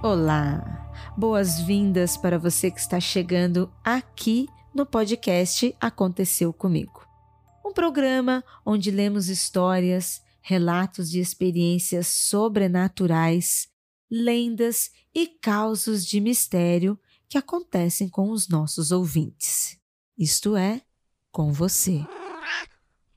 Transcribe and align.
Olá. 0.00 0.62
Boas-vindas 1.16 2.16
para 2.16 2.38
você 2.38 2.70
que 2.70 2.78
está 2.78 3.00
chegando 3.00 3.68
aqui 3.82 4.46
no 4.72 4.86
podcast 4.86 5.74
Aconteceu 5.80 6.52
comigo. 6.52 7.04
Um 7.66 7.72
programa 7.72 8.44
onde 8.64 8.92
lemos 8.92 9.28
histórias, 9.28 10.22
relatos 10.40 11.10
de 11.10 11.18
experiências 11.18 12.06
sobrenaturais, 12.06 13.68
lendas 14.08 14.92
e 15.12 15.26
causos 15.26 16.06
de 16.06 16.20
mistério 16.20 16.96
que 17.28 17.36
acontecem 17.36 18.08
com 18.08 18.30
os 18.30 18.48
nossos 18.48 18.92
ouvintes. 18.92 19.80
Isto 20.16 20.56
é, 20.56 20.80
com 21.32 21.52
você. 21.52 22.06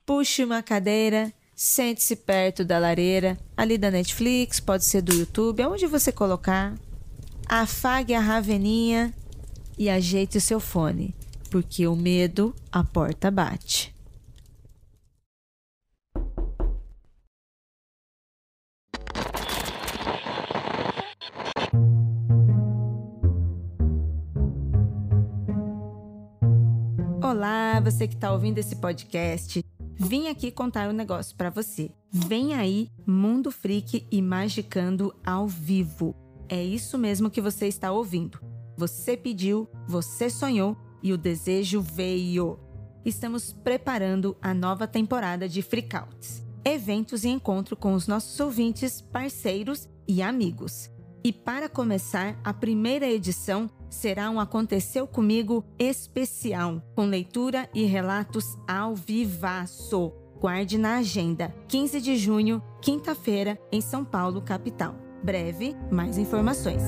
Puxe 0.04 0.44
uma 0.44 0.64
cadeira, 0.64 1.32
sente-se 1.64 2.16
perto 2.16 2.66
da 2.66 2.80
lareira, 2.80 3.38
ali 3.56 3.78
da 3.78 3.92
Netflix, 3.92 4.59
pode 4.59 4.84
ser 4.84 5.04
do 5.04 5.14
YouTube, 5.14 5.62
aonde 5.62 5.86
você 5.86 6.12
colocar. 6.12 6.73
Afague 7.48 8.16
a 8.16 8.20
raveninha 8.20 9.14
e 9.78 9.88
ajeite 9.88 10.39
o 10.39 10.42
seu 10.42 10.59
fone, 10.59 11.14
porque 11.52 11.86
o 11.86 11.95
medo 11.95 12.56
a 12.72 12.84
porta 12.84 13.30
bate. 13.30 13.94
Olá, 27.22 27.80
você 27.82 28.08
que 28.08 28.16
está 28.16 28.34
ouvindo 28.34 28.58
esse 28.58 28.76
podcast. 28.78 29.64
Vim 30.04 30.30
aqui 30.30 30.50
contar 30.50 30.90
um 30.90 30.94
negócio 30.94 31.36
para 31.36 31.52
você. 31.52 31.92
Vem 32.12 32.56
aí 32.56 32.90
Mundo 33.06 33.52
Freak 33.52 34.08
e 34.12 34.20
Magicando 34.20 35.14
ao 35.24 35.48
vivo. 35.48 36.16
É 36.50 36.62
isso 36.62 36.98
mesmo 36.98 37.30
que 37.30 37.40
você 37.40 37.68
está 37.68 37.92
ouvindo. 37.92 38.40
Você 38.76 39.16
pediu, 39.16 39.70
você 39.88 40.28
sonhou 40.28 40.76
e 41.04 41.14
o 41.14 41.18
desejo 41.20 41.82
veio. 41.82 42.58
Estamos 43.06 43.54
preparando 43.54 44.36
a 44.42 44.56
nova 44.56 44.88
temporada 44.88 45.48
de 45.48 45.62
Freakouts. 45.62 46.44
Eventos 46.66 47.24
e 47.24 47.30
encontro 47.30 47.78
com 47.78 47.94
os 47.94 48.08
nossos 48.08 48.40
ouvintes, 48.40 49.02
parceiros 49.02 49.88
e 50.08 50.24
amigos. 50.24 50.90
E 51.24 51.32
para 51.32 51.70
começar, 51.70 52.40
a 52.44 52.52
primeira 52.52 53.08
edição 53.08 53.70
será 53.92 54.31
um 54.31 54.39
Aconteceu 54.39 55.06
Comigo 55.06 55.64
especial, 55.78 56.82
com 56.95 57.05
leitura 57.05 57.70
e 57.76 57.83
relatos 57.83 58.58
ao 58.67 58.95
vivaço. 58.95 60.14
Guarde 60.39 60.77
na 60.77 60.98
agenda, 60.98 61.54
15 61.67 62.02
de 62.02 62.16
junho, 62.16 62.64
quinta-feira, 62.82 63.60
em 63.71 63.82
São 63.82 64.04
Paulo, 64.04 64.42
capital. 64.42 64.95
Breve, 65.23 65.76
mais 65.92 66.17
informações. 66.17 66.82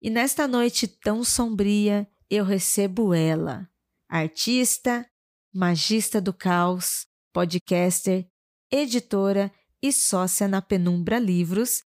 E 0.00 0.08
nesta 0.08 0.48
noite 0.48 0.86
tão 0.86 1.22
sombria, 1.22 2.08
eu 2.30 2.44
recebo 2.44 3.12
ela, 3.12 3.68
artista, 4.08 5.04
magista 5.52 6.18
do 6.18 6.32
caos, 6.32 7.06
podcaster, 7.32 8.26
editora 8.70 9.52
e 9.82 9.92
sócia 9.92 10.48
na 10.48 10.60
Penumbra 10.60 11.18
Livros, 11.18 11.84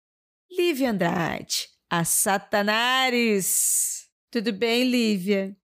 Lívia 0.49 0.91
Andrade, 0.91 1.69
a 1.89 2.05
Satanares. 2.05 4.07
Tudo 4.29 4.53
bem, 4.53 4.83
Lívia? 4.83 5.55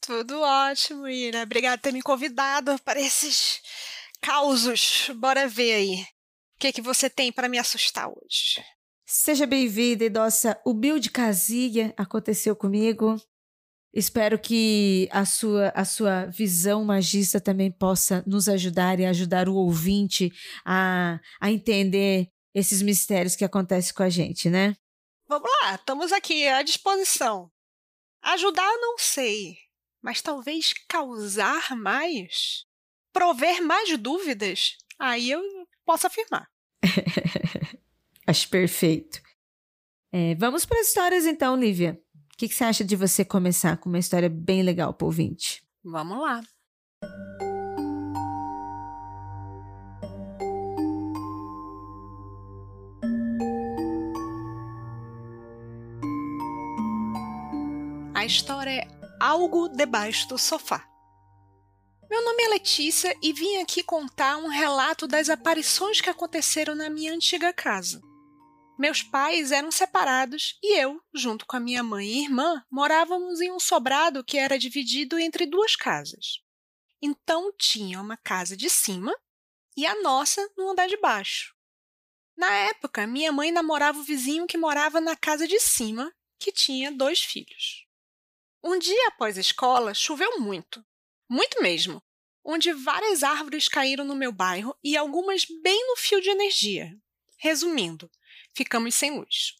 Tudo 0.00 0.40
ótimo, 0.40 1.08
Ira. 1.08 1.42
Obrigada 1.42 1.78
por 1.78 1.82
ter 1.82 1.92
me 1.92 2.02
convidado 2.02 2.78
para 2.84 3.00
esses 3.00 3.62
causos. 4.20 5.10
Bora 5.16 5.48
ver 5.48 5.72
aí. 5.72 6.02
O 6.56 6.60
que, 6.60 6.72
que 6.72 6.82
você 6.82 7.08
tem 7.08 7.32
para 7.32 7.48
me 7.48 7.58
assustar 7.58 8.08
hoje? 8.08 8.62
Seja 9.06 9.46
bem-vinda, 9.46 10.08
nossa. 10.10 10.60
O 10.64 10.74
build 10.74 11.10
casilha 11.10 11.94
aconteceu 11.96 12.54
comigo. 12.54 13.20
Espero 13.92 14.38
que 14.38 15.08
a 15.10 15.24
sua, 15.24 15.68
a 15.74 15.84
sua 15.84 16.26
visão 16.26 16.84
magista 16.84 17.40
também 17.40 17.72
possa 17.72 18.22
nos 18.26 18.48
ajudar 18.48 19.00
e 19.00 19.06
ajudar 19.06 19.48
o 19.48 19.54
ouvinte 19.54 20.32
a, 20.64 21.18
a 21.40 21.50
entender 21.50 22.28
esses 22.54 22.82
mistérios 22.82 23.34
que 23.34 23.44
acontecem 23.44 23.92
com 23.92 24.02
a 24.02 24.08
gente, 24.08 24.48
né? 24.48 24.76
Vamos 25.28 25.50
lá, 25.62 25.74
estamos 25.74 26.12
aqui 26.12 26.46
à 26.46 26.62
disposição. 26.62 27.50
Ajudar, 28.22 28.70
não 28.80 28.96
sei, 28.98 29.56
mas 30.02 30.22
talvez 30.22 30.72
causar 30.88 31.76
mais? 31.76 32.64
Prover 33.12 33.62
mais 33.62 33.96
dúvidas? 33.98 34.76
Aí 34.98 35.30
eu 35.30 35.42
posso 35.84 36.06
afirmar. 36.06 36.46
Acho 38.26 38.48
perfeito. 38.48 39.20
É, 40.12 40.34
vamos 40.34 40.64
para 40.64 40.80
as 40.80 40.88
histórias 40.88 41.26
então, 41.26 41.56
Lívia. 41.56 42.00
O 42.40 42.42
que, 42.42 42.48
que 42.48 42.54
você 42.54 42.64
acha 42.64 42.82
de 42.82 42.96
você 42.96 43.22
começar 43.22 43.76
com 43.76 43.90
uma 43.90 43.98
história 43.98 44.30
bem 44.30 44.62
legal 44.62 44.94
para 44.94 45.04
o 45.04 45.08
ouvinte? 45.08 45.62
Vamos 45.84 46.18
lá. 46.18 46.40
A 58.14 58.24
história 58.24 58.70
é 58.70 58.88
Algo 59.20 59.68
Debaixo 59.68 60.26
do 60.26 60.38
Sofá. 60.38 60.82
Meu 62.08 62.24
nome 62.24 62.42
é 62.44 62.48
Letícia 62.48 63.14
e 63.22 63.34
vim 63.34 63.58
aqui 63.58 63.82
contar 63.82 64.38
um 64.38 64.48
relato 64.48 65.06
das 65.06 65.28
aparições 65.28 66.00
que 66.00 66.08
aconteceram 66.08 66.74
na 66.74 66.88
minha 66.88 67.12
antiga 67.12 67.52
casa. 67.52 68.00
Meus 68.80 69.02
pais 69.02 69.52
eram 69.52 69.70
separados 69.70 70.58
e 70.62 70.80
eu, 70.80 71.04
junto 71.12 71.44
com 71.44 71.54
a 71.54 71.60
minha 71.60 71.82
mãe 71.82 72.06
e 72.06 72.24
irmã, 72.24 72.64
morávamos 72.70 73.38
em 73.42 73.52
um 73.52 73.60
sobrado 73.60 74.24
que 74.24 74.38
era 74.38 74.58
dividido 74.58 75.18
entre 75.18 75.44
duas 75.44 75.76
casas. 75.76 76.40
Então 77.02 77.52
tinha 77.58 78.00
uma 78.00 78.16
casa 78.16 78.56
de 78.56 78.70
cima 78.70 79.14
e 79.76 79.84
a 79.84 80.00
nossa 80.00 80.50
no 80.56 80.70
andar 80.70 80.88
de 80.88 80.96
baixo. 80.96 81.54
Na 82.34 82.50
época, 82.50 83.06
minha 83.06 83.30
mãe 83.30 83.52
namorava 83.52 83.98
o 83.98 84.02
vizinho 84.02 84.46
que 84.46 84.56
morava 84.56 84.98
na 84.98 85.14
casa 85.14 85.46
de 85.46 85.60
cima, 85.60 86.10
que 86.38 86.50
tinha 86.50 86.90
dois 86.90 87.20
filhos. 87.20 87.86
Um 88.64 88.78
dia 88.78 89.08
após 89.08 89.36
a 89.36 89.42
escola, 89.42 89.92
choveu 89.92 90.40
muito, 90.40 90.82
muito 91.28 91.60
mesmo, 91.60 92.02
onde 92.42 92.72
várias 92.72 93.22
árvores 93.22 93.68
caíram 93.68 94.06
no 94.06 94.16
meu 94.16 94.32
bairro 94.32 94.74
e 94.82 94.96
algumas 94.96 95.44
bem 95.62 95.86
no 95.86 95.96
fio 95.96 96.22
de 96.22 96.30
energia. 96.30 96.98
Resumindo, 97.36 98.10
ficamos 98.54 98.94
sem 98.94 99.18
luz. 99.18 99.54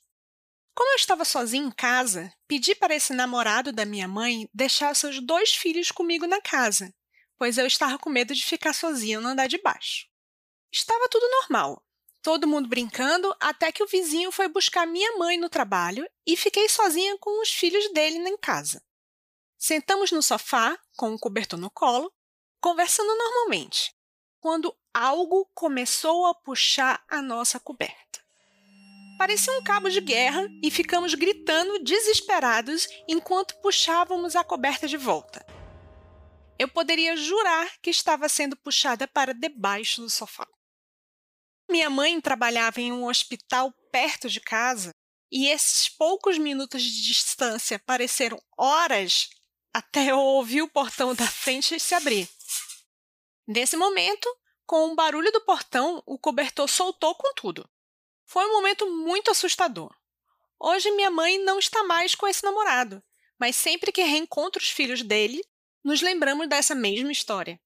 Como 0.74 0.92
eu 0.92 0.96
estava 0.96 1.24
sozinha 1.24 1.66
em 1.66 1.70
casa, 1.70 2.32
pedi 2.46 2.74
para 2.74 2.94
esse 2.94 3.12
namorado 3.12 3.72
da 3.72 3.84
minha 3.84 4.08
mãe 4.08 4.48
deixar 4.54 4.94
seus 4.94 5.20
dois 5.20 5.54
filhos 5.54 5.90
comigo 5.90 6.26
na 6.26 6.40
casa, 6.40 6.94
pois 7.36 7.58
eu 7.58 7.66
estava 7.66 7.98
com 7.98 8.08
medo 8.08 8.34
de 8.34 8.44
ficar 8.44 8.72
sozinha 8.72 9.20
no 9.20 9.28
andar 9.28 9.46
de 9.46 9.58
baixo. 9.58 10.06
Estava 10.72 11.08
tudo 11.08 11.28
normal, 11.40 11.84
todo 12.22 12.46
mundo 12.46 12.68
brincando, 12.68 13.34
até 13.40 13.72
que 13.72 13.82
o 13.82 13.86
vizinho 13.86 14.30
foi 14.30 14.48
buscar 14.48 14.86
minha 14.86 15.16
mãe 15.18 15.36
no 15.36 15.48
trabalho 15.48 16.08
e 16.26 16.36
fiquei 16.36 16.68
sozinha 16.68 17.18
com 17.18 17.42
os 17.42 17.50
filhos 17.50 17.92
dele 17.92 18.16
em 18.16 18.36
casa. 18.36 18.82
Sentamos 19.58 20.10
no 20.10 20.22
sofá, 20.22 20.78
com 20.96 21.10
um 21.10 21.18
cobertor 21.18 21.58
no 21.58 21.70
colo, 21.70 22.10
conversando 22.60 23.14
normalmente, 23.14 23.94
quando 24.38 24.74
algo 24.94 25.50
começou 25.54 26.26
a 26.26 26.34
puxar 26.34 27.04
a 27.08 27.20
nossa 27.20 27.60
coberta. 27.60 28.19
Parecia 29.20 29.52
um 29.52 29.62
cabo 29.62 29.90
de 29.90 30.00
guerra 30.00 30.48
e 30.62 30.70
ficamos 30.70 31.12
gritando 31.12 31.84
desesperados 31.84 32.88
enquanto 33.06 33.54
puxávamos 33.60 34.34
a 34.34 34.42
coberta 34.42 34.88
de 34.88 34.96
volta. 34.96 35.44
Eu 36.58 36.66
poderia 36.66 37.14
jurar 37.18 37.70
que 37.82 37.90
estava 37.90 38.30
sendo 38.30 38.56
puxada 38.56 39.06
para 39.06 39.34
debaixo 39.34 40.00
do 40.00 40.08
sofá. 40.08 40.48
Minha 41.70 41.90
mãe 41.90 42.18
trabalhava 42.18 42.80
em 42.80 42.92
um 42.92 43.04
hospital 43.04 43.70
perto 43.92 44.26
de 44.26 44.40
casa 44.40 44.90
e 45.30 45.48
esses 45.48 45.86
poucos 45.86 46.38
minutos 46.38 46.82
de 46.82 47.02
distância 47.02 47.78
pareceram 47.78 48.42
horas 48.56 49.28
até 49.70 50.12
eu 50.12 50.18
ouvir 50.18 50.62
o 50.62 50.70
portão 50.70 51.14
da 51.14 51.26
frente 51.26 51.78
se 51.78 51.94
abrir. 51.94 52.26
Nesse 53.46 53.76
momento, 53.76 54.26
Com 54.66 54.92
o 54.92 54.94
barulho 54.94 55.30
do 55.30 55.44
portão, 55.44 56.02
o 56.06 56.16
cobertor 56.16 56.68
soltou 56.68 57.14
com 57.16 57.34
tudo. 57.34 57.68
Foi 58.30 58.46
um 58.46 58.52
momento 58.52 58.88
muito 58.88 59.28
assustador. 59.28 59.92
Hoje 60.56 60.88
minha 60.92 61.10
mãe 61.10 61.36
não 61.38 61.58
está 61.58 61.82
mais 61.82 62.14
com 62.14 62.28
esse 62.28 62.44
namorado, 62.44 63.02
mas 63.36 63.56
sempre 63.56 63.90
que 63.90 64.04
reencontro 64.04 64.62
os 64.62 64.70
filhos 64.70 65.02
dele, 65.02 65.42
nos 65.82 66.00
lembramos 66.00 66.48
dessa 66.48 66.72
mesma 66.72 67.10
história. 67.10 67.60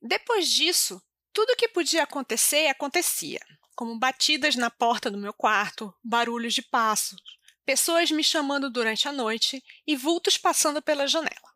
Depois 0.00 0.48
disso, 0.48 1.02
tudo 1.34 1.54
que 1.54 1.68
podia 1.68 2.02
acontecer 2.02 2.66
acontecia, 2.68 3.42
como 3.76 3.98
batidas 3.98 4.56
na 4.56 4.70
porta 4.70 5.10
do 5.10 5.18
meu 5.18 5.34
quarto, 5.34 5.94
barulhos 6.02 6.54
de 6.54 6.62
passos, 6.62 7.20
pessoas 7.66 8.10
me 8.10 8.24
chamando 8.24 8.70
durante 8.70 9.06
a 9.06 9.12
noite 9.12 9.62
e 9.86 9.94
vultos 9.94 10.38
passando 10.38 10.80
pela 10.80 11.06
janela. 11.06 11.52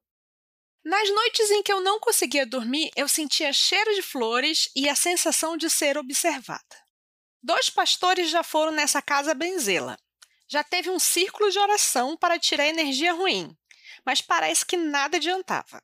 Nas 0.84 1.08
noites 1.08 1.50
em 1.50 1.62
que 1.62 1.72
eu 1.72 1.80
não 1.80 1.98
conseguia 1.98 2.44
dormir, 2.44 2.90
eu 2.94 3.08
sentia 3.08 3.54
cheiro 3.54 3.94
de 3.94 4.02
flores 4.02 4.68
e 4.76 4.86
a 4.86 4.94
sensação 4.94 5.56
de 5.56 5.70
ser 5.70 5.96
observada. 5.96 6.87
Dois 7.48 7.70
pastores 7.70 8.28
já 8.28 8.42
foram 8.42 8.70
nessa 8.70 9.00
casa 9.00 9.32
benzê-la, 9.32 9.98
já 10.46 10.62
teve 10.62 10.90
um 10.90 10.98
círculo 10.98 11.50
de 11.50 11.58
oração 11.58 12.14
para 12.14 12.38
tirar 12.38 12.66
energia 12.66 13.14
ruim, 13.14 13.56
mas 14.04 14.20
parece 14.20 14.66
que 14.66 14.76
nada 14.76 15.16
adiantava. 15.16 15.82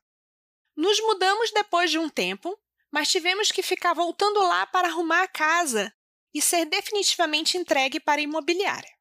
Nos 0.77 0.99
mudamos 0.99 1.49
depois 1.49 1.89
de 1.89 1.97
um 1.97 2.07
tempo, 2.07 2.55
mas 2.91 3.09
tivemos 3.09 3.51
que 3.51 3.63
ficar 3.63 3.95
voltando 3.95 4.41
lá 4.41 4.67
para 4.67 4.89
arrumar 4.89 5.23
a 5.23 5.27
casa 5.27 5.91
e 6.31 6.39
ser 6.39 6.65
definitivamente 6.65 7.57
entregue 7.57 7.99
para 7.99 8.21
a 8.21 8.23
imobiliária. 8.23 8.93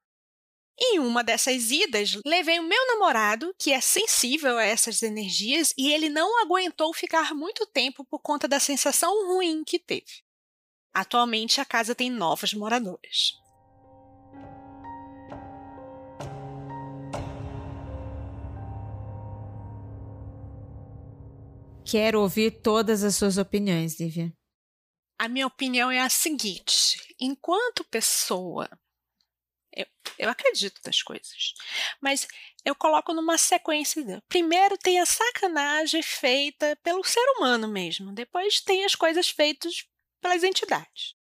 Em 0.81 1.01
uma 1.01 1.23
dessas 1.23 1.71
idas, 1.71 2.19
levei 2.25 2.59
o 2.61 2.67
meu 2.67 2.87
namorado, 2.87 3.55
que 3.59 3.75
é 3.75 3.81
sensível 3.83 4.57
a 4.57 4.65
essas 4.65 5.03
energias, 5.03 5.75
e 5.77 5.93
ele 5.93 6.09
não 6.09 6.41
aguentou 6.41 6.95
ficar 6.95 7.35
muito 7.35 7.67
tempo 7.67 8.07
por 8.07 8.21
conta 8.21 8.49
da 8.49 8.59
sensação 8.59 9.27
ruim 9.27 9.63
que 9.65 9.79
teve. 9.79 10.24
Atualmente, 10.95 11.61
a 11.61 11.65
casa 11.65 11.93
tem 11.93 12.09
novos 12.09 12.55
moradores. 12.55 13.43
Quero 21.85 22.21
ouvir 22.21 22.63
todas 22.63 23.03
as 23.03 23.17
suas 23.17 23.37
opiniões, 23.39 23.99
Lívia. 23.99 24.33
A 25.19 25.29
minha 25.29 25.47
opinião 25.47 25.91
é 25.91 26.01
a 26.01 26.09
seguinte: 26.09 27.15
enquanto 27.21 27.85
pessoa, 27.85 28.69
eu, 29.73 29.87
eu 30.19 30.31
acredito 30.31 30.81
nas 30.87 31.03
coisas, 31.03 31.55
mas 32.01 32.27
eu 32.65 32.75
coloco 32.75 33.13
numa 33.13 33.37
sequência. 33.37 34.23
Primeiro 34.29 34.79
tem 34.79 35.01
a 35.01 35.07
sacanagem 35.07 36.03
feita 36.03 36.77
pelo 36.83 37.05
ser 37.05 37.25
humano 37.37 37.67
mesmo, 37.69 38.13
depois 38.13 38.61
tem 38.61 38.85
as 38.85 38.95
coisas 38.95 39.29
feitas 39.29 39.85
pelas 40.25 40.43
entidades. 40.43 41.15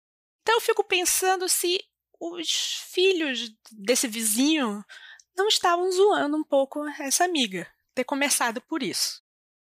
Então 0.42 0.56
eu 0.56 0.60
fico 0.60 0.84
pensando 0.84 1.48
se 1.48 1.82
os 2.20 2.82
filhos 2.92 3.50
desse 3.72 4.06
vizinho 4.06 4.84
não 5.34 5.48
estavam 5.48 5.90
zoando 5.90 6.36
um 6.36 6.44
pouco 6.44 6.86
essa 7.00 7.24
amiga, 7.24 7.66
ter 7.94 8.04
começado 8.04 8.60
por 8.60 8.82
isso. 8.82 9.22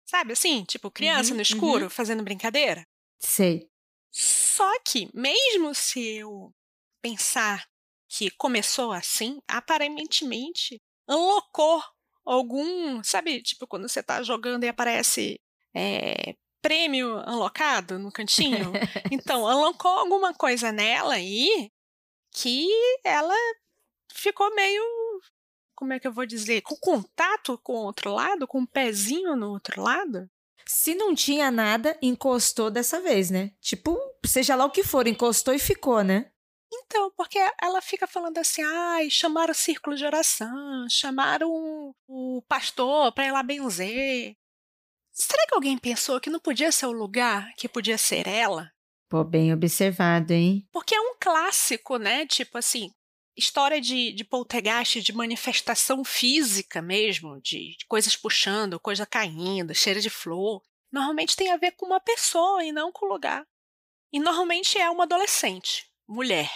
Sabe 0.10 0.34
assim? 0.34 0.64
Tipo, 0.64 0.90
criança 0.90 1.30
uhum, 1.30 1.36
no 1.36 1.42
escuro 1.44 1.84
uhum. 1.84 1.90
fazendo 1.90 2.24
brincadeira? 2.24 2.88
Sei. 3.20 3.70
Só 4.12 4.80
que, 4.80 5.08
mesmo 5.14 5.76
se 5.76 6.00
eu 6.18 6.52
pensar 7.00 7.68
que 8.10 8.32
começou 8.32 8.92
assim, 8.92 9.40
aparentemente 9.48 10.82
alocou 11.08 11.84
algum. 12.26 13.04
Sabe, 13.04 13.44
tipo, 13.44 13.68
quando 13.68 13.88
você 13.88 14.02
tá 14.02 14.24
jogando 14.24 14.64
e 14.64 14.68
aparece 14.68 15.40
é, 15.76 16.36
prêmio 16.62 17.18
alocado 17.20 17.98
no 18.00 18.12
cantinho? 18.12 18.72
então, 19.12 19.48
alocou 19.48 19.92
alguma 19.92 20.34
coisa 20.34 20.72
nela 20.72 21.16
aí 21.16 21.72
que 22.32 22.68
ela 23.04 23.36
ficou 24.12 24.54
meio 24.54 24.84
como 25.78 25.94
é 25.94 26.00
que 26.00 26.08
eu 26.08 26.12
vou 26.12 26.26
dizer, 26.26 26.62
com 26.64 26.76
contato 26.76 27.56
com 27.60 27.74
o 27.74 27.86
outro 27.86 28.12
lado, 28.12 28.48
com 28.48 28.58
o 28.58 28.62
um 28.62 28.66
pezinho 28.66 29.36
no 29.36 29.52
outro 29.52 29.80
lado. 29.80 30.28
Se 30.66 30.96
não 30.96 31.14
tinha 31.14 31.52
nada, 31.52 31.96
encostou 32.02 32.72
dessa 32.72 33.00
vez, 33.00 33.30
né? 33.30 33.52
Tipo, 33.62 33.96
seja 34.26 34.56
lá 34.56 34.66
o 34.66 34.72
que 34.72 34.84
for, 34.84 35.08
encostou 35.08 35.54
e 35.54 35.60
ficou, 35.60 36.04
né? 36.04 36.32
Então, 36.74 37.12
porque 37.16 37.38
ela 37.62 37.80
fica 37.80 38.08
falando 38.08 38.40
assim, 38.40 38.62
ai, 38.64 39.10
chamaram 39.10 39.52
o 39.52 39.56
círculo 39.56 39.96
de 39.96 40.04
oração, 40.04 40.88
chamaram 40.90 41.94
o 42.08 42.42
pastor 42.48 43.14
para 43.14 43.28
ir 43.28 43.32
lá 43.32 43.44
benzer. 43.44 44.36
Será 45.20 45.48
que 45.48 45.56
alguém 45.56 45.78
pensou 45.80 46.22
que 46.22 46.30
não 46.30 46.40
podia 46.40 46.72
ser 46.72 46.86
o 46.86 46.92
lugar, 46.92 47.52
que 47.58 47.68
podia 47.68 47.98
ser 47.98 48.28
ela? 48.28 48.72
Pô, 49.10 49.24
bem 49.24 49.52
observado, 49.52 50.32
hein? 50.32 50.68
Porque 50.72 50.94
é 50.94 51.02
um 51.02 51.16
clássico, 51.20 51.98
né? 51.98 52.28
Tipo 52.28 52.60
assim, 52.60 52.92
história 53.36 53.82
de, 53.82 54.12
de 54.12 54.24
poltergeist, 54.24 55.02
de 55.02 55.12
manifestação 55.14 56.04
física 56.04 56.84
mesmo, 56.84 57.42
de, 57.42 57.76
de 57.78 57.86
coisas 57.88 58.16
puxando, 58.16 58.80
coisa 58.80 59.08
caindo, 59.08 59.74
cheiro 59.74 60.00
de 60.00 60.10
flor, 60.10 60.62
normalmente 60.92 61.36
tem 61.36 61.52
a 61.52 61.58
ver 61.58 61.72
com 61.72 61.88
uma 61.88 62.00
pessoa 62.00 62.64
e 62.64 62.72
não 62.72 62.92
com 62.92 63.08
o 63.08 63.10
lugar. 63.10 63.44
E 64.14 64.20
normalmente 64.20 64.78
é 64.78 64.88
uma 64.88 65.06
adolescente, 65.06 65.90
mulher. 66.08 66.52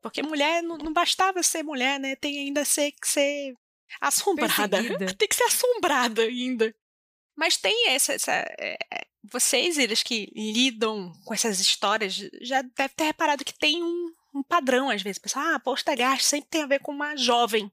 Porque 0.00 0.22
mulher 0.22 0.62
não, 0.62 0.78
não 0.78 0.92
bastava 0.92 1.42
ser 1.42 1.64
mulher, 1.64 1.98
né? 1.98 2.14
Tem 2.14 2.38
ainda 2.38 2.64
ser, 2.64 2.92
que 2.92 3.08
ser 3.08 3.52
assombrada. 4.00 4.78
tem 5.18 5.26
que 5.26 5.34
ser 5.34 5.44
assombrada 5.44 6.22
ainda. 6.22 6.72
Mas 7.36 7.56
tem 7.56 7.88
essa. 7.88 8.14
essa 8.14 8.32
é, 8.32 8.78
vocês, 9.28 9.76
eles 9.76 10.02
que 10.02 10.30
lidam 10.34 11.12
com 11.24 11.34
essas 11.34 11.58
histórias, 11.58 12.14
já 12.40 12.62
devem 12.62 12.94
ter 12.96 13.04
reparado 13.04 13.44
que 13.44 13.52
tem 13.52 13.82
um, 13.82 14.12
um 14.32 14.42
padrão, 14.42 14.88
às 14.88 15.02
vezes. 15.02 15.18
Pessoal, 15.18 15.54
ah, 15.54 15.60
poltergeist 15.60 16.24
sempre 16.24 16.48
tem 16.48 16.62
a 16.62 16.66
ver 16.66 16.80
com 16.80 16.92
uma 16.92 17.16
jovem. 17.16 17.70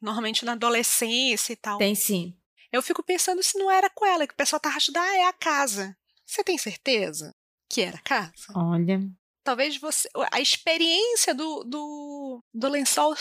Normalmente 0.00 0.44
na 0.44 0.52
adolescência 0.52 1.52
e 1.52 1.56
tal. 1.56 1.78
Tem 1.78 1.94
sim. 1.94 2.36
Eu 2.72 2.82
fico 2.82 3.02
pensando 3.02 3.42
se 3.42 3.58
não 3.58 3.70
era 3.70 3.90
com 3.90 4.06
ela, 4.06 4.26
que 4.26 4.34
o 4.34 4.36
pessoal 4.36 4.60
tá 4.60 4.70
achando, 4.70 4.96
ah, 4.96 5.16
é 5.16 5.26
a 5.26 5.32
casa. 5.32 5.96
Você 6.24 6.44
tem 6.44 6.56
certeza 6.56 7.34
que 7.68 7.80
era 7.82 7.96
a 7.96 8.02
casa? 8.02 8.32
Olha. 8.54 9.00
Talvez 9.42 9.76
você. 9.78 10.08
A 10.32 10.40
experiência 10.40 11.34
do, 11.34 11.64
do, 11.64 12.44
do 12.52 12.68
lençol 12.68 13.14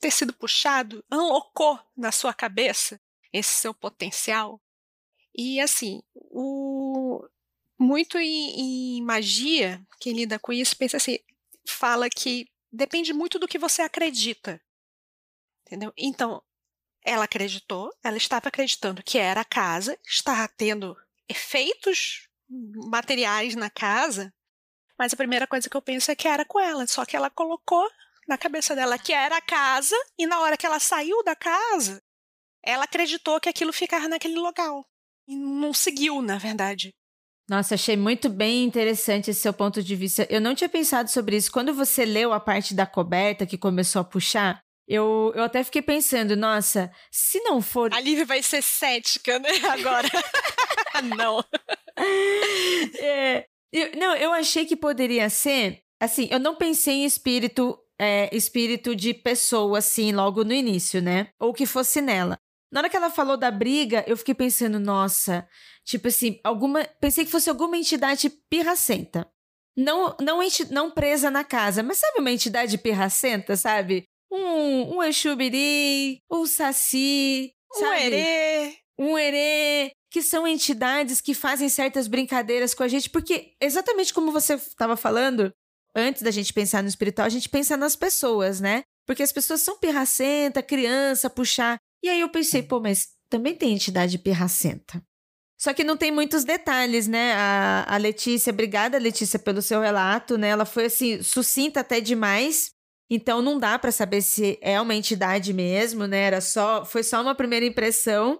ter 0.00 0.10
sido 0.10 0.32
puxado 0.32 1.02
alocou 1.10 1.78
na 1.96 2.12
sua 2.12 2.34
cabeça 2.34 3.00
esse 3.32 3.50
seu 3.60 3.72
potencial. 3.72 4.60
E 5.42 5.58
assim, 5.58 6.02
o, 6.14 7.26
muito 7.78 8.18
em, 8.18 8.98
em 8.98 9.02
magia, 9.02 9.82
quem 9.98 10.12
lida 10.12 10.38
com 10.38 10.52
isso, 10.52 10.76
pensa 10.76 10.98
assim: 10.98 11.18
fala 11.66 12.10
que 12.10 12.46
depende 12.70 13.14
muito 13.14 13.38
do 13.38 13.48
que 13.48 13.58
você 13.58 13.80
acredita. 13.80 14.60
Entendeu? 15.64 15.94
Então, 15.96 16.42
ela 17.02 17.24
acreditou, 17.24 17.90
ela 18.04 18.18
estava 18.18 18.48
acreditando 18.48 19.02
que 19.02 19.16
era 19.16 19.40
a 19.40 19.44
casa, 19.44 19.98
estava 20.06 20.46
tendo 20.46 20.94
efeitos 21.26 22.28
materiais 22.46 23.54
na 23.54 23.70
casa, 23.70 24.34
mas 24.98 25.14
a 25.14 25.16
primeira 25.16 25.46
coisa 25.46 25.70
que 25.70 25.76
eu 25.76 25.80
penso 25.80 26.10
é 26.10 26.14
que 26.14 26.28
era 26.28 26.44
com 26.44 26.60
ela, 26.60 26.86
só 26.86 27.06
que 27.06 27.16
ela 27.16 27.30
colocou 27.30 27.88
na 28.28 28.36
cabeça 28.36 28.76
dela 28.76 28.98
que 28.98 29.14
era 29.14 29.38
a 29.38 29.40
casa, 29.40 29.96
e 30.18 30.26
na 30.26 30.38
hora 30.40 30.58
que 30.58 30.66
ela 30.66 30.78
saiu 30.78 31.24
da 31.24 31.34
casa, 31.34 32.02
ela 32.62 32.84
acreditou 32.84 33.40
que 33.40 33.48
aquilo 33.48 33.72
ficava 33.72 34.06
naquele 34.06 34.36
local. 34.36 34.86
E 35.30 35.36
não 35.36 35.72
seguiu, 35.72 36.20
na 36.20 36.38
verdade. 36.38 36.92
Nossa, 37.48 37.76
achei 37.76 37.96
muito 37.96 38.28
bem 38.28 38.64
interessante 38.64 39.30
esse 39.30 39.40
seu 39.40 39.52
ponto 39.52 39.80
de 39.80 39.94
vista. 39.94 40.26
Eu 40.28 40.40
não 40.40 40.56
tinha 40.56 40.68
pensado 40.68 41.08
sobre 41.08 41.36
isso. 41.36 41.52
Quando 41.52 41.72
você 41.72 42.04
leu 42.04 42.32
a 42.32 42.40
parte 42.40 42.74
da 42.74 42.84
coberta 42.84 43.46
que 43.46 43.56
começou 43.56 44.00
a 44.00 44.04
puxar, 44.04 44.60
eu, 44.88 45.32
eu 45.36 45.44
até 45.44 45.62
fiquei 45.62 45.82
pensando, 45.82 46.36
nossa, 46.36 46.90
se 47.12 47.38
não 47.42 47.62
for. 47.62 47.94
A 47.94 48.00
Lívia 48.00 48.26
vai 48.26 48.42
ser 48.42 48.60
cética, 48.60 49.38
né? 49.38 49.50
Agora. 49.70 50.08
não. 51.16 51.44
É, 52.98 53.46
eu, 53.72 53.92
não, 53.96 54.16
eu 54.16 54.32
achei 54.32 54.66
que 54.66 54.74
poderia 54.74 55.30
ser. 55.30 55.80
Assim, 56.00 56.26
eu 56.28 56.40
não 56.40 56.56
pensei 56.56 56.94
em 56.94 57.04
espírito. 57.04 57.78
É, 58.02 58.34
espírito 58.34 58.96
de 58.96 59.12
pessoa, 59.12 59.78
assim, 59.78 60.10
logo 60.10 60.42
no 60.42 60.54
início, 60.54 61.02
né? 61.02 61.28
Ou 61.38 61.52
que 61.52 61.66
fosse 61.66 62.00
nela. 62.00 62.38
Na 62.72 62.80
hora 62.80 62.88
que 62.88 62.96
ela 62.96 63.10
falou 63.10 63.36
da 63.36 63.50
briga, 63.50 64.04
eu 64.06 64.16
fiquei 64.16 64.34
pensando, 64.34 64.78
nossa, 64.78 65.46
tipo 65.84 66.08
assim, 66.08 66.38
alguma. 66.44 66.84
Pensei 67.00 67.24
que 67.24 67.30
fosse 67.30 67.50
alguma 67.50 67.76
entidade 67.76 68.30
pirracenta. 68.48 69.28
Não, 69.76 70.16
não, 70.20 70.42
enti, 70.42 70.70
não 70.72 70.90
presa 70.90 71.30
na 71.30 71.42
casa, 71.42 71.82
mas 71.82 71.98
sabe 71.98 72.20
uma 72.20 72.30
entidade 72.30 72.76
pirracenta, 72.78 73.56
sabe? 73.56 74.04
Um, 74.30 74.96
um 74.96 75.02
Exubiri, 75.02 76.18
um 76.30 76.46
Saci, 76.46 77.52
um 77.76 77.92
Herê. 77.92 78.76
Um 78.98 79.18
Herê, 79.18 79.92
que 80.10 80.22
são 80.22 80.46
entidades 80.46 81.20
que 81.20 81.34
fazem 81.34 81.68
certas 81.68 82.06
brincadeiras 82.06 82.74
com 82.74 82.82
a 82.82 82.88
gente, 82.88 83.08
porque 83.08 83.54
exatamente 83.60 84.12
como 84.12 84.30
você 84.30 84.54
estava 84.54 84.96
falando, 84.96 85.52
antes 85.94 86.22
da 86.22 86.30
gente 86.30 86.52
pensar 86.52 86.82
no 86.82 86.88
espiritual, 86.88 87.26
a 87.26 87.30
gente 87.30 87.48
pensa 87.48 87.76
nas 87.76 87.96
pessoas, 87.96 88.60
né? 88.60 88.82
Porque 89.06 89.22
as 89.22 89.32
pessoas 89.32 89.62
são 89.62 89.78
pirracenta, 89.78 90.62
criança, 90.62 91.30
puxar. 91.30 91.78
E 92.02 92.08
aí 92.08 92.20
eu 92.20 92.28
pensei, 92.28 92.62
pô, 92.62 92.80
mas 92.80 93.08
também 93.28 93.54
tem 93.54 93.72
entidade 93.72 94.18
pirracenta. 94.18 95.02
Só 95.60 95.74
que 95.74 95.84
não 95.84 95.96
tem 95.96 96.10
muitos 96.10 96.42
detalhes, 96.42 97.06
né? 97.06 97.34
A, 97.34 97.84
a 97.86 97.96
Letícia, 97.98 98.50
obrigada, 98.50 98.96
Letícia, 98.96 99.38
pelo 99.38 99.60
seu 99.60 99.80
relato, 99.80 100.38
né? 100.38 100.48
Ela 100.48 100.64
foi 100.64 100.86
assim, 100.86 101.22
sucinta 101.22 101.80
até 101.80 102.00
demais. 102.00 102.70
Então 103.10 103.42
não 103.42 103.58
dá 103.58 103.78
para 103.78 103.92
saber 103.92 104.22
se 104.22 104.58
é 104.62 104.80
uma 104.80 104.94
entidade 104.94 105.52
mesmo, 105.52 106.06
né? 106.06 106.18
Era 106.20 106.40
só, 106.40 106.84
foi 106.84 107.02
só 107.02 107.20
uma 107.20 107.34
primeira 107.34 107.66
impressão. 107.66 108.38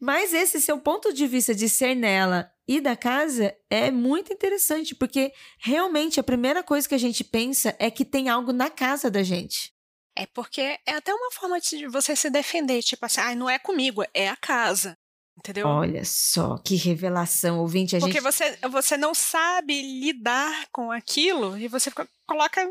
Mas 0.00 0.34
esse 0.34 0.60
seu 0.60 0.78
ponto 0.78 1.12
de 1.12 1.26
vista 1.26 1.54
de 1.54 1.68
ser 1.68 1.94
nela 1.94 2.50
e 2.68 2.80
da 2.80 2.94
casa 2.94 3.56
é 3.70 3.90
muito 3.90 4.32
interessante, 4.32 4.94
porque 4.94 5.32
realmente 5.58 6.20
a 6.20 6.22
primeira 6.22 6.62
coisa 6.62 6.88
que 6.88 6.94
a 6.94 6.98
gente 6.98 7.24
pensa 7.24 7.74
é 7.78 7.90
que 7.90 8.04
tem 8.04 8.28
algo 8.28 8.52
na 8.52 8.68
casa 8.68 9.10
da 9.10 9.22
gente. 9.22 9.72
É 10.18 10.26
porque 10.26 10.60
é 10.84 10.94
até 10.96 11.14
uma 11.14 11.30
forma 11.30 11.60
de 11.60 11.86
você 11.86 12.16
se 12.16 12.28
defender, 12.28 12.82
tipo 12.82 13.06
assim, 13.06 13.20
ah, 13.20 13.34
não 13.36 13.48
é 13.48 13.56
comigo, 13.56 14.02
é 14.12 14.28
a 14.28 14.34
casa. 14.34 14.96
Entendeu? 15.38 15.68
Olha 15.68 16.04
só, 16.04 16.58
que 16.58 16.74
revelação, 16.74 17.60
ouvinte. 17.60 17.94
A 17.94 18.00
porque 18.00 18.20
gente... 18.20 18.24
você, 18.24 18.56
você 18.68 18.96
não 18.96 19.14
sabe 19.14 19.80
lidar 20.00 20.66
com 20.72 20.90
aquilo 20.90 21.56
e 21.56 21.68
você 21.68 21.92
coloca 22.26 22.68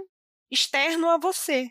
externo 0.51 1.09
a 1.09 1.17
você. 1.17 1.69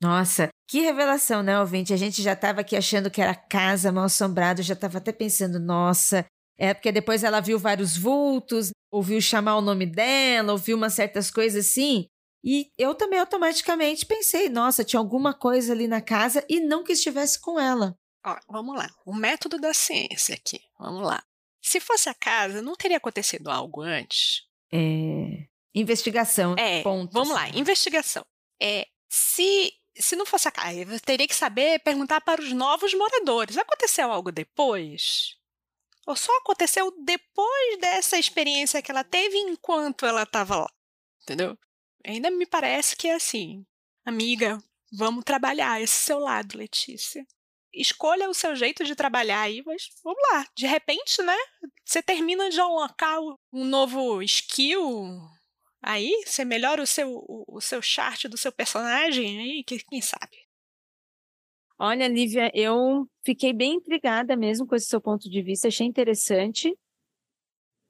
Nossa, 0.00 0.48
que 0.68 0.80
revelação, 0.80 1.42
né, 1.42 1.58
ouvinte? 1.58 1.92
A 1.92 1.96
gente 1.96 2.22
já 2.22 2.34
estava 2.34 2.60
aqui 2.60 2.76
achando 2.76 3.10
que 3.10 3.20
era 3.20 3.34
casa 3.34 3.90
mal 3.90 4.04
assombrada, 4.04 4.62
já 4.62 4.74
estava 4.74 4.98
até 4.98 5.10
pensando, 5.10 5.58
nossa, 5.58 6.24
é 6.56 6.72
porque 6.72 6.92
depois 6.92 7.24
ela 7.24 7.40
viu 7.40 7.58
vários 7.58 7.96
vultos, 7.96 8.70
ouviu 8.92 9.20
chamar 9.20 9.56
o 9.56 9.60
nome 9.60 9.86
dela, 9.86 10.52
ouviu 10.52 10.76
umas 10.76 10.94
certas 10.94 11.30
coisas 11.30 11.66
assim. 11.66 12.06
E 12.42 12.70
eu 12.78 12.94
também 12.94 13.18
automaticamente 13.18 14.06
pensei, 14.06 14.48
nossa, 14.48 14.84
tinha 14.84 14.98
alguma 14.98 15.34
coisa 15.34 15.72
ali 15.72 15.86
na 15.86 16.00
casa 16.00 16.44
e 16.48 16.60
não 16.60 16.82
que 16.82 16.92
estivesse 16.92 17.38
com 17.40 17.60
ela. 17.60 17.96
Ó, 18.24 18.36
vamos 18.48 18.76
lá. 18.76 18.90
O 19.04 19.14
método 19.14 19.58
da 19.58 19.74
ciência 19.74 20.34
aqui. 20.34 20.60
Vamos 20.78 21.02
lá. 21.02 21.22
Se 21.62 21.80
fosse 21.80 22.08
a 22.08 22.14
casa, 22.14 22.62
não 22.62 22.74
teria 22.74 22.96
acontecido 22.96 23.50
algo 23.50 23.82
antes? 23.82 24.42
É. 24.72 25.46
Investigação. 25.74 26.54
É. 26.58 26.82
Pontos. 26.82 27.12
Vamos 27.12 27.34
lá, 27.34 27.48
investigação. 27.50 28.24
É. 28.60 28.86
Se 29.08 29.72
se 29.96 30.16
não 30.16 30.24
fosse 30.24 30.48
a 30.48 30.52
casa, 30.52 30.80
eu 30.80 31.00
teria 31.00 31.26
que 31.26 31.34
saber 31.34 31.80
perguntar 31.80 32.20
para 32.20 32.40
os 32.40 32.52
novos 32.52 32.94
moradores. 32.94 33.58
Aconteceu 33.58 34.10
algo 34.10 34.32
depois? 34.32 35.36
Ou 36.06 36.16
só 36.16 36.34
aconteceu 36.38 36.92
depois 37.04 37.78
dessa 37.80 38.18
experiência 38.18 38.80
que 38.80 38.90
ela 38.90 39.04
teve 39.04 39.36
enquanto 39.36 40.06
ela 40.06 40.22
estava 40.22 40.56
lá? 40.56 40.70
Entendeu? 41.22 41.56
Ainda 42.04 42.30
me 42.30 42.46
parece 42.46 42.96
que 42.96 43.08
é 43.08 43.14
assim. 43.14 43.64
Amiga, 44.04 44.58
vamos 44.92 45.24
trabalhar 45.24 45.80
esse 45.80 45.94
seu 45.94 46.18
lado, 46.18 46.58
Letícia. 46.58 47.26
Escolha 47.72 48.28
o 48.28 48.34
seu 48.34 48.56
jeito 48.56 48.84
de 48.84 48.96
trabalhar 48.96 49.42
aí, 49.42 49.62
mas 49.64 49.88
vamos 50.02 50.20
lá. 50.32 50.46
De 50.56 50.66
repente, 50.66 51.22
né? 51.22 51.36
Você 51.84 52.02
termina 52.02 52.50
de 52.50 52.60
alocar 52.60 53.20
um 53.52 53.64
novo 53.64 54.22
skill, 54.22 55.20
Aí 55.82 56.10
você 56.26 56.44
melhora 56.44 56.82
o 56.82 56.86
seu, 56.86 57.10
o, 57.10 57.44
o 57.56 57.60
seu 57.60 57.80
chart 57.80 58.24
do 58.24 58.36
seu 58.36 58.52
personagem, 58.52 59.38
aí 59.40 59.64
quem 59.64 60.00
sabe. 60.00 60.36
Olha, 61.78 62.06
Lívia, 62.06 62.50
eu 62.54 63.08
fiquei 63.24 63.54
bem 63.54 63.76
intrigada 63.76 64.36
mesmo 64.36 64.66
com 64.66 64.76
esse 64.76 64.86
seu 64.86 65.00
ponto 65.00 65.30
de 65.30 65.42
vista, 65.42 65.68
achei 65.68 65.86
interessante. 65.86 66.76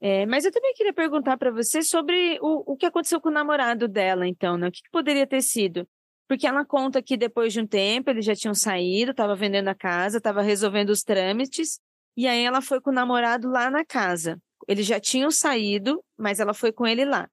É, 0.01 0.25
mas 0.25 0.45
eu 0.47 0.51
também 0.51 0.73
queria 0.73 0.95
perguntar 0.95 1.37
para 1.37 1.51
você 1.51 1.83
sobre 1.83 2.39
o, 2.41 2.73
o 2.73 2.77
que 2.77 2.87
aconteceu 2.87 3.21
com 3.21 3.29
o 3.29 3.33
namorado 3.33 3.87
dela, 3.87 4.27
então, 4.27 4.57
né? 4.57 4.69
O 4.69 4.73
que, 4.73 4.83
que 4.83 4.91
poderia 4.91 5.27
ter 5.27 5.43
sido? 5.43 5.87
Porque 6.27 6.47
ela 6.47 6.65
conta 6.65 7.03
que 7.03 7.19
depois 7.19 7.53
de 7.53 7.61
um 7.61 7.67
tempo 7.67 8.09
eles 8.09 8.25
já 8.25 8.35
tinham 8.35 8.55
saído, 8.55 9.11
estava 9.11 9.37
vendendo 9.37 9.69
a 9.69 9.75
casa, 9.75 10.17
estava 10.17 10.41
resolvendo 10.41 10.89
os 10.89 11.03
trâmites, 11.03 11.81
e 12.17 12.27
aí 12.27 12.43
ela 12.45 12.63
foi 12.63 12.81
com 12.81 12.91
o 12.91 12.95
namorado 12.95 13.49
lá 13.49 13.71
na 13.71 13.85
casa. 13.85 14.41
Eles 14.67 14.87
já 14.87 14.99
tinham 14.99 15.31
saído, 15.31 16.03
mas 16.17 16.41
ela 16.41 16.55
foi 16.55 16.73
com 16.73 16.87
ele 16.87 17.05
lá. 17.05 17.29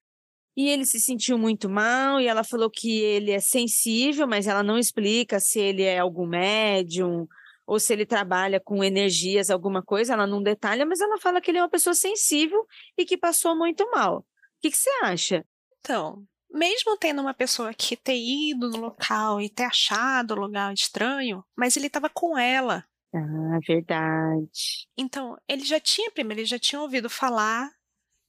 E 0.56 0.68
ele 0.68 0.86
se 0.86 1.00
sentiu 1.00 1.38
muito 1.38 1.70
mal, 1.70 2.20
e 2.20 2.28
ela 2.28 2.44
falou 2.44 2.70
que 2.70 3.00
ele 3.00 3.32
é 3.32 3.40
sensível, 3.40 4.28
mas 4.28 4.48
ela 4.48 4.64
não 4.64 4.78
explica 4.78 5.40
se 5.40 5.60
ele 5.60 5.84
é 5.84 6.00
algum 6.00 6.26
médium 6.26 7.28
ou 7.68 7.80
se 7.80 7.92
ele 7.92 8.06
trabalha 8.06 8.62
com 8.62 8.82
energias, 8.82 9.50
alguma 9.50 9.84
coisa, 9.84 10.14
ela 10.14 10.26
não 10.26 10.42
detalha, 10.42 10.86
mas 10.86 11.02
ela 11.02 11.20
fala 11.20 11.42
que 11.42 11.52
ele 11.52 11.58
é 11.58 11.62
uma 11.62 11.70
pessoa 11.70 11.94
sensível 11.94 12.66
e 12.98 13.06
que 13.06 13.18
passou 13.18 13.56
muito 13.58 13.86
mal. 13.92 14.20
O 14.20 14.26
que, 14.62 14.72
que 14.72 14.78
você 14.78 14.90
acha? 15.04 15.46
Então, 15.82 16.24
mesmo 16.50 16.98
tendo 16.98 17.22
uma 17.22 17.34
pessoa 17.34 17.74
que 17.74 17.98
ter 17.98 18.18
ido 18.18 18.70
no 18.70 18.78
local 18.78 19.42
e 19.42 19.50
ter 19.50 19.66
achado 19.66 20.32
o 20.32 20.40
lugar 20.40 20.74
estranho, 20.74 21.44
mas 21.58 21.76
ele 21.76 21.88
estava 21.88 22.10
com 22.10 22.38
ela. 22.38 22.86
Ah, 23.14 23.60
verdade. 23.68 24.88
Então, 24.98 25.38
ele 25.48 25.66
já 25.66 25.80
tinha, 25.80 26.10
primeiro, 26.10 26.40
ele 26.40 26.48
já 26.48 26.58
tinha 26.58 26.82
ouvido 26.82 27.10
falar 27.10 27.70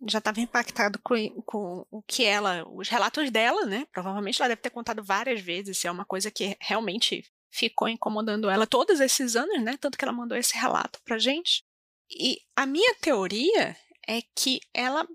já 0.07 0.19
estava 0.19 0.41
impactado 0.41 0.99
com, 1.03 1.43
com 1.43 1.85
o 1.91 2.03
que 2.03 2.25
ela, 2.25 2.65
os 2.69 2.89
relatos 2.89 3.31
dela, 3.31 3.67
né? 3.67 3.85
Provavelmente 3.93 4.41
ela 4.41 4.49
deve 4.49 4.61
ter 4.61 4.71
contado 4.71 5.03
várias 5.03 5.41
vezes, 5.41 5.79
se 5.79 5.89
é 5.89 5.91
uma 5.91 6.05
coisa 6.05 6.31
que 6.31 6.57
realmente 6.61 7.25
ficou 7.51 7.89
incomodando 7.89 8.51
ela 8.51 8.67
todos 8.67 9.01
esses 9.01 9.37
anos, 9.37 9.63
né? 9.63 9.77
Tanto 9.79 9.97
que 9.97 10.05
ela 10.05 10.13
mandou 10.13 10.37
esse 10.37 10.55
relato 10.55 11.01
pra 11.05 11.19
gente. 11.19 11.65
E 12.11 12.41
a 12.57 12.67
minha 12.67 12.95
teoria 12.97 13.77
é 14.07 14.23
que 14.35 14.61
ela, 14.73 15.07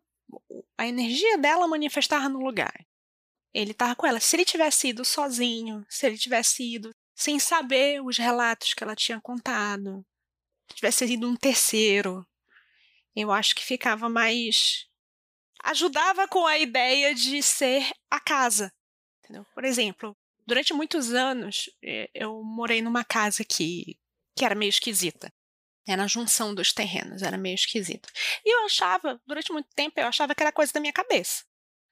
a 0.78 0.88
energia 0.88 1.38
dela 1.38 1.68
manifestava 1.68 2.30
no 2.30 2.40
lugar. 2.40 2.86
Ele 3.54 3.72
estava 3.72 3.96
com 3.96 4.06
ela. 4.06 4.20
Se 4.20 4.36
ele 4.36 4.46
tivesse 4.46 4.90
ido 4.90 5.06
sozinho, 5.06 5.86
se 5.90 6.06
ele 6.06 6.18
tivesse 6.18 6.64
ido 6.64 6.92
sem 7.16 7.40
saber 7.40 8.02
os 8.02 8.18
relatos 8.18 8.74
que 8.74 8.84
ela 8.84 8.96
tinha 8.96 9.22
contado, 9.22 10.06
tivesse 10.74 11.06
ido 11.06 11.28
um 11.28 11.36
terceiro, 11.36 12.26
eu 13.16 13.32
acho 13.32 13.56
que 13.56 13.64
ficava 13.64 14.10
mais. 14.10 14.88
ajudava 15.64 16.28
com 16.28 16.46
a 16.46 16.58
ideia 16.58 17.14
de 17.14 17.42
ser 17.44 17.92
a 18.10 18.20
casa. 18.20 18.74
Entendeu? 19.20 19.46
Por 19.54 19.64
exemplo, 19.64 20.16
durante 20.46 20.74
muitos 20.74 21.14
anos 21.14 21.70
eh, 21.84 22.10
eu 22.14 22.44
morei 22.44 22.82
numa 22.82 23.04
casa 23.04 23.44
que, 23.44 24.00
que 24.36 24.46
era 24.46 24.56
meio 24.56 24.70
esquisita. 24.70 25.34
Era 25.86 26.04
a 26.04 26.08
junção 26.08 26.56
dos 26.56 26.72
terrenos, 26.72 27.22
era 27.22 27.38
meio 27.38 27.56
esquisito. 27.56 28.10
E 28.46 28.56
eu 28.56 28.66
achava, 28.66 29.22
durante 29.28 29.52
muito 29.52 29.68
tempo, 29.76 30.00
eu 30.00 30.08
achava 30.08 30.34
que 30.34 30.42
era 30.42 30.52
coisa 30.52 30.72
da 30.72 30.80
minha 30.80 30.94
cabeça. 30.94 31.44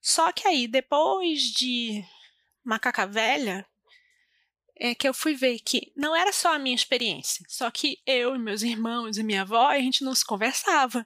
Só 0.01 0.31
que 0.31 0.47
aí, 0.47 0.67
depois 0.67 1.41
de 1.41 2.03
Macaca 2.63 3.05
Velha, 3.05 3.67
é 4.75 4.95
que 4.95 5.07
eu 5.07 5.13
fui 5.13 5.35
ver 5.35 5.59
que 5.59 5.91
não 5.95 6.15
era 6.15 6.33
só 6.33 6.55
a 6.55 6.59
minha 6.59 6.75
experiência, 6.75 7.45
só 7.47 7.69
que 7.69 8.01
eu 8.05 8.33
e 8.35 8.39
meus 8.39 8.63
irmãos 8.63 9.17
e 9.17 9.23
minha 9.23 9.43
avó, 9.43 9.67
a 9.67 9.77
gente 9.77 10.03
não 10.03 10.15
se 10.15 10.25
conversava. 10.25 11.05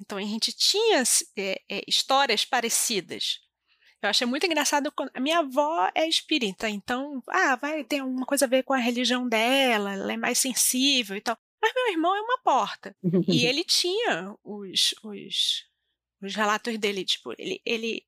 Então 0.00 0.16
a 0.16 0.22
gente 0.22 0.52
tinha 0.52 1.02
é, 1.36 1.60
é, 1.68 1.82
histórias 1.88 2.44
parecidas. 2.44 3.40
Eu 4.00 4.10
achei 4.10 4.26
muito 4.26 4.46
engraçado 4.46 4.92
quando 4.92 5.10
a 5.12 5.20
minha 5.20 5.40
avó 5.40 5.90
é 5.94 6.06
espírita, 6.06 6.68
então, 6.68 7.20
ah, 7.28 7.56
vai 7.56 7.82
ter 7.82 7.98
alguma 7.98 8.24
coisa 8.24 8.44
a 8.44 8.48
ver 8.48 8.62
com 8.62 8.72
a 8.72 8.78
religião 8.78 9.28
dela, 9.28 9.92
ela 9.92 10.12
é 10.12 10.16
mais 10.16 10.38
sensível 10.38 11.16
e 11.16 11.20
tal. 11.20 11.36
Mas 11.60 11.72
meu 11.74 11.92
irmão 11.92 12.14
é 12.14 12.20
uma 12.20 12.38
porta. 12.38 12.94
e 13.02 13.02
ele 13.46 13.64
tinha 13.64 14.34
os, 14.44 14.94
os, 15.02 15.66
os 16.22 16.34
relatos 16.34 16.78
dele, 16.78 17.04
tipo, 17.04 17.32
ele, 17.36 17.60
ele 17.66 18.04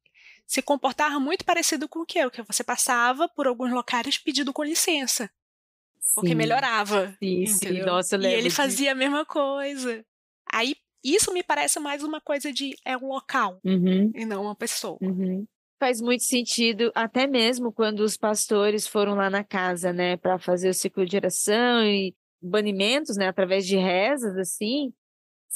se 0.46 0.62
comportava 0.62 1.18
muito 1.18 1.44
parecido 1.44 1.88
com 1.88 2.00
o 2.00 2.06
que 2.06 2.18
eu, 2.18 2.30
que 2.30 2.42
você 2.42 2.62
passava 2.62 3.28
por 3.28 3.48
alguns 3.48 3.72
locais 3.72 4.16
pedindo 4.16 4.52
com 4.52 4.62
licença. 4.62 5.28
Porque 6.14 6.34
melhorava. 6.34 7.16
Sim, 7.22 7.46
sim. 7.46 7.82
Nossa, 7.82 8.16
e 8.16 8.26
ele 8.26 8.50
fazia 8.50 8.92
a 8.92 8.94
mesma 8.94 9.24
coisa. 9.24 10.04
Aí, 10.52 10.74
isso 11.04 11.32
me 11.32 11.42
parece 11.42 11.78
mais 11.78 12.02
uma 12.02 12.20
coisa 12.20 12.52
de 12.52 12.76
é 12.84 12.96
um 12.96 13.08
local 13.08 13.60
uhum. 13.64 14.10
e 14.14 14.24
não 14.24 14.42
uma 14.42 14.56
pessoa. 14.56 14.98
Uhum. 15.00 15.46
Faz 15.80 15.98
muito 15.98 16.22
sentido, 16.24 16.92
até 16.94 17.26
mesmo 17.26 17.72
quando 17.72 18.00
os 18.00 18.14
pastores 18.14 18.86
foram 18.86 19.14
lá 19.14 19.30
na 19.30 19.42
casa, 19.42 19.94
né, 19.94 20.14
para 20.18 20.38
fazer 20.38 20.68
o 20.68 20.74
ciclo 20.74 21.06
de 21.06 21.16
oração 21.16 21.82
e 21.82 22.14
banimentos, 22.40 23.16
né, 23.16 23.28
através 23.28 23.66
de 23.66 23.78
rezas, 23.78 24.36
assim, 24.36 24.92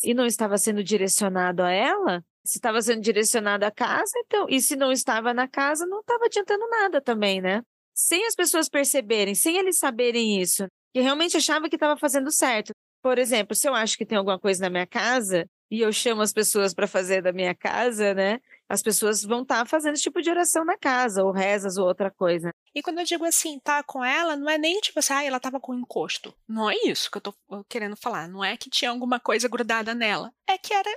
e 0.02 0.14
não 0.14 0.24
estava 0.24 0.56
sendo 0.56 0.82
direcionado 0.82 1.62
a 1.62 1.70
ela, 1.70 2.24
se 2.42 2.56
estava 2.56 2.80
sendo 2.80 3.02
direcionado 3.02 3.66
à 3.66 3.70
casa, 3.70 4.12
então, 4.24 4.46
e 4.48 4.62
se 4.62 4.76
não 4.76 4.90
estava 4.90 5.34
na 5.34 5.46
casa, 5.46 5.84
não 5.84 6.00
estava 6.00 6.24
adiantando 6.24 6.66
nada 6.70 7.02
também, 7.02 7.42
né? 7.42 7.60
Sem 7.94 8.26
as 8.26 8.34
pessoas 8.34 8.66
perceberem, 8.66 9.34
sem 9.34 9.58
eles 9.58 9.76
saberem 9.76 10.40
isso, 10.40 10.66
que 10.94 11.02
realmente 11.02 11.36
achava 11.36 11.68
que 11.68 11.76
estava 11.76 11.98
fazendo 11.98 12.30
certo. 12.30 12.72
Por 13.02 13.18
exemplo, 13.18 13.54
se 13.54 13.68
eu 13.68 13.74
acho 13.74 13.98
que 13.98 14.06
tem 14.06 14.16
alguma 14.16 14.38
coisa 14.38 14.62
na 14.62 14.70
minha 14.70 14.86
casa 14.86 15.44
e 15.70 15.80
eu 15.82 15.92
chamo 15.92 16.22
as 16.22 16.32
pessoas 16.32 16.72
para 16.72 16.86
fazer 16.86 17.20
da 17.20 17.30
minha 17.30 17.54
casa, 17.54 18.14
né? 18.14 18.40
As 18.68 18.82
pessoas 18.82 19.22
vão 19.22 19.42
estar 19.42 19.58
tá 19.58 19.66
fazendo 19.66 19.94
esse 19.94 20.02
tipo 20.02 20.22
de 20.22 20.30
oração 20.30 20.64
na 20.64 20.76
casa, 20.76 21.22
ou 21.22 21.32
rezas, 21.32 21.76
ou 21.76 21.86
outra 21.86 22.10
coisa. 22.10 22.50
E 22.74 22.82
quando 22.82 22.98
eu 22.98 23.04
digo 23.04 23.24
assim, 23.24 23.58
tá 23.60 23.82
com 23.82 24.04
ela, 24.04 24.36
não 24.36 24.48
é 24.48 24.56
nem 24.56 24.80
tipo 24.80 24.98
assim, 24.98 25.12
ah, 25.12 25.24
ela 25.24 25.38
tava 25.38 25.60
com 25.60 25.74
encosto. 25.74 26.34
Não 26.48 26.70
é 26.70 26.74
isso 26.86 27.10
que 27.10 27.18
eu 27.18 27.22
tô 27.22 27.34
querendo 27.68 27.96
falar. 27.96 28.28
Não 28.28 28.42
é 28.42 28.56
que 28.56 28.70
tinha 28.70 28.90
alguma 28.90 29.20
coisa 29.20 29.48
grudada 29.48 29.94
nela. 29.94 30.32
É 30.48 30.56
que 30.58 30.72
era 30.72 30.90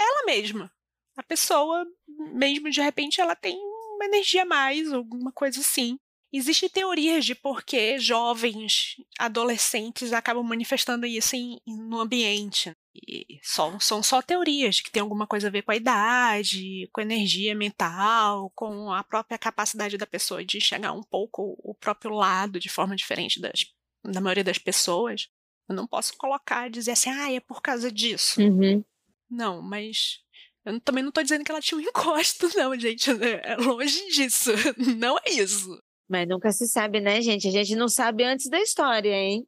ela 0.00 0.24
mesma 0.26 0.72
a 1.20 1.22
pessoa, 1.22 1.86
mesmo 2.08 2.70
de 2.70 2.80
repente, 2.80 3.20
ela 3.20 3.36
tem 3.36 3.56
uma 3.56 4.06
energia 4.06 4.42
a 4.42 4.46
mais, 4.46 4.92
alguma 4.92 5.30
coisa 5.32 5.60
assim. 5.60 5.98
Existem 6.32 6.68
teorias 6.68 7.24
de 7.24 7.34
por 7.34 7.64
que 7.64 7.98
jovens, 7.98 8.94
adolescentes 9.18 10.12
acabam 10.12 10.44
manifestando 10.44 11.04
isso 11.04 11.34
em, 11.34 11.60
no 11.66 12.00
ambiente. 12.00 12.72
E 12.94 13.40
só, 13.42 13.78
são 13.80 14.02
só 14.02 14.22
teorias, 14.22 14.80
que 14.80 14.90
tem 14.90 15.02
alguma 15.02 15.26
coisa 15.26 15.48
a 15.48 15.50
ver 15.50 15.62
com 15.62 15.72
a 15.72 15.76
idade, 15.76 16.88
com 16.92 17.00
a 17.00 17.04
energia 17.04 17.54
mental, 17.54 18.50
com 18.54 18.92
a 18.92 19.02
própria 19.02 19.38
capacidade 19.38 19.96
da 19.96 20.06
pessoa 20.06 20.44
de 20.44 20.58
enxergar 20.58 20.92
um 20.92 21.02
pouco 21.02 21.56
o 21.64 21.74
próprio 21.74 22.12
lado 22.12 22.60
de 22.60 22.68
forma 22.68 22.94
diferente 22.94 23.40
das, 23.40 23.66
da 24.04 24.20
maioria 24.20 24.44
das 24.44 24.58
pessoas. 24.58 25.28
Eu 25.68 25.74
não 25.74 25.86
posso 25.86 26.16
colocar 26.16 26.68
e 26.68 26.70
dizer 26.70 26.92
assim, 26.92 27.10
ah, 27.10 27.32
é 27.32 27.40
por 27.40 27.60
causa 27.60 27.90
disso. 27.90 28.40
Uhum. 28.40 28.84
Não, 29.28 29.62
mas 29.62 30.20
eu 30.64 30.80
também 30.80 31.02
não 31.02 31.12
tô 31.12 31.22
dizendo 31.22 31.44
que 31.44 31.50
ela 31.50 31.60
tinha 31.60 31.78
um 31.80 31.82
encosto, 31.82 32.48
não, 32.56 32.78
gente. 32.78 33.10
É 33.10 33.56
longe 33.56 34.06
disso. 34.08 34.50
Não 34.98 35.16
é 35.18 35.30
isso. 35.30 35.80
Mas 36.10 36.26
nunca 36.26 36.50
se 36.50 36.66
sabe, 36.66 37.00
né, 37.00 37.22
gente? 37.22 37.46
A 37.46 37.52
gente 37.52 37.76
não 37.76 37.86
sabe 37.86 38.24
antes 38.24 38.50
da 38.50 38.58
história, 38.60 39.14
hein? 39.14 39.46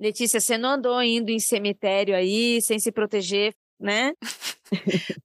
Letícia, 0.00 0.40
você 0.40 0.56
não 0.56 0.70
andou 0.70 1.02
indo 1.02 1.28
em 1.28 1.38
cemitério 1.38 2.16
aí, 2.16 2.62
sem 2.62 2.78
se 2.78 2.90
proteger, 2.90 3.54
né? 3.78 4.14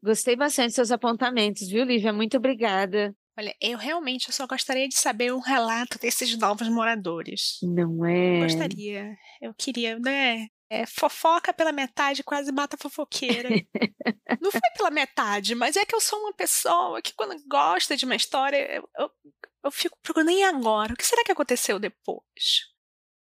Gostei 0.00 0.36
bastante 0.36 0.68
dos 0.68 0.76
seus 0.76 0.92
apontamentos, 0.92 1.68
viu, 1.68 1.84
Lívia? 1.84 2.12
Muito 2.12 2.36
obrigada. 2.36 3.12
Olha, 3.36 3.52
eu 3.60 3.76
realmente 3.76 4.32
só 4.32 4.46
gostaria 4.46 4.86
de 4.86 4.94
saber 4.94 5.32
um 5.32 5.40
relato 5.40 5.98
desses 5.98 6.38
novos 6.38 6.68
moradores. 6.68 7.58
Não 7.62 8.06
é? 8.06 8.40
Gostaria. 8.44 9.16
Eu 9.42 9.52
queria, 9.52 9.98
né? 9.98 10.46
É, 10.72 10.86
fofoca 10.86 11.52
pela 11.52 11.72
metade 11.72 12.22
quase 12.22 12.52
mata 12.52 12.76
fofoqueira. 12.76 13.48
Não 14.40 14.52
foi 14.52 14.60
pela 14.76 14.90
metade, 14.90 15.56
mas 15.56 15.76
é 15.76 15.84
que 15.84 15.94
eu 15.94 16.00
sou 16.00 16.16
uma 16.20 16.32
pessoa 16.32 17.02
que 17.02 17.12
quando 17.14 17.34
gosta 17.48 17.96
de 17.96 18.04
uma 18.04 18.14
história, 18.14 18.76
eu, 18.76 18.88
eu, 18.96 19.10
eu 19.64 19.70
fico 19.72 19.98
procurando 20.00 20.30
em 20.30 20.44
agora. 20.44 20.92
O 20.92 20.96
que 20.96 21.04
será 21.04 21.24
que 21.24 21.32
aconteceu 21.32 21.80
depois? 21.80 22.70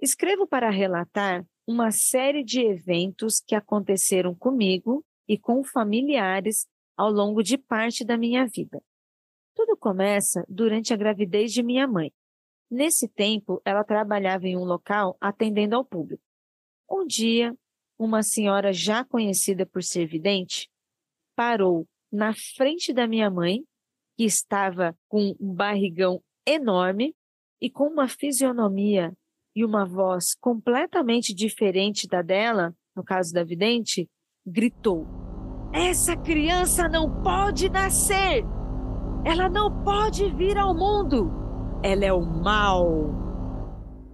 Escrevo 0.00 0.46
para 0.46 0.70
relatar 0.70 1.44
uma 1.66 1.90
série 1.90 2.44
de 2.44 2.60
eventos 2.60 3.40
que 3.40 3.54
aconteceram 3.54 4.34
comigo 4.34 5.04
e 5.26 5.38
com 5.38 5.64
familiares 5.64 6.66
ao 6.96 7.10
longo 7.10 7.42
de 7.42 7.56
parte 7.56 8.04
da 8.04 8.16
minha 8.16 8.46
vida. 8.46 8.82
Tudo 9.54 9.76
começa 9.76 10.44
durante 10.48 10.92
a 10.92 10.96
gravidez 10.96 11.52
de 11.52 11.62
minha 11.62 11.86
mãe. 11.86 12.12
Nesse 12.70 13.08
tempo, 13.08 13.62
ela 13.64 13.84
trabalhava 13.84 14.46
em 14.46 14.56
um 14.56 14.64
local 14.64 15.16
atendendo 15.20 15.76
ao 15.76 15.84
público. 15.84 16.22
Um 16.90 17.06
dia, 17.06 17.56
uma 17.98 18.22
senhora 18.22 18.72
já 18.72 19.04
conhecida 19.04 19.64
por 19.64 19.82
ser 19.82 20.06
vidente 20.06 20.68
parou 21.34 21.86
na 22.10 22.32
frente 22.32 22.92
da 22.92 23.06
minha 23.06 23.30
mãe, 23.30 23.64
que 24.16 24.24
estava 24.24 24.96
com 25.08 25.34
um 25.40 25.54
barrigão 25.54 26.22
enorme 26.46 27.14
e 27.60 27.70
com 27.70 27.88
uma 27.88 28.08
fisionomia 28.08 29.12
e 29.54 29.64
uma 29.64 29.84
voz 29.84 30.34
completamente 30.34 31.32
diferente 31.32 32.06
da 32.06 32.22
dela, 32.22 32.74
no 32.94 33.04
caso 33.04 33.32
da 33.32 33.44
vidente, 33.44 34.08
gritou: 34.46 35.06
Essa 35.72 36.16
criança 36.16 36.88
não 36.88 37.22
pode 37.22 37.68
nascer! 37.68 38.44
Ela 39.24 39.48
não 39.48 39.82
pode 39.82 40.28
vir 40.34 40.58
ao 40.58 40.74
mundo! 40.74 41.30
Ela 41.82 42.04
é 42.04 42.12
o 42.12 42.20
mal! 42.20 42.86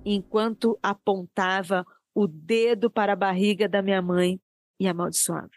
Enquanto 0.04 0.78
apontava 0.82 1.84
o 2.14 2.26
dedo 2.26 2.90
para 2.90 3.12
a 3.12 3.16
barriga 3.16 3.68
da 3.68 3.82
minha 3.82 4.02
mãe 4.02 4.40
e 4.78 4.86
amaldiçoava. 4.88 5.50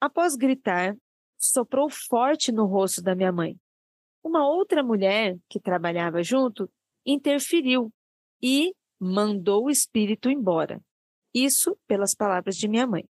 Após 0.00 0.34
gritar, 0.34 0.96
soprou 1.40 1.88
forte 1.88 2.52
no 2.52 2.66
rosto 2.66 3.00
da 3.00 3.14
minha 3.14 3.32
mãe. 3.32 3.58
Uma 4.22 4.46
outra 4.46 4.82
mulher 4.82 5.38
que 5.48 5.58
trabalhava 5.58 6.22
junto 6.22 6.70
interferiu 7.04 7.90
e 8.42 8.74
mandou 9.00 9.64
o 9.64 9.70
espírito 9.70 10.28
embora. 10.28 10.78
Isso 11.32 11.78
pelas 11.86 12.14
palavras 12.14 12.56
de 12.56 12.68
minha 12.68 12.86
mãe. 12.86 13.08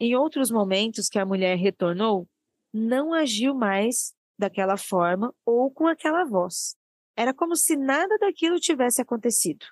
Em 0.00 0.16
outros 0.16 0.50
momentos 0.50 1.08
que 1.08 1.18
a 1.18 1.24
mulher 1.24 1.56
retornou, 1.56 2.28
não 2.72 3.14
agiu 3.14 3.54
mais 3.54 4.12
daquela 4.36 4.76
forma 4.76 5.32
ou 5.44 5.70
com 5.70 5.86
aquela 5.86 6.24
voz. 6.24 6.76
Era 7.14 7.32
como 7.32 7.54
se 7.54 7.76
nada 7.76 8.18
daquilo 8.18 8.58
tivesse 8.58 9.00
acontecido. 9.00 9.64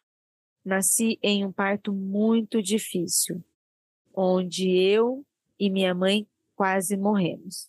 Nasci 0.64 1.18
em 1.22 1.44
um 1.44 1.52
parto 1.52 1.92
muito 1.92 2.62
difícil, 2.62 3.44
onde 4.14 4.70
eu 4.70 5.26
e 5.58 5.68
minha 5.68 5.94
mãe 5.94 6.26
quase 6.54 6.96
morremos. 6.96 7.68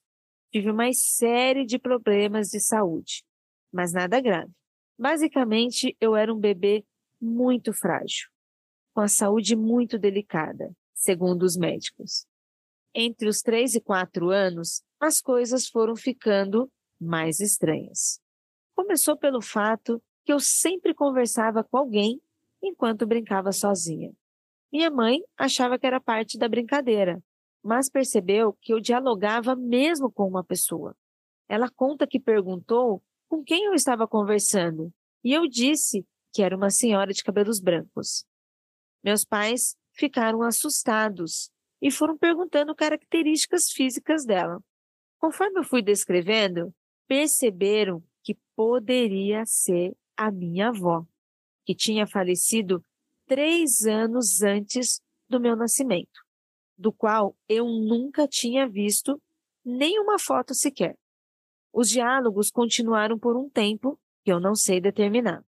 Tive 0.51 0.71
uma 0.71 0.91
série 0.93 1.65
de 1.65 1.77
problemas 1.77 2.49
de 2.49 2.59
saúde, 2.59 3.23
mas 3.71 3.91
nada 3.91 4.21
grave. 4.21 4.51
Basicamente, 4.97 5.95
eu 5.99 6.15
era 6.15 6.33
um 6.33 6.39
bebê 6.39 6.85
muito 7.19 7.73
frágil, 7.73 8.29
com 8.93 9.01
a 9.01 9.07
saúde 9.07 9.55
muito 9.55 9.99
delicada, 9.99 10.71
segundo 10.93 11.43
os 11.43 11.57
médicos. 11.57 12.25
Entre 12.93 13.27
os 13.27 13.41
três 13.41 13.75
e 13.75 13.81
quatro 13.81 14.29
anos, 14.29 14.81
as 14.99 15.19
coisas 15.19 15.67
foram 15.67 15.95
ficando 15.95 16.71
mais 16.99 17.41
estranhas. 17.41 18.21
Começou 18.73 19.17
pelo 19.17 19.41
fato 19.41 20.01
que 20.23 20.31
eu 20.31 20.39
sempre 20.39 20.93
conversava 20.93 21.63
com 21.63 21.77
alguém 21.77 22.21
enquanto 22.63 23.05
brincava 23.05 23.51
sozinha. 23.51 24.13
Minha 24.71 24.89
mãe 24.89 25.21
achava 25.37 25.77
que 25.77 25.85
era 25.85 25.99
parte 25.99 26.37
da 26.37 26.47
brincadeira, 26.47 27.21
mas 27.65 27.89
percebeu 27.89 28.53
que 28.61 28.71
eu 28.71 28.79
dialogava 28.79 29.55
mesmo 29.55 30.11
com 30.11 30.27
uma 30.27 30.43
pessoa. 30.43 30.95
Ela 31.49 31.67
conta 31.67 32.05
que 32.05 32.19
perguntou 32.19 33.01
com 33.27 33.43
quem 33.43 33.65
eu 33.65 33.73
estava 33.73 34.07
conversando 34.07 34.93
e 35.23 35.33
eu 35.33 35.47
disse 35.47 36.05
que 36.31 36.43
era 36.43 36.55
uma 36.55 36.69
senhora 36.69 37.11
de 37.11 37.23
cabelos 37.23 37.59
brancos. 37.59 38.23
Meus 39.03 39.25
pais 39.25 39.75
ficaram 39.93 40.43
assustados 40.43 41.49
e 41.81 41.89
foram 41.89 42.15
perguntando 42.15 42.75
características 42.75 43.71
físicas 43.71 44.25
dela. 44.25 44.61
Conforme 45.17 45.59
eu 45.59 45.63
fui 45.63 45.81
descrevendo, 45.81 46.71
perceberam 47.07 48.03
que 48.23 48.37
poderia 48.55 49.43
ser 49.45 49.95
a 50.15 50.29
minha 50.29 50.69
avó 50.69 51.03
que 51.65 51.73
tinha 51.73 52.05
falecido 52.05 52.85
três 53.25 53.87
anos 53.87 54.43
antes 54.43 55.01
do 55.27 55.39
meu 55.39 55.55
nascimento, 55.55 56.24
do 56.77 56.91
qual 56.91 57.35
eu 57.47 57.65
nunca 57.65 58.27
tinha 58.27 58.67
visto 58.67 59.21
nenhuma 59.63 60.19
foto 60.19 60.53
sequer. 60.53 60.97
Os 61.73 61.89
diálogos 61.89 62.49
continuaram 62.49 63.17
por 63.17 63.35
um 63.35 63.49
tempo 63.49 63.99
que 64.23 64.31
eu 64.31 64.39
não 64.39 64.55
sei 64.55 64.79
determinar. 64.79 65.43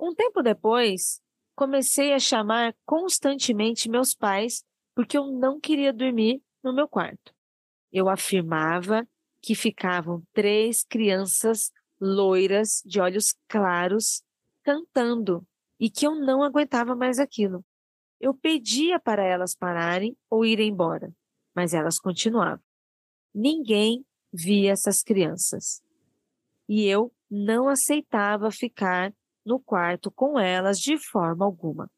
Um 0.00 0.14
tempo 0.14 0.42
depois, 0.42 1.20
comecei 1.54 2.12
a 2.12 2.18
chamar 2.18 2.74
constantemente 2.86 3.90
meus 3.90 4.14
pais 4.14 4.64
porque 4.94 5.16
eu 5.16 5.26
não 5.26 5.60
queria 5.60 5.92
dormir 5.92 6.42
no 6.62 6.72
meu 6.72 6.88
quarto. 6.88 7.32
Eu 7.92 8.08
afirmava 8.08 9.06
que 9.42 9.54
ficavam 9.54 10.22
três 10.32 10.84
crianças 10.84 11.70
loiras 12.00 12.82
de 12.84 13.00
olhos 13.00 13.34
claros 13.48 14.22
cantando 14.62 15.46
e 15.80 15.90
que 15.90 16.06
eu 16.06 16.14
não 16.14 16.42
aguentava 16.42 16.94
mais 16.94 17.18
aquilo. 17.18 17.64
Eu 18.20 18.34
pedia 18.34 18.98
para 18.98 19.24
elas 19.24 19.54
pararem 19.54 20.16
ou 20.28 20.44
irem 20.44 20.70
embora, 20.70 21.12
mas 21.54 21.72
elas 21.72 21.98
continuavam. 21.98 22.62
Ninguém 23.34 24.04
via 24.32 24.72
essas 24.72 25.02
crianças. 25.02 25.82
E 26.68 26.84
eu 26.84 27.12
não 27.30 27.68
aceitava 27.68 28.50
ficar 28.50 29.14
no 29.44 29.60
quarto 29.60 30.10
com 30.10 30.38
elas 30.38 30.78
de 30.78 30.98
forma 30.98 31.44
alguma. 31.44 31.90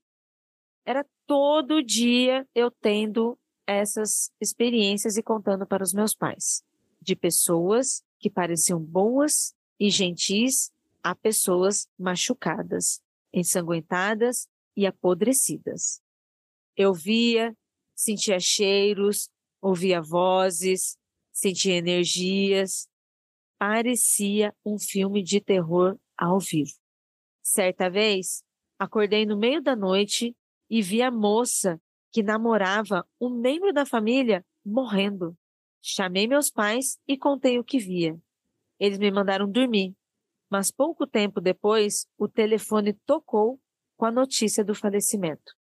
Era 0.84 1.04
todo 1.26 1.82
dia 1.82 2.46
eu 2.54 2.70
tendo 2.70 3.38
essas 3.66 4.30
experiências 4.40 5.16
e 5.16 5.22
contando 5.22 5.66
para 5.66 5.82
os 5.82 5.92
meus 5.92 6.14
pais, 6.14 6.62
de 7.00 7.14
pessoas 7.14 8.02
que 8.18 8.28
pareciam 8.28 8.80
boas 8.80 9.54
e 9.78 9.90
gentis 9.90 10.70
a 11.02 11.14
pessoas 11.14 11.88
machucadas, 11.98 13.00
ensanguentadas 13.32 14.48
e 14.76 14.86
apodrecidas. 14.86 16.02
Eu 16.82 16.94
via, 16.94 17.54
sentia 17.94 18.40
cheiros, 18.40 19.28
ouvia 19.60 20.00
vozes, 20.00 20.96
sentia 21.30 21.74
energias. 21.74 22.88
Parecia 23.58 24.54
um 24.64 24.78
filme 24.78 25.22
de 25.22 25.42
terror 25.42 25.98
ao 26.16 26.38
vivo. 26.40 26.72
Certa 27.42 27.90
vez, 27.90 28.42
acordei 28.78 29.26
no 29.26 29.36
meio 29.36 29.62
da 29.62 29.76
noite 29.76 30.34
e 30.70 30.80
vi 30.80 31.02
a 31.02 31.10
moça 31.10 31.78
que 32.10 32.22
namorava 32.22 33.06
um 33.20 33.28
membro 33.28 33.74
da 33.74 33.84
família 33.84 34.42
morrendo. 34.64 35.36
Chamei 35.82 36.26
meus 36.26 36.50
pais 36.50 36.98
e 37.06 37.14
contei 37.14 37.58
o 37.58 37.64
que 37.64 37.78
via. 37.78 38.18
Eles 38.78 38.98
me 38.98 39.10
mandaram 39.10 39.46
dormir, 39.46 39.94
mas 40.48 40.70
pouco 40.70 41.06
tempo 41.06 41.42
depois 41.42 42.06
o 42.16 42.26
telefone 42.26 42.94
tocou 43.04 43.60
com 43.98 44.06
a 44.06 44.10
notícia 44.10 44.64
do 44.64 44.74
falecimento. 44.74 45.59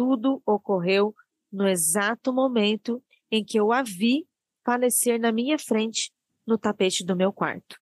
Tudo 0.00 0.42
ocorreu 0.46 1.14
no 1.52 1.68
exato 1.68 2.32
momento 2.32 3.04
em 3.30 3.44
que 3.44 3.60
eu 3.60 3.70
a 3.70 3.82
vi 3.82 4.26
falecer 4.64 5.20
na 5.20 5.30
minha 5.30 5.58
frente 5.58 6.10
no 6.46 6.56
tapete 6.56 7.04
do 7.04 7.14
meu 7.14 7.30
quarto. 7.30 7.76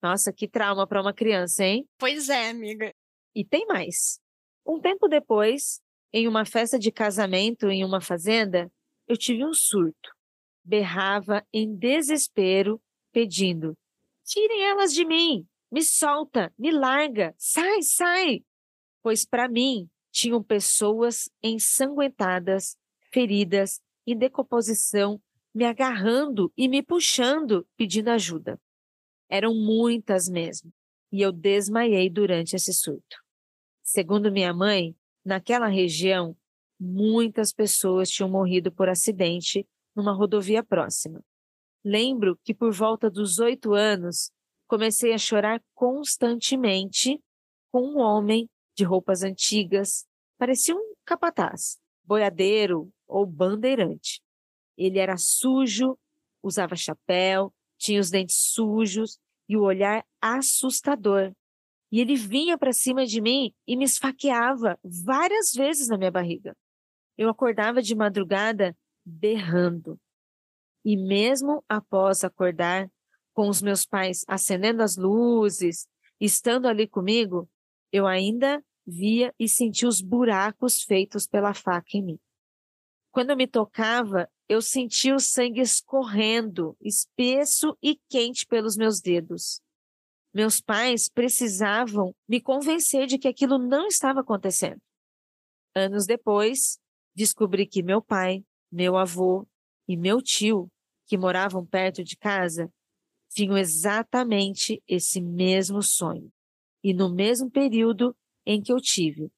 Nossa, 0.00 0.32
que 0.32 0.46
trauma 0.46 0.86
para 0.86 1.00
uma 1.00 1.12
criança, 1.12 1.64
hein? 1.64 1.84
Pois 1.98 2.28
é, 2.28 2.50
amiga. 2.50 2.94
E 3.34 3.44
tem 3.44 3.66
mais. 3.66 4.20
Um 4.64 4.80
tempo 4.80 5.08
depois, 5.08 5.80
em 6.12 6.28
uma 6.28 6.44
festa 6.44 6.78
de 6.78 6.92
casamento 6.92 7.68
em 7.68 7.84
uma 7.84 8.00
fazenda, 8.00 8.70
eu 9.08 9.16
tive 9.16 9.44
um 9.44 9.52
surto. 9.52 10.14
Berrava 10.62 11.44
em 11.52 11.74
desespero, 11.74 12.80
pedindo: 13.10 13.76
Tirem 14.24 14.62
elas 14.62 14.94
de 14.94 15.04
mim! 15.04 15.44
Me 15.72 15.82
solta! 15.82 16.54
Me 16.56 16.70
larga! 16.70 17.34
Sai, 17.36 17.82
sai! 17.82 18.44
Pois 19.02 19.26
para 19.26 19.48
mim 19.48 19.90
tinham 20.18 20.42
pessoas 20.42 21.30
ensanguentadas, 21.40 22.76
feridas, 23.12 23.80
em 24.04 24.18
decomposição, 24.18 25.22
me 25.54 25.64
agarrando 25.64 26.52
e 26.56 26.68
me 26.68 26.82
puxando, 26.82 27.64
pedindo 27.76 28.08
ajuda. 28.08 28.60
Eram 29.30 29.54
muitas 29.54 30.28
mesmo, 30.28 30.72
e 31.12 31.22
eu 31.22 31.30
desmaiei 31.30 32.10
durante 32.10 32.56
esse 32.56 32.72
surto. 32.72 33.16
Segundo 33.80 34.32
minha 34.32 34.52
mãe, 34.52 34.96
naquela 35.24 35.68
região, 35.68 36.36
muitas 36.80 37.52
pessoas 37.52 38.10
tinham 38.10 38.28
morrido 38.28 38.72
por 38.72 38.88
acidente 38.88 39.64
numa 39.94 40.12
rodovia 40.12 40.64
próxima. 40.64 41.22
Lembro 41.84 42.36
que 42.42 42.52
por 42.52 42.72
volta 42.72 43.08
dos 43.08 43.38
oito 43.38 43.72
anos, 43.72 44.32
comecei 44.66 45.12
a 45.12 45.18
chorar 45.18 45.62
constantemente 45.74 47.22
com 47.70 47.82
um 47.82 47.98
homem 48.00 48.50
de 48.76 48.84
roupas 48.84 49.22
antigas, 49.22 50.07
parecia 50.38 50.74
um 50.74 50.94
capataz, 51.04 51.78
boiadeiro 52.04 52.90
ou 53.06 53.26
bandeirante. 53.26 54.22
Ele 54.76 54.98
era 54.98 55.16
sujo, 55.16 55.98
usava 56.42 56.76
chapéu, 56.76 57.52
tinha 57.76 58.00
os 58.00 58.10
dentes 58.10 58.36
sujos 58.36 59.18
e 59.48 59.56
o 59.56 59.62
olhar 59.62 60.04
assustador. 60.20 61.32
E 61.90 62.00
ele 62.00 62.16
vinha 62.16 62.56
para 62.56 62.72
cima 62.72 63.04
de 63.04 63.20
mim 63.20 63.52
e 63.66 63.76
me 63.76 63.84
esfaqueava 63.84 64.78
várias 64.82 65.52
vezes 65.52 65.88
na 65.88 65.96
minha 65.96 66.10
barriga. 66.10 66.56
Eu 67.16 67.28
acordava 67.28 67.82
de 67.82 67.94
madrugada 67.94 68.76
berrando. 69.04 69.98
E 70.84 70.96
mesmo 70.96 71.64
após 71.68 72.22
acordar, 72.24 72.88
com 73.32 73.48
os 73.48 73.62
meus 73.62 73.86
pais 73.86 74.24
acendendo 74.26 74.82
as 74.82 74.96
luzes, 74.96 75.86
estando 76.20 76.66
ali 76.66 76.86
comigo, 76.86 77.48
eu 77.92 78.06
ainda 78.06 78.62
via 78.88 79.34
e 79.38 79.46
sentia 79.46 79.86
os 79.86 80.00
buracos 80.00 80.82
feitos 80.82 81.26
pela 81.26 81.52
faca 81.52 81.90
em 81.96 82.02
mim. 82.02 82.20
Quando 83.10 83.30
eu 83.30 83.36
me 83.36 83.46
tocava, 83.46 84.30
eu 84.48 84.62
sentia 84.62 85.14
o 85.14 85.20
sangue 85.20 85.60
escorrendo, 85.60 86.74
espesso 86.80 87.76
e 87.82 88.00
quente 88.08 88.46
pelos 88.46 88.76
meus 88.76 89.00
dedos. 89.00 89.60
Meus 90.32 90.60
pais 90.60 91.08
precisavam 91.08 92.14
me 92.26 92.40
convencer 92.40 93.06
de 93.06 93.18
que 93.18 93.28
aquilo 93.28 93.58
não 93.58 93.86
estava 93.86 94.20
acontecendo. 94.20 94.80
Anos 95.74 96.06
depois, 96.06 96.78
descobri 97.14 97.66
que 97.66 97.82
meu 97.82 98.00
pai, 98.00 98.42
meu 98.72 98.96
avô 98.96 99.46
e 99.86 99.96
meu 99.96 100.22
tio, 100.22 100.70
que 101.06 101.18
moravam 101.18 101.64
perto 101.64 102.02
de 102.02 102.16
casa, 102.16 102.72
tinham 103.30 103.56
exatamente 103.56 104.82
esse 104.88 105.20
mesmo 105.20 105.82
sonho. 105.82 106.30
E 106.82 106.94
no 106.94 107.12
mesmo 107.12 107.50
período 107.50 108.16
em 108.48 108.62
que 108.62 108.72
eu 108.72 108.80
tive, 108.80 109.30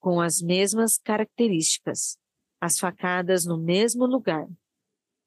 com 0.00 0.20
as 0.20 0.42
mesmas 0.42 0.98
características 0.98 2.18
as 2.60 2.78
facadas 2.78 3.44
no 3.44 3.56
mesmo 3.56 4.04
lugar, 4.04 4.48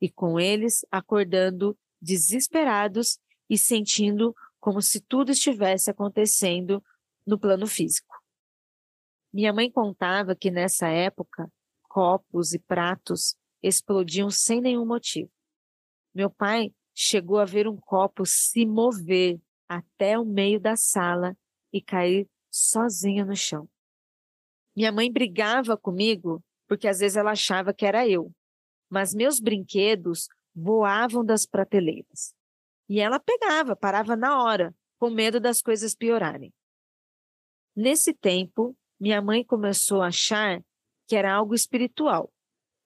e 0.02 0.10
com 0.10 0.40
eles 0.40 0.86
acordando 0.92 1.78
desesperados 2.02 3.18
e 3.50 3.58
sentindo 3.58 4.36
como 4.60 4.82
se 4.82 5.00
tudo 5.02 5.32
estivesse 5.32 5.90
acontecendo 5.90 6.84
no 7.26 7.40
plano 7.40 7.68
físico. 7.68 8.16
Minha 9.34 9.54
mãe 9.54 9.72
contava 9.72 10.36
que 10.36 10.52
nessa 10.52 10.88
época 10.88 11.52
copos 11.84 12.54
e 12.54 12.60
pratos 12.60 13.36
explodiam 13.62 14.30
sem 14.30 14.60
nenhum 14.62 14.86
motivo. 14.86 15.32
Meu 16.14 16.30
pai 16.30 16.74
chegou 16.94 17.40
a 17.40 17.46
ver 17.46 17.68
um 17.68 17.78
copo 17.78 18.26
se 18.26 18.66
mover 18.66 19.40
até 19.68 20.18
o 20.18 20.26
meio 20.26 20.60
da 20.60 20.76
sala 20.76 21.36
e 21.72 21.82
cair 21.82 22.30
sozinho 22.56 23.26
no 23.26 23.36
chão. 23.36 23.68
Minha 24.74 24.90
mãe 24.90 25.12
brigava 25.12 25.78
comigo 25.78 26.42
porque 26.68 26.88
às 26.88 27.00
vezes 27.00 27.18
ela 27.18 27.32
achava 27.32 27.74
que 27.74 27.86
era 27.86 28.08
eu. 28.08 28.32
Mas 28.90 29.14
meus 29.14 29.42
brinquedos 29.42 30.28
voavam 30.56 31.24
das 31.24 31.46
prateleiras. 31.46 32.34
E 32.88 33.02
ela 33.02 33.20
pegava, 33.20 33.76
parava 33.76 34.16
na 34.16 34.42
hora, 34.42 34.74
com 34.98 35.10
medo 35.10 35.40
das 35.40 35.62
coisas 35.62 35.94
piorarem. 35.94 36.54
Nesse 37.76 38.14
tempo, 38.14 38.76
minha 38.98 39.22
mãe 39.22 39.44
começou 39.44 40.02
a 40.02 40.08
achar 40.08 40.64
que 41.08 41.16
era 41.16 41.34
algo 41.34 41.54
espiritual, 41.54 42.32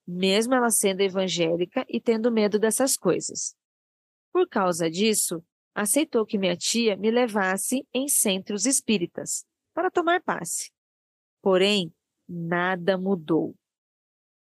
mesmo 0.08 0.56
ela 0.56 0.72
sendo 0.72 1.02
evangélica 1.02 1.86
e 1.88 2.02
tendo 2.02 2.32
medo 2.32 2.58
dessas 2.58 2.98
coisas. 2.98 3.56
Por 4.34 4.50
causa 4.50 4.90
disso, 4.90 5.44
aceitou 5.76 6.26
que 6.26 6.40
minha 6.40 6.58
tia 6.58 6.98
me 6.98 7.12
levasse 7.12 7.88
em 7.94 8.08
centros 8.08 8.66
espíritas 8.66 9.46
para 9.80 9.90
tomar 9.90 10.22
passe. 10.22 10.74
Porém, 11.42 11.90
nada 12.28 12.98
mudou. 12.98 13.56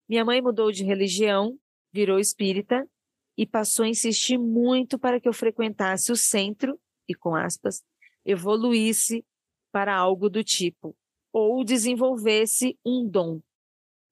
Minha 0.08 0.24
mãe 0.24 0.40
mudou 0.40 0.72
de 0.72 0.84
religião, 0.84 1.58
virou 1.92 2.20
espírita 2.20 2.88
e 3.36 3.48
passou 3.48 3.84
a 3.84 3.88
insistir 3.88 4.38
muito 4.38 5.00
para 5.00 5.20
que 5.20 5.28
eu 5.28 5.34
frequentasse 5.34 6.12
o 6.12 6.16
centro 6.16 6.80
e, 7.10 7.16
com 7.16 7.34
aspas, 7.34 7.84
evoluísse 8.24 9.26
para 9.72 9.98
algo 9.98 10.30
do 10.30 10.44
tipo, 10.44 10.96
ou 11.32 11.64
desenvolvesse 11.64 12.78
um 12.86 13.04
dom. 13.10 13.42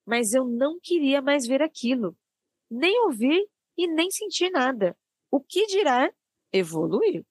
Mas 0.03 0.34
eu 0.34 0.43
não 0.43 0.79
queria 0.81 1.21
mais 1.21 1.45
ver 1.45 1.62
aquilo, 1.62 2.17
nem 2.67 2.99
ouvir 3.05 3.47
e 3.77 3.86
nem 3.86 4.10
sentir 4.10 4.49
nada. 4.49 4.97
O 5.29 5.39
que 5.39 5.67
dirá 5.67 6.12
evoluir? 6.51 7.23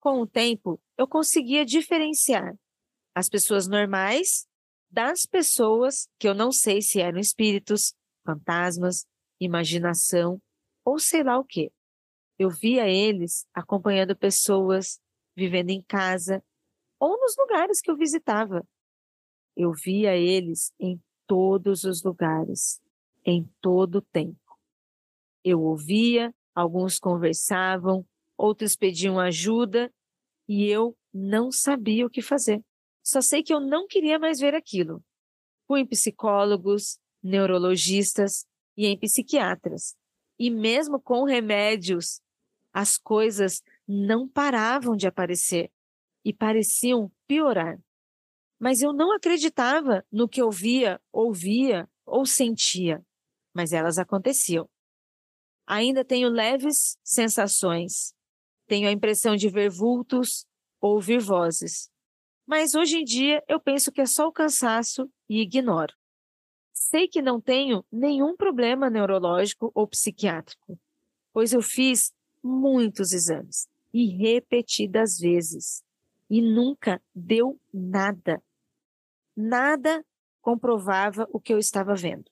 Com 0.00 0.22
o 0.22 0.26
tempo, 0.26 0.80
eu 0.98 1.06
conseguia 1.06 1.64
diferenciar 1.64 2.58
as 3.16 3.30
pessoas 3.30 3.66
normais 3.66 4.46
das 4.90 5.24
pessoas 5.24 6.06
que 6.18 6.28
eu 6.28 6.34
não 6.34 6.52
sei 6.52 6.82
se 6.82 7.00
eram 7.00 7.18
espíritos, 7.18 7.94
fantasmas, 8.26 9.06
imaginação 9.40 10.38
ou 10.84 10.98
sei 10.98 11.22
lá 11.22 11.38
o 11.38 11.44
que. 11.44 11.72
Eu 12.38 12.50
via 12.50 12.86
eles 12.86 13.46
acompanhando 13.54 14.14
pessoas, 14.14 15.00
vivendo 15.34 15.70
em 15.70 15.80
casa 15.80 16.44
ou 17.00 17.18
nos 17.18 17.34
lugares 17.38 17.80
que 17.80 17.90
eu 17.90 17.96
visitava. 17.96 18.62
Eu 19.56 19.72
via 19.72 20.14
eles 20.14 20.70
em 20.78 21.00
todos 21.26 21.84
os 21.84 22.02
lugares, 22.02 22.82
em 23.24 23.50
todo 23.62 23.96
o 23.96 24.02
tempo. 24.02 24.58
Eu 25.42 25.62
ouvia, 25.62 26.34
alguns 26.54 26.98
conversavam, 26.98 28.06
outros 28.36 28.76
pediam 28.76 29.18
ajuda 29.18 29.90
e 30.46 30.66
eu 30.66 30.94
não 31.14 31.50
sabia 31.50 32.04
o 32.04 32.10
que 32.10 32.20
fazer. 32.20 32.62
Só 33.06 33.20
sei 33.20 33.40
que 33.40 33.54
eu 33.54 33.60
não 33.60 33.86
queria 33.86 34.18
mais 34.18 34.40
ver 34.40 34.52
aquilo. 34.52 35.00
Fui 35.68 35.78
em 35.78 35.86
psicólogos, 35.86 36.98
neurologistas 37.22 38.44
e 38.76 38.84
em 38.84 38.98
psiquiatras. 38.98 39.94
E 40.36 40.50
mesmo 40.50 41.00
com 41.00 41.22
remédios, 41.22 42.20
as 42.72 42.98
coisas 42.98 43.62
não 43.86 44.28
paravam 44.28 44.96
de 44.96 45.06
aparecer 45.06 45.70
e 46.24 46.34
pareciam 46.34 47.08
piorar. 47.28 47.78
Mas 48.58 48.82
eu 48.82 48.92
não 48.92 49.14
acreditava 49.14 50.04
no 50.10 50.28
que 50.28 50.42
eu 50.42 50.50
via, 50.50 51.00
ouvia 51.12 51.88
ou 52.04 52.26
sentia, 52.26 53.06
mas 53.54 53.72
elas 53.72 53.98
aconteciam. 53.98 54.68
Ainda 55.64 56.04
tenho 56.04 56.28
leves 56.28 56.98
sensações. 57.04 58.12
Tenho 58.66 58.88
a 58.88 58.92
impressão 58.92 59.36
de 59.36 59.48
ver 59.48 59.70
vultos, 59.70 60.44
ouvir 60.80 61.20
vozes. 61.20 61.88
Mas 62.46 62.74
hoje 62.74 62.98
em 62.98 63.04
dia 63.04 63.42
eu 63.48 63.58
penso 63.58 63.90
que 63.90 64.00
é 64.00 64.06
só 64.06 64.28
o 64.28 64.32
cansaço 64.32 65.10
e 65.28 65.40
ignoro. 65.40 65.94
Sei 66.72 67.08
que 67.08 67.20
não 67.20 67.40
tenho 67.40 67.84
nenhum 67.90 68.36
problema 68.36 68.88
neurológico 68.88 69.72
ou 69.74 69.88
psiquiátrico, 69.88 70.78
pois 71.32 71.52
eu 71.52 71.60
fiz 71.60 72.14
muitos 72.42 73.12
exames 73.12 73.68
e 73.92 74.06
repetidas 74.06 75.18
vezes 75.18 75.82
e 76.30 76.40
nunca 76.40 77.02
deu 77.14 77.58
nada. 77.72 78.42
Nada 79.36 80.04
comprovava 80.40 81.26
o 81.32 81.40
que 81.40 81.52
eu 81.52 81.58
estava 81.58 81.94
vendo. 81.94 82.30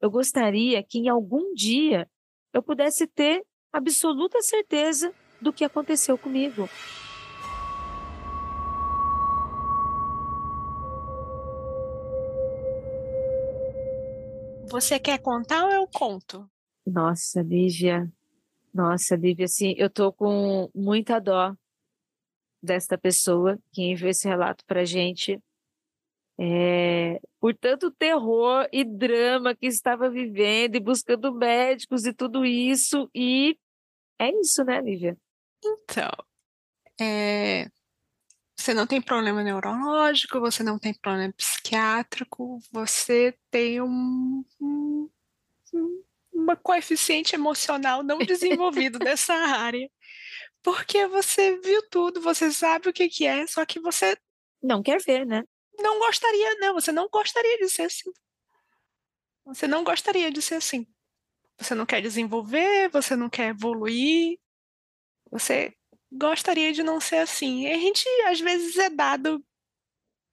Eu 0.00 0.10
gostaria 0.10 0.82
que 0.82 0.98
em 0.98 1.08
algum 1.08 1.52
dia 1.54 2.08
eu 2.52 2.62
pudesse 2.62 3.06
ter 3.06 3.44
absoluta 3.72 4.40
certeza 4.40 5.12
do 5.40 5.52
que 5.52 5.64
aconteceu 5.64 6.16
comigo. 6.16 6.68
Você 14.76 15.00
quer 15.00 15.18
contar 15.22 15.64
ou 15.64 15.72
eu 15.72 15.88
conto? 15.88 16.46
Nossa, 16.86 17.40
Lívia. 17.40 18.12
Nossa, 18.74 19.16
Lívia, 19.16 19.46
assim, 19.46 19.74
eu 19.78 19.88
tô 19.88 20.12
com 20.12 20.70
muita 20.74 21.18
dó 21.18 21.56
desta 22.62 22.98
pessoa 22.98 23.58
que 23.72 23.82
enviou 23.82 24.10
esse 24.10 24.28
relato 24.28 24.66
pra 24.66 24.84
gente. 24.84 25.40
É, 26.38 27.18
por 27.40 27.56
tanto 27.56 27.90
terror 27.90 28.68
e 28.70 28.84
drama 28.84 29.56
que 29.56 29.66
estava 29.66 30.10
vivendo 30.10 30.76
e 30.76 30.80
buscando 30.80 31.32
médicos 31.32 32.04
e 32.04 32.12
tudo 32.12 32.44
isso. 32.44 33.08
E 33.14 33.58
é 34.18 34.28
isso, 34.40 34.62
né, 34.62 34.78
Lívia? 34.82 35.16
Então, 35.64 36.10
é, 37.00 37.70
você 38.56 38.72
não 38.72 38.86
tem 38.86 39.00
problema 39.02 39.42
neurológico, 39.42 40.40
você 40.40 40.62
não 40.62 40.78
tem 40.78 40.94
problema 40.94 41.32
psiquiátrico, 41.34 42.58
você 42.72 43.36
tem 43.50 43.82
um, 43.82 44.44
um, 44.60 45.10
uma 46.32 46.56
coeficiente 46.56 47.34
emocional 47.34 48.02
não 48.02 48.18
desenvolvido 48.18 48.98
dessa 49.00 49.34
área. 49.34 49.90
Porque 50.62 51.06
você 51.06 51.60
viu 51.60 51.86
tudo, 51.90 52.20
você 52.20 52.50
sabe 52.50 52.88
o 52.88 52.92
que, 52.92 53.08
que 53.08 53.26
é, 53.26 53.46
só 53.46 53.64
que 53.64 53.78
você. 53.78 54.16
Não 54.62 54.82
quer 54.82 55.00
ver, 55.00 55.26
né? 55.26 55.44
Não 55.78 55.98
gostaria, 55.98 56.54
não, 56.56 56.74
você 56.74 56.90
não 56.90 57.08
gostaria 57.08 57.58
de 57.58 57.68
ser 57.68 57.82
assim. 57.82 58.10
Você 59.44 59.68
não 59.68 59.84
gostaria 59.84 60.30
de 60.30 60.40
ser 60.42 60.56
assim. 60.56 60.86
Você 61.58 61.74
não 61.74 61.86
quer 61.86 62.00
desenvolver, 62.00 62.88
você 62.88 63.14
não 63.14 63.28
quer 63.30 63.50
evoluir, 63.50 64.38
você 65.30 65.74
gostaria 66.16 66.72
de 66.72 66.82
não 66.82 67.00
ser 67.00 67.16
assim. 67.16 67.66
E 67.66 67.72
a 67.72 67.78
gente, 67.78 68.04
às 68.26 68.40
vezes, 68.40 68.76
é 68.76 68.90
dado 68.90 69.44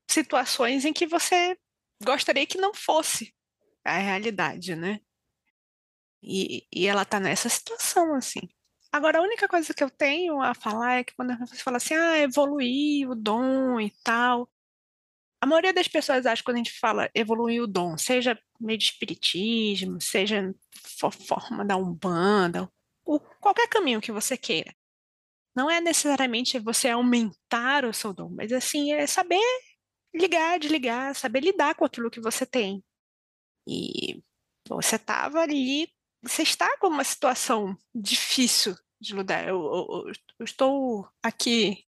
situações 0.10 0.86
em 0.86 0.93
que 0.93 1.08
você 1.08 1.58
gostaria 2.04 2.46
que 2.46 2.58
não 2.58 2.74
fosse 2.74 3.34
a 3.84 3.98
realidade, 3.98 4.76
né? 4.76 5.00
E, 6.22 6.65
e 6.72 6.88
ela 6.88 7.04
tá 7.04 7.19
nessa 7.19 7.50
situação, 7.50 8.15
assim. 8.15 8.41
Agora, 8.91 9.19
a 9.19 9.22
única 9.22 9.48
coisa 9.48 9.74
que 9.74 9.84
eu 9.84 9.89
tenho 9.89 10.41
a 10.41 10.54
falar 10.54 11.00
é 11.00 11.04
que 11.04 11.15
quando 11.15 11.38
você 11.39 11.58
fala 11.58 11.78
assim, 11.78 11.96
ah, 11.96 12.19
evoluir 12.19 13.10
o 13.10 13.15
dom 13.15 13.80
e 13.80 13.91
tal, 14.04 14.50
a 15.41 15.46
maioria 15.46 15.74
das 15.74 15.88
pessoas 15.88 16.26
acha 16.26 16.41
que 16.41 16.46
quando 16.46 16.56
a 16.56 16.60
gente 16.60 16.80
fala 16.80 17.10
evoluir 17.13 17.62
o 17.62 17.67
dom, 17.67 17.98
seja 17.98 18.39
meio 18.60 18.78
de 18.78 18.86
espiritismo, 18.86 20.00
seja 20.00 20.54
forma 21.28 21.65
da 21.65 21.76
umbanda, 21.76 22.72
ou 23.04 23.19
qualquer 23.19 23.67
caminho 23.67 24.00
que 24.00 24.12
você 24.12 24.38
queira, 24.38 24.74
não 25.56 25.70
é 25.70 25.80
necessariamente 25.80 26.60
você 26.60 26.89
aumentar 26.89 27.86
o 27.86 27.94
seu 27.94 28.13
dom, 28.13 28.30
mas 28.30 28.52
assim, 28.52 28.94
é 28.94 29.06
saber 29.08 29.39
ligar, 30.13 30.60
desligar, 30.60 31.16
saber 31.16 31.42
lidar 31.42 31.76
com 31.76 31.86
aquilo 31.86 32.10
que 32.10 32.22
você 32.22 32.46
tem. 32.46 32.84
E 33.68 34.22
você 34.68 34.96
estava 34.96 35.39
ali, 35.42 35.88
você 36.22 36.44
está 36.44 36.78
com 36.78 36.88
uma 36.88 37.04
situação 37.04 37.78
difícil 37.94 38.76
de 39.00 39.16
lidar. 39.16 39.48
Eu, 39.48 39.58
eu, 39.58 40.12
eu, 40.39 40.46
estou 40.46 41.08
aqui, 41.22 41.86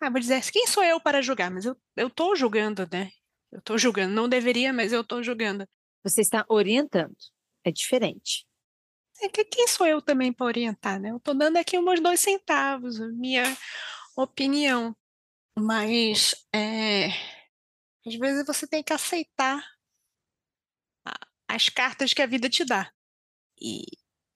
ah, 0.00 0.10
vou 0.10 0.20
dizer, 0.20 0.42
quem 0.50 0.66
sou 0.66 0.82
eu 0.84 1.00
para 1.00 1.22
julgar? 1.22 1.50
Mas 1.50 1.64
eu 1.64 1.76
estou 1.96 2.36
julgando, 2.36 2.88
né? 2.90 3.10
Eu 3.52 3.58
estou 3.60 3.78
julgando, 3.78 4.14
não 4.14 4.28
deveria, 4.28 4.72
mas 4.72 4.92
eu 4.92 5.02
estou 5.02 5.22
julgando. 5.22 5.66
Você 6.02 6.20
está 6.20 6.44
orientando, 6.48 7.16
é 7.64 7.70
diferente. 7.70 8.46
É 9.22 9.28
que 9.28 9.44
quem 9.44 9.66
sou 9.68 9.86
eu 9.86 10.02
também 10.02 10.32
para 10.32 10.46
orientar, 10.46 11.00
né? 11.00 11.10
Eu 11.10 11.16
estou 11.16 11.34
dando 11.34 11.56
aqui 11.56 11.78
uns 11.78 12.00
dois 12.00 12.20
centavos, 12.20 12.98
minha 13.16 13.44
opinião. 14.16 14.94
Mas 15.56 16.34
é, 16.52 17.08
às 18.06 18.14
vezes 18.16 18.46
você 18.46 18.66
tem 18.66 18.82
que 18.82 18.92
aceitar 18.92 19.64
as 21.48 21.68
cartas 21.68 22.12
que 22.12 22.20
a 22.20 22.26
vida 22.26 22.48
te 22.48 22.64
dá. 22.64 22.92
E 23.60 23.84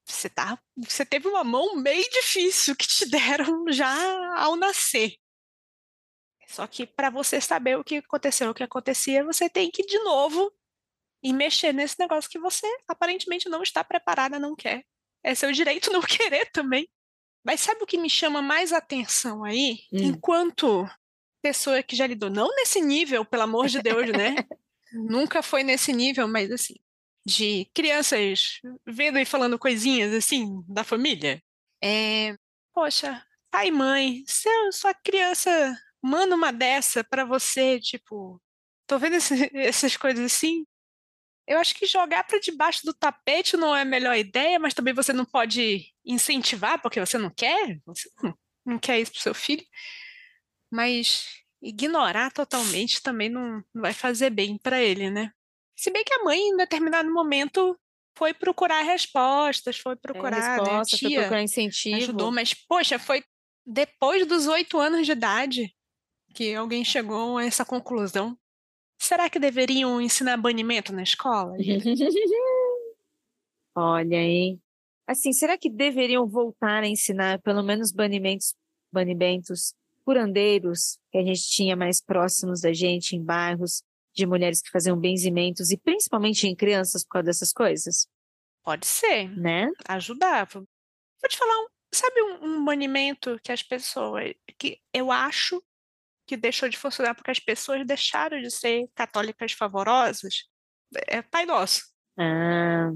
você, 0.05 0.31
tá, 0.31 0.59
você 0.77 1.05
teve 1.05 1.29
uma 1.29 1.45
mão 1.45 1.77
meio 1.77 2.09
difícil 2.11 2.77
que 2.77 2.87
te 2.87 3.07
deram 3.11 3.64
já 3.71 4.41
ao 4.41 4.57
nascer. 4.57 5.17
Só 6.47 6.67
que 6.67 6.87
para 6.87 7.11
você 7.11 7.41
saber 7.41 7.77
o 7.77 7.85
que 7.85 7.97
aconteceu, 7.97 8.51
o 8.51 8.55
que 8.55 8.62
acontecia, 8.62 9.23
você 9.25 9.51
tem 9.51 9.71
que 9.71 9.85
de 9.85 9.99
novo 9.99 10.51
e 11.23 11.33
mexer 11.33 11.73
nesse 11.73 11.97
negócio 11.99 12.31
que 12.31 12.39
você 12.39 12.67
aparentemente 12.87 13.49
não 13.49 13.63
está 13.63 13.83
preparada, 13.83 14.39
não 14.39 14.55
quer. 14.55 14.85
É 15.23 15.35
seu 15.35 15.51
direito 15.53 15.91
não 15.93 16.01
querer 16.01 16.51
também. 16.51 16.89
Mas 17.45 17.61
sabe 17.61 17.83
o 17.83 17.87
que 17.87 17.99
me 17.99 18.11
chama 18.11 18.43
mais 18.43 18.73
atenção 18.73 19.45
aí? 19.45 19.79
Hum. 19.93 19.99
Enquanto 20.03 20.89
pessoa 21.43 21.83
que 21.83 21.97
já 21.97 22.07
lidou, 22.07 22.31
não 22.31 22.55
nesse 22.57 22.81
nível, 22.81 23.25
pelo 23.25 23.45
amor 23.45 23.69
de 23.69 23.81
Deus, 23.81 24.11
né? 24.11 24.35
Nunca 24.93 25.43
foi 25.43 25.63
nesse 25.63 25.93
nível, 25.93 26.27
mas 26.27 26.51
assim, 26.51 26.75
de 27.25 27.71
crianças 27.75 28.61
vendo 28.87 29.19
e 29.19 29.25
falando 29.25 29.59
coisinhas 29.59 30.13
assim 30.15 30.63
da 30.67 30.83
família. 30.83 31.43
É, 31.83 32.37
poxa, 32.75 33.23
pai 33.51 33.69
e 33.69 33.73
mãe, 33.73 34.25
se 34.27 34.49
sua 34.73 34.95
criança 34.95 35.77
manda 36.03 36.35
uma 36.35 36.53
dessa 36.53 37.05
para 37.05 37.25
você, 37.25 37.79
tipo, 37.81 38.41
tô 38.87 38.99
vendo 38.99 39.17
esse, 39.17 39.35
essas 39.55 39.97
coisas 39.97 40.25
assim, 40.25 40.65
eu 41.49 41.59
acho 41.59 41.75
que 41.75 41.87
jogar 41.87 42.25
para 42.25 42.39
debaixo 42.39 42.85
do 42.85 42.93
tapete 42.93 43.57
não 43.57 43.75
é 43.75 43.81
a 43.81 43.85
melhor 43.85 44.15
ideia, 44.15 44.59
mas 44.59 44.75
também 44.75 44.93
você 44.93 45.15
não 45.15 45.25
pode 45.25 45.87
incentivar 46.05 46.81
porque 46.81 47.01
você 47.01 47.17
não 47.17 47.31
quer, 47.31 47.81
você 47.87 48.11
não, 48.67 48.79
quer 48.79 49.01
isso 49.01 49.13
para 49.13 49.23
seu 49.23 49.35
filho. 49.35 49.65
Mas 50.71 51.25
ignorar 51.63 52.31
totalmente 52.31 53.03
também 53.03 53.31
não, 53.31 53.65
não 53.75 53.83
vai 53.83 53.95
fazer 53.95 54.29
bem 54.29 54.59
para 54.59 54.81
ele, 54.83 55.11
né? 55.11 55.33
Se 55.75 55.91
bem 55.91 56.05
que 56.05 56.13
a 56.13 56.23
mãe, 56.23 56.39
em 56.39 56.57
determinado 56.57 57.11
momento, 57.11 57.79
foi 58.15 58.35
procurar 58.35 58.83
respostas, 58.83 59.79
foi 59.79 59.97
procurar, 59.97 60.37
é, 60.37 60.51
resposta, 60.51 60.97
né? 60.97 60.99
Tia 60.99 61.09
foi 61.09 61.19
procurar 61.21 61.43
incentivo. 61.43 61.97
Ajudou, 61.97 62.31
mas, 62.31 62.53
poxa, 62.53 62.99
foi 62.99 63.25
depois 63.65 64.27
dos 64.27 64.47
oito 64.47 64.79
anos 64.79 65.07
de 65.07 65.13
idade 65.13 65.75
que 66.35 66.55
alguém 66.55 66.85
chegou 66.85 67.39
a 67.39 67.45
essa 67.45 67.65
conclusão. 67.65 68.39
Será 68.99 69.31
que 69.31 69.39
deveriam 69.39 70.01
ensinar 70.01 70.37
banimento 70.37 70.93
na 70.93 71.03
escola? 71.03 71.57
Olha, 73.75 74.17
hein? 74.17 74.61
Assim, 75.07 75.33
será 75.33 75.57
que 75.57 75.71
deveriam 75.71 76.27
voltar 76.27 76.83
a 76.83 76.87
ensinar 76.87 77.41
pelo 77.41 77.63
menos 77.63 77.93
banimentos, 77.93 78.55
banimentos 78.93 79.73
curandeiros 80.05 80.99
que 81.13 81.19
a 81.19 81.23
gente 81.23 81.49
tinha 81.49 81.77
mais 81.77 82.01
próximos 82.01 82.61
da 82.61 82.73
gente 82.73 83.15
em 83.15 83.23
bairros 83.23 83.83
de 84.15 84.27
mulheres 84.27 84.61
que 84.61 84.71
faziam 84.71 84.99
benzimentos 84.99 85.71
e 85.71 85.79
principalmente 85.79 86.47
em 86.47 86.57
crianças 86.57 87.05
por 87.05 87.11
causa 87.11 87.27
dessas 87.27 87.53
coisas? 87.53 88.09
Pode 88.65 88.87
ser, 88.87 89.29
né? 89.39 89.71
Ajudava. 89.89 90.59
Vou 90.61 91.29
te 91.29 91.39
falar, 91.39 91.59
um, 91.61 91.67
sabe 91.95 92.23
um, 92.23 92.45
um 92.45 92.65
banimento 92.65 93.39
que 93.43 93.53
as 93.53 93.63
pessoas, 93.63 94.35
que 94.59 94.81
eu 94.93 95.13
acho 95.13 95.63
que 96.29 96.37
deixou 96.37 96.69
de 96.69 96.77
funcionar 96.77 97.14
porque 97.14 97.31
as 97.31 97.41
pessoas 97.41 97.85
deixaram 97.87 98.41
de 98.41 98.51
ser 98.51 98.88
católicas 98.95 99.53
favorosas 99.53 100.47
é 101.07 101.23
Pai 101.23 101.45
Nosso. 101.45 101.83
Ah. 102.19 102.91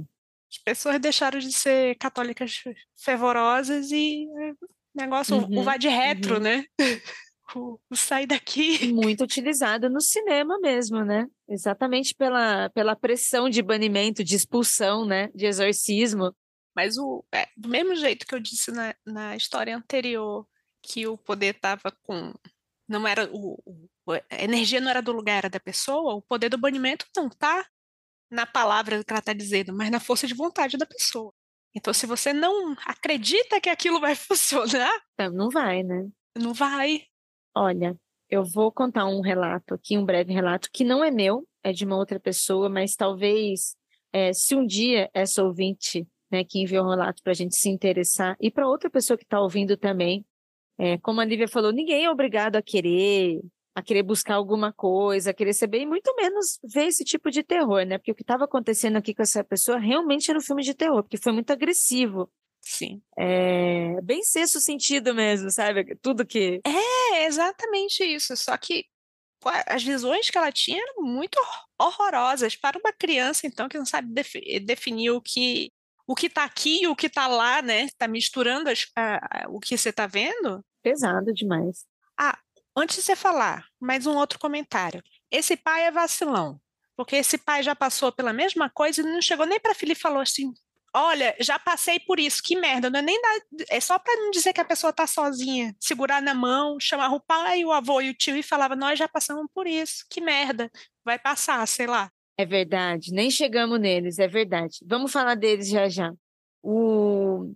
As 0.50 0.58
pessoas 0.58 1.00
deixaram 1.00 1.38
de 1.38 1.52
ser 1.52 1.96
católicas 1.96 2.62
fervorosas 2.96 3.90
e 3.90 4.26
é, 4.38 4.52
negócio, 4.94 5.36
uhum, 5.36 5.60
o 5.60 5.62
vai 5.62 5.78
de 5.78 5.88
retro, 5.88 6.34
uhum. 6.34 6.40
né? 6.40 6.64
louco, 7.54 7.80
sai 7.94 8.26
daqui. 8.26 8.92
Muito 8.92 9.24
utilizado 9.24 9.88
no 9.88 10.00
cinema 10.00 10.58
mesmo, 10.60 11.04
né? 11.04 11.26
Exatamente 11.48 12.14
pela, 12.14 12.70
pela 12.70 12.96
pressão 12.96 13.48
de 13.48 13.62
banimento, 13.62 14.24
de 14.24 14.36
expulsão, 14.36 15.04
né? 15.04 15.28
De 15.34 15.46
exorcismo. 15.46 16.34
Mas 16.74 16.96
o, 16.96 17.24
é, 17.32 17.48
do 17.56 17.68
mesmo 17.68 17.94
jeito 17.94 18.26
que 18.26 18.34
eu 18.34 18.40
disse 18.40 18.70
na, 18.70 18.94
na 19.06 19.36
história 19.36 19.76
anterior, 19.76 20.46
que 20.82 21.06
o 21.06 21.16
poder 21.16 21.54
estava 21.54 21.92
com. 22.02 22.34
Não 22.92 23.08
era 23.08 23.28
o, 23.32 23.58
o, 24.06 24.12
a 24.12 24.44
energia 24.44 24.80
não 24.80 24.90
era 24.90 25.00
do 25.00 25.12
lugar, 25.12 25.38
era 25.38 25.50
da 25.50 25.58
pessoa, 25.58 26.14
o 26.14 26.22
poder 26.22 26.50
do 26.50 26.58
banimento 26.58 27.06
não 27.16 27.28
está 27.28 27.66
na 28.30 28.46
palavra 28.46 29.02
que 29.02 29.12
ela 29.12 29.20
está 29.20 29.32
dizendo, 29.32 29.72
mas 29.72 29.90
na 29.90 29.98
força 29.98 30.26
de 30.26 30.34
vontade 30.34 30.76
da 30.76 30.86
pessoa. 30.86 31.32
Então, 31.74 31.92
se 31.94 32.06
você 32.06 32.32
não 32.34 32.76
acredita 32.84 33.60
que 33.60 33.70
aquilo 33.70 33.98
vai 33.98 34.14
funcionar. 34.16 34.92
Não 35.32 35.48
vai, 35.48 35.82
né? 35.82 36.06
Não 36.36 36.52
vai. 36.52 37.04
Olha, 37.54 37.96
eu 38.28 38.44
vou 38.44 38.70
contar 38.70 39.06
um 39.06 39.20
relato 39.20 39.74
aqui, 39.74 39.96
um 39.96 40.04
breve 40.04 40.32
relato, 40.32 40.68
que 40.72 40.84
não 40.84 41.02
é 41.02 41.10
meu, 41.10 41.46
é 41.62 41.72
de 41.72 41.84
uma 41.84 41.96
outra 41.96 42.18
pessoa, 42.18 42.68
mas 42.68 42.94
talvez, 42.94 43.74
é, 44.12 44.32
se 44.32 44.54
um 44.54 44.66
dia 44.66 45.10
essa 45.14 45.42
ouvinte, 45.42 46.06
né, 46.30 46.44
que 46.44 46.60
enviou 46.60 46.84
um 46.86 46.90
relato 46.90 47.22
para 47.22 47.32
a 47.32 47.34
gente 47.34 47.56
se 47.56 47.68
interessar, 47.68 48.36
e 48.40 48.50
para 48.50 48.68
outra 48.68 48.90
pessoa 48.90 49.16
que 49.16 49.24
está 49.24 49.40
ouvindo 49.40 49.76
também, 49.76 50.24
é, 50.82 50.98
como 50.98 51.20
a 51.20 51.24
Lívia 51.24 51.46
falou, 51.46 51.70
ninguém 51.70 52.04
é 52.04 52.10
obrigado 52.10 52.56
a 52.56 52.62
querer 52.62 53.40
a 53.74 53.80
querer 53.80 54.02
buscar 54.02 54.34
alguma 54.34 54.70
coisa, 54.70 55.30
a 55.30 55.34
querer 55.34 55.54
saber, 55.54 55.80
e 55.80 55.86
muito 55.86 56.14
menos 56.14 56.58
ver 56.62 56.88
esse 56.88 57.04
tipo 57.04 57.30
de 57.30 57.42
terror, 57.42 57.86
né? 57.86 57.96
Porque 57.96 58.10
o 58.10 58.14
que 58.14 58.22
estava 58.22 58.44
acontecendo 58.44 58.96
aqui 58.96 59.14
com 59.14 59.22
essa 59.22 59.42
pessoa 59.42 59.78
realmente 59.78 60.28
era 60.28 60.38
um 60.38 60.42
filme 60.42 60.62
de 60.62 60.74
terror, 60.74 61.02
porque 61.02 61.16
foi 61.16 61.32
muito 61.32 61.50
agressivo. 61.52 62.30
Sim. 62.60 63.00
É 63.16 63.98
bem 64.02 64.22
sexto 64.24 64.60
sentido 64.60 65.14
mesmo, 65.14 65.50
sabe? 65.50 65.96
Tudo 66.02 66.26
que. 66.26 66.60
É, 66.66 67.26
exatamente 67.26 68.04
isso. 68.04 68.36
Só 68.36 68.56
que 68.58 68.84
as 69.66 69.82
visões 69.82 70.28
que 70.28 70.36
ela 70.36 70.52
tinha 70.52 70.82
eram 70.82 71.02
muito 71.02 71.38
horrorosas 71.80 72.56
para 72.56 72.78
uma 72.78 72.92
criança, 72.92 73.46
então, 73.46 73.68
que 73.68 73.78
não 73.78 73.86
sabe 73.86 74.12
definir 74.60 75.12
o 75.12 75.20
que 75.22 75.70
o 76.06 76.14
que 76.14 76.26
está 76.26 76.44
aqui 76.44 76.82
e 76.82 76.86
o 76.88 76.96
que 76.96 77.06
está 77.06 77.26
lá, 77.26 77.62
né? 77.62 77.84
Está 77.84 78.06
misturando 78.06 78.68
as, 78.68 78.86
a, 78.96 79.44
a, 79.44 79.48
o 79.48 79.58
que 79.58 79.76
você 79.76 79.88
está 79.90 80.06
vendo. 80.06 80.62
Pesado 80.82 81.32
demais. 81.32 81.86
Ah, 82.18 82.38
Antes 82.74 82.96
de 82.96 83.02
você 83.02 83.14
falar, 83.14 83.66
mais 83.78 84.06
um 84.06 84.16
outro 84.16 84.38
comentário. 84.38 85.02
Esse 85.30 85.58
pai 85.58 85.84
é 85.84 85.90
vacilão, 85.90 86.58
porque 86.96 87.16
esse 87.16 87.36
pai 87.36 87.62
já 87.62 87.76
passou 87.76 88.10
pela 88.10 88.32
mesma 88.32 88.70
coisa 88.70 89.02
e 89.02 89.04
não 89.04 89.20
chegou 89.20 89.44
nem 89.44 89.60
para 89.60 89.74
filha 89.74 89.92
e 89.92 89.94
falou 89.94 90.20
assim: 90.20 90.54
Olha, 90.94 91.36
já 91.38 91.58
passei 91.58 92.00
por 92.00 92.18
isso, 92.18 92.42
que 92.42 92.56
merda. 92.56 92.88
Não 92.88 93.00
é 93.00 93.02
nem 93.02 93.20
da... 93.20 93.28
é 93.68 93.78
só 93.78 93.98
para 93.98 94.16
não 94.16 94.30
dizer 94.30 94.54
que 94.54 94.60
a 94.60 94.64
pessoa 94.64 94.90
tá 94.90 95.06
sozinha, 95.06 95.76
segurar 95.78 96.22
na 96.22 96.32
mão, 96.32 96.80
chamar 96.80 97.12
o 97.12 97.20
pai, 97.20 97.62
o 97.62 97.72
avô 97.72 98.00
e 98.00 98.08
o 98.08 98.14
tio 98.14 98.36
e 98.36 98.42
falava: 98.42 98.74
Nós 98.74 98.98
já 98.98 99.06
passamos 99.06 99.46
por 99.52 99.66
isso, 99.66 100.06
que 100.08 100.22
merda. 100.22 100.70
Vai 101.04 101.18
passar, 101.18 101.66
sei 101.68 101.86
lá. 101.86 102.10
É 102.38 102.46
verdade, 102.46 103.12
nem 103.12 103.30
chegamos 103.30 103.78
neles, 103.78 104.18
é 104.18 104.26
verdade. 104.26 104.78
Vamos 104.86 105.12
falar 105.12 105.34
deles 105.34 105.68
já 105.68 105.90
já. 105.90 106.10
O, 106.62 107.52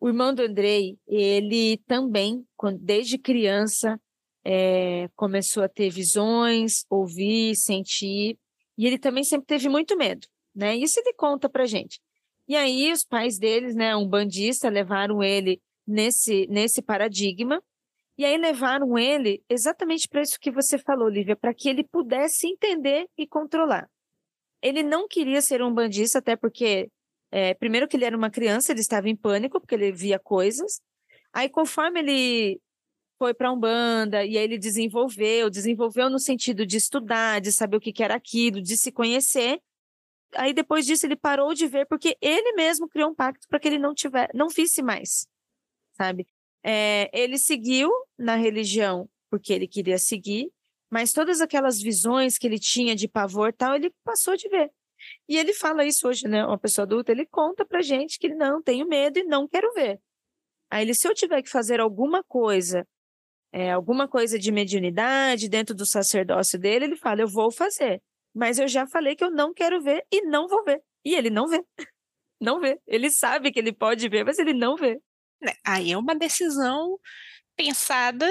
o 0.00 0.08
irmão 0.08 0.34
do 0.34 0.42
Andrei, 0.42 0.98
ele 1.06 1.76
também, 1.86 2.44
desde 2.80 3.18
criança, 3.18 4.00
é, 4.42 5.08
começou 5.14 5.62
a 5.62 5.68
ter 5.68 5.90
visões, 5.90 6.84
ouvir, 6.88 7.54
sentir, 7.54 8.38
e 8.78 8.86
ele 8.86 8.98
também 8.98 9.22
sempre 9.22 9.46
teve 9.46 9.68
muito 9.68 9.96
medo, 9.96 10.26
né? 10.54 10.74
Isso 10.74 10.98
ele 10.98 11.12
conta 11.12 11.48
pra 11.50 11.66
gente. 11.66 12.00
E 12.48 12.56
aí 12.56 12.90
os 12.90 13.04
pais 13.04 13.38
deles, 13.38 13.74
né, 13.74 13.94
um 13.94 14.08
bandista, 14.08 14.70
levaram 14.70 15.22
ele 15.22 15.60
nesse 15.86 16.46
nesse 16.48 16.80
paradigma, 16.80 17.62
e 18.16 18.24
aí 18.24 18.36
levaram 18.36 18.98
ele 18.98 19.42
exatamente 19.48 20.08
para 20.08 20.22
isso 20.22 20.38
que 20.40 20.50
você 20.50 20.78
falou, 20.78 21.08
Lívia, 21.08 21.36
para 21.36 21.54
que 21.54 21.68
ele 21.68 21.84
pudesse 21.84 22.46
entender 22.46 23.06
e 23.16 23.26
controlar. 23.26 23.88
Ele 24.62 24.82
não 24.82 25.08
queria 25.08 25.40
ser 25.40 25.62
um 25.62 25.72
bandista, 25.72 26.18
até 26.18 26.36
porque, 26.36 26.90
é, 27.30 27.54
primeiro 27.54 27.86
que 27.86 27.96
ele 27.96 28.04
era 28.04 28.16
uma 28.16 28.30
criança, 28.30 28.72
ele 28.72 28.80
estava 28.80 29.08
em 29.08 29.16
pânico, 29.16 29.60
porque 29.60 29.74
ele 29.74 29.92
via 29.92 30.18
coisas. 30.18 30.80
Aí, 31.32 31.48
conforme 31.48 32.00
ele 32.00 32.60
foi 33.20 33.34
para 33.34 33.52
Umbanda, 33.52 34.24
e 34.24 34.38
aí 34.38 34.44
ele 34.44 34.58
desenvolveu, 34.58 35.50
desenvolveu 35.50 36.08
no 36.08 36.18
sentido 36.18 36.64
de 36.64 36.78
estudar, 36.78 37.40
de 37.40 37.52
saber 37.52 37.76
o 37.76 37.80
que, 37.80 37.92
que 37.92 38.02
era 38.02 38.14
aquilo, 38.14 38.62
de 38.62 38.78
se 38.78 38.90
conhecer. 38.90 39.60
Aí 40.34 40.54
depois 40.54 40.86
disso 40.86 41.04
ele 41.04 41.16
parou 41.16 41.52
de 41.52 41.66
ver 41.66 41.86
porque 41.86 42.16
ele 42.20 42.52
mesmo 42.54 42.88
criou 42.88 43.10
um 43.10 43.14
pacto 43.14 43.46
para 43.46 43.60
que 43.60 43.68
ele 43.68 43.78
não 43.78 43.92
tiver, 43.92 44.30
não 44.32 44.48
visse 44.48 44.82
mais, 44.82 45.26
sabe? 45.98 46.26
É, 46.64 47.10
ele 47.12 47.36
seguiu 47.36 47.90
na 48.18 48.36
religião 48.36 49.06
porque 49.28 49.52
ele 49.52 49.68
queria 49.68 49.98
seguir, 49.98 50.50
mas 50.90 51.12
todas 51.12 51.42
aquelas 51.42 51.78
visões 51.78 52.38
que 52.38 52.46
ele 52.46 52.58
tinha 52.58 52.96
de 52.96 53.06
pavor 53.06 53.52
tal, 53.52 53.74
ele 53.74 53.92
passou 54.02 54.34
de 54.34 54.48
ver. 54.48 54.70
E 55.28 55.36
ele 55.36 55.52
fala 55.52 55.84
isso 55.84 56.08
hoje, 56.08 56.28
né? 56.28 56.44
Uma 56.44 56.58
pessoa 56.58 56.84
adulta, 56.84 57.12
ele 57.12 57.26
conta 57.26 57.64
pra 57.64 57.82
gente 57.82 58.18
que 58.18 58.28
não 58.28 58.62
tenho 58.62 58.86
medo 58.86 59.18
e 59.18 59.24
não 59.24 59.48
quero 59.48 59.72
ver. 59.72 60.00
Aí 60.70 60.84
ele, 60.84 60.94
se 60.94 61.06
eu 61.08 61.14
tiver 61.14 61.42
que 61.42 61.48
fazer 61.50 61.80
alguma 61.80 62.22
coisa 62.22 62.86
é, 63.52 63.72
alguma 63.72 64.06
coisa 64.06 64.38
de 64.38 64.52
mediunidade 64.52 65.48
dentro 65.48 65.74
do 65.74 65.84
sacerdócio 65.84 66.58
dele, 66.58 66.84
ele 66.86 66.96
fala: 66.96 67.22
Eu 67.22 67.28
vou 67.28 67.50
fazer. 67.50 68.00
Mas 68.34 68.58
eu 68.58 68.68
já 68.68 68.86
falei 68.86 69.16
que 69.16 69.24
eu 69.24 69.30
não 69.30 69.52
quero 69.52 69.82
ver 69.82 70.04
e 70.10 70.22
não 70.22 70.46
vou 70.46 70.64
ver. 70.64 70.80
E 71.04 71.14
ele 71.14 71.30
não 71.30 71.48
vê. 71.48 71.64
Não 72.42 72.58
vê. 72.58 72.80
Ele 72.86 73.10
sabe 73.10 73.52
que 73.52 73.58
ele 73.58 73.70
pode 73.70 74.08
ver, 74.08 74.24
mas 74.24 74.38
ele 74.38 74.54
não 74.54 74.74
vê. 74.74 74.98
Né, 75.42 75.52
aí 75.62 75.92
é 75.92 75.98
uma 75.98 76.14
decisão 76.14 76.98
pensada 77.54 78.26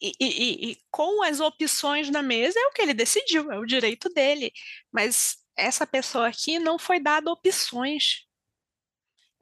e, 0.00 0.12
e, 0.20 0.72
e, 0.72 0.78
com 0.90 1.22
as 1.22 1.38
opções 1.38 2.10
na 2.10 2.22
mesa 2.24 2.58
é 2.58 2.66
o 2.66 2.72
que 2.72 2.82
ele 2.82 2.92
decidiu, 2.92 3.52
é 3.52 3.58
o 3.60 3.64
direito 3.64 4.08
dele. 4.08 4.52
Mas 4.90 5.36
essa 5.56 5.86
pessoa 5.86 6.28
aqui 6.28 6.58
não 6.58 6.78
foi 6.78 7.00
dada 7.00 7.30
opções. 7.30 8.26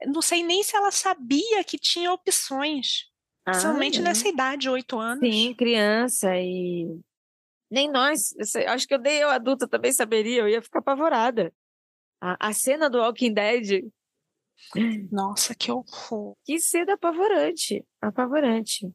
Não 0.05 0.21
sei 0.21 0.43
nem 0.43 0.63
se 0.63 0.75
ela 0.75 0.91
sabia 0.91 1.63
que 1.63 1.77
tinha 1.77 2.11
opções. 2.11 3.09
Principalmente 3.43 3.99
ah, 3.99 4.03
nessa 4.03 4.27
idade, 4.27 4.69
oito 4.69 4.99
anos. 4.99 5.27
Sim, 5.27 5.53
criança 5.55 6.35
e. 6.37 6.99
Nem 7.71 7.89
nós, 7.91 8.33
acho 8.67 8.87
que 8.87 8.93
eu 8.93 8.99
dei 8.99 9.21
eu 9.21 9.29
adulta 9.29 9.67
também 9.67 9.91
saberia, 9.91 10.41
eu 10.41 10.49
ia 10.49 10.61
ficar 10.61 10.79
apavorada. 10.79 11.53
A, 12.19 12.49
a 12.49 12.53
cena 12.53 12.89
do 12.89 12.97
Walking 12.97 13.33
Dead. 13.33 13.83
Nossa, 15.11 15.53
que 15.53 15.71
horror. 15.71 16.35
Que 16.43 16.59
cena 16.59 16.93
apavorante, 16.93 17.85
apavorante. 18.01 18.91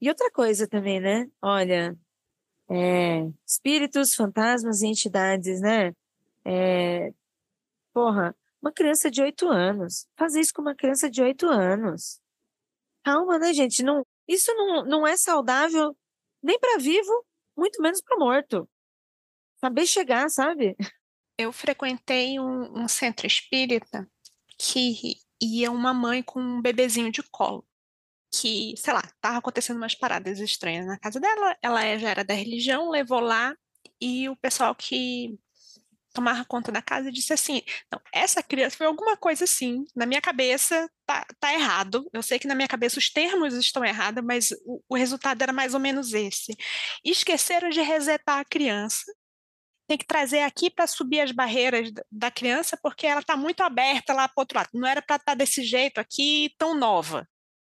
E 0.00 0.08
outra 0.08 0.30
coisa 0.30 0.68
também, 0.68 1.00
né? 1.00 1.26
Olha, 1.40 1.96
é, 2.68 3.28
espíritos, 3.46 4.14
fantasmas 4.14 4.82
e 4.82 4.88
entidades, 4.88 5.60
né? 5.60 5.92
É, 6.46 7.12
porra, 7.92 8.36
uma 8.62 8.72
criança 8.72 9.10
de 9.10 9.20
oito 9.22 9.48
anos. 9.48 10.06
Fazer 10.16 10.40
isso 10.40 10.52
com 10.54 10.62
uma 10.62 10.74
criança 10.76 11.10
de 11.10 11.22
oito 11.22 11.46
anos. 11.46 12.20
Calma, 13.04 13.38
né, 13.38 13.52
gente? 13.52 13.82
Não, 13.82 14.06
isso 14.28 14.54
não, 14.54 14.84
não 14.84 15.06
é 15.06 15.16
saudável 15.16 15.96
nem 16.42 16.58
para 16.58 16.78
vivo, 16.78 17.26
muito 17.56 17.82
menos 17.82 18.00
para 18.00 18.18
morto. 18.18 18.68
Saber 19.56 19.86
chegar, 19.86 20.28
sabe? 20.30 20.76
Eu 21.38 21.52
frequentei 21.52 22.38
um, 22.40 22.84
um 22.84 22.88
centro 22.88 23.26
espírita 23.26 24.08
que 24.58 25.16
ia 25.40 25.70
uma 25.70 25.92
mãe 25.92 26.22
com 26.22 26.40
um 26.40 26.62
bebezinho 26.62 27.10
de 27.12 27.22
colo 27.24 27.66
que, 28.40 28.74
sei 28.76 28.92
lá, 28.92 29.02
tava 29.20 29.38
acontecendo 29.38 29.76
umas 29.76 29.94
paradas 29.94 30.40
estranhas 30.40 30.86
na 30.86 30.98
casa 30.98 31.18
dela, 31.20 31.56
ela 31.62 31.98
já 31.98 32.10
era 32.10 32.24
da 32.24 32.34
religião, 32.34 32.90
levou 32.90 33.20
lá 33.20 33.56
e 34.00 34.28
o 34.28 34.36
pessoal 34.36 34.74
que 34.74 35.38
tomava 36.16 36.44
conta 36.44 36.72
da 36.72 36.80
casa 36.80 37.08
e 37.08 37.12
disse 37.12 37.32
assim: 37.32 37.62
não, 37.92 38.00
essa 38.12 38.42
criança 38.42 38.76
foi 38.76 38.86
alguma 38.86 39.16
coisa 39.16 39.44
assim, 39.44 39.84
na 39.94 40.06
minha 40.06 40.20
cabeça 40.20 40.90
tá, 41.06 41.26
tá 41.38 41.52
errado. 41.52 42.08
Eu 42.12 42.22
sei 42.22 42.38
que 42.38 42.48
na 42.48 42.54
minha 42.54 42.68
cabeça 42.68 42.98
os 42.98 43.10
termos 43.10 43.54
estão 43.54 43.84
errados, 43.84 44.24
mas 44.24 44.50
o, 44.64 44.82
o 44.88 44.96
resultado 44.96 45.42
era 45.42 45.52
mais 45.52 45.74
ou 45.74 45.80
menos 45.80 46.14
esse. 46.14 46.56
esqueceram 47.04 47.68
de 47.68 47.82
resetar 47.82 48.38
a 48.38 48.44
criança. 48.44 49.04
Tem 49.88 49.98
que 49.98 50.06
trazer 50.06 50.40
aqui 50.40 50.68
para 50.70 50.86
subir 50.86 51.20
as 51.20 51.30
barreiras 51.30 51.92
da 52.10 52.30
criança, 52.30 52.76
porque 52.82 53.06
ela 53.06 53.20
está 53.20 53.36
muito 53.36 53.62
aberta 53.62 54.12
lá 54.12 54.26
para 54.26 54.42
outro 54.42 54.58
lado. 54.58 54.70
Não 54.74 54.88
era 54.88 55.00
para 55.00 55.16
estar 55.16 55.32
tá 55.32 55.34
desse 55.34 55.62
jeito 55.62 55.98
aqui, 56.00 56.50
tão 56.58 56.74
nova. 56.74 57.28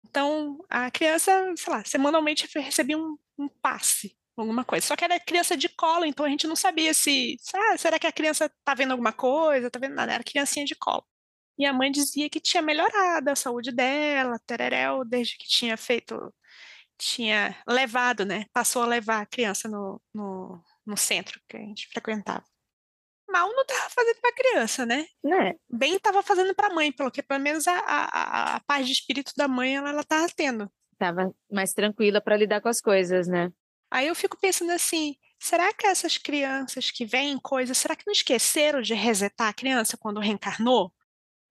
Então, 0.09 0.65
a 0.71 0.91
criança, 0.91 1.53
sei 1.57 1.73
lá, 1.73 1.85
semanalmente 1.85 2.49
recebia 2.59 2.97
um, 2.97 3.19
um 3.39 3.49
passe 3.49 4.16
alguma 4.41 4.65
coisa. 4.65 4.87
Só 4.87 4.97
que 4.97 5.05
era 5.05 5.19
criança 5.21 5.57
de 5.57 5.69
colo, 5.69 6.05
então 6.05 6.25
a 6.27 6.29
gente 6.29 6.47
não 6.47 6.57
sabia 6.57 6.93
se, 6.95 7.37
ah, 7.55 7.77
será 7.79 7.99
que 7.99 8.07
a 8.07 8.13
criança 8.13 8.51
tá 8.65 8.75
vendo 8.75 8.93
alguma 8.93 9.13
coisa, 9.13 9.71
tá 9.71 9.79
vendo 9.79 9.95
nada, 9.95 10.13
era 10.13 10.25
criancinha 10.25 10.65
de 10.65 10.75
colo. 10.75 11.05
E 11.59 11.65
a 11.65 11.73
mãe 11.73 11.91
dizia 11.91 12.29
que 12.29 12.41
tinha 12.41 12.63
melhorado 12.63 13.31
a 13.31 13.37
saúde 13.37 13.73
dela, 13.73 14.39
tereréu, 14.47 15.05
desde 15.05 15.39
que 15.39 15.49
tinha 15.49 15.77
feito, 15.77 16.33
tinha 16.99 17.57
levado, 17.67 18.25
né, 18.25 18.45
passou 18.53 18.83
a 18.83 18.87
levar 18.87 19.23
a 19.23 19.27
criança 19.27 19.69
no, 19.69 20.01
no, 20.13 20.63
no 20.85 20.97
centro 20.97 21.41
que 21.49 21.57
a 21.57 21.61
gente 21.61 21.89
frequentava. 21.89 22.45
Mal 23.29 23.53
não 23.53 23.65
tava 23.67 23.91
fazendo 23.91 24.21
para 24.21 24.35
criança, 24.35 24.87
né? 24.87 25.05
Né? 25.25 25.55
Bem 25.69 25.99
tava 25.99 26.23
fazendo 26.23 26.55
para 26.55 26.69
a 26.69 26.75
mãe, 26.75 26.93
pelo 26.93 27.11
que 27.11 27.23
pelo 27.23 27.43
menos 27.43 27.67
a, 27.67 27.77
a, 27.77 28.57
a 28.57 28.61
paz 28.61 28.87
de 28.87 28.93
espírito 28.93 29.33
da 29.37 29.49
mãe 29.49 29.77
ela, 29.77 29.91
ela 29.91 30.05
tava 30.05 30.29
tendo. 30.35 30.71
Tava 30.97 31.35
mais 31.51 31.73
tranquila 31.73 32.21
para 32.21 32.37
lidar 32.37 32.61
com 32.61 32.69
as 32.69 32.81
coisas, 32.81 33.27
né? 33.27 33.51
Aí 33.91 34.09
eu 34.09 34.15
fico 34.15 34.37
pensando 34.39 34.73
assim, 34.73 35.17
será 35.39 35.73
que 35.73 35.87
essas 35.87 36.19
crianças 36.19 36.91
que 36.91 37.05
veem 37.05 37.39
coisas, 37.39 37.77
será 37.79 37.95
que 37.95 38.07
não 38.07 38.13
esqueceram 38.13 38.81
de 38.83 38.95
resetar 38.95 39.49
a 39.49 39.55
criança 39.55 39.97
quando 39.97 40.21
reencarnou? 40.21 40.93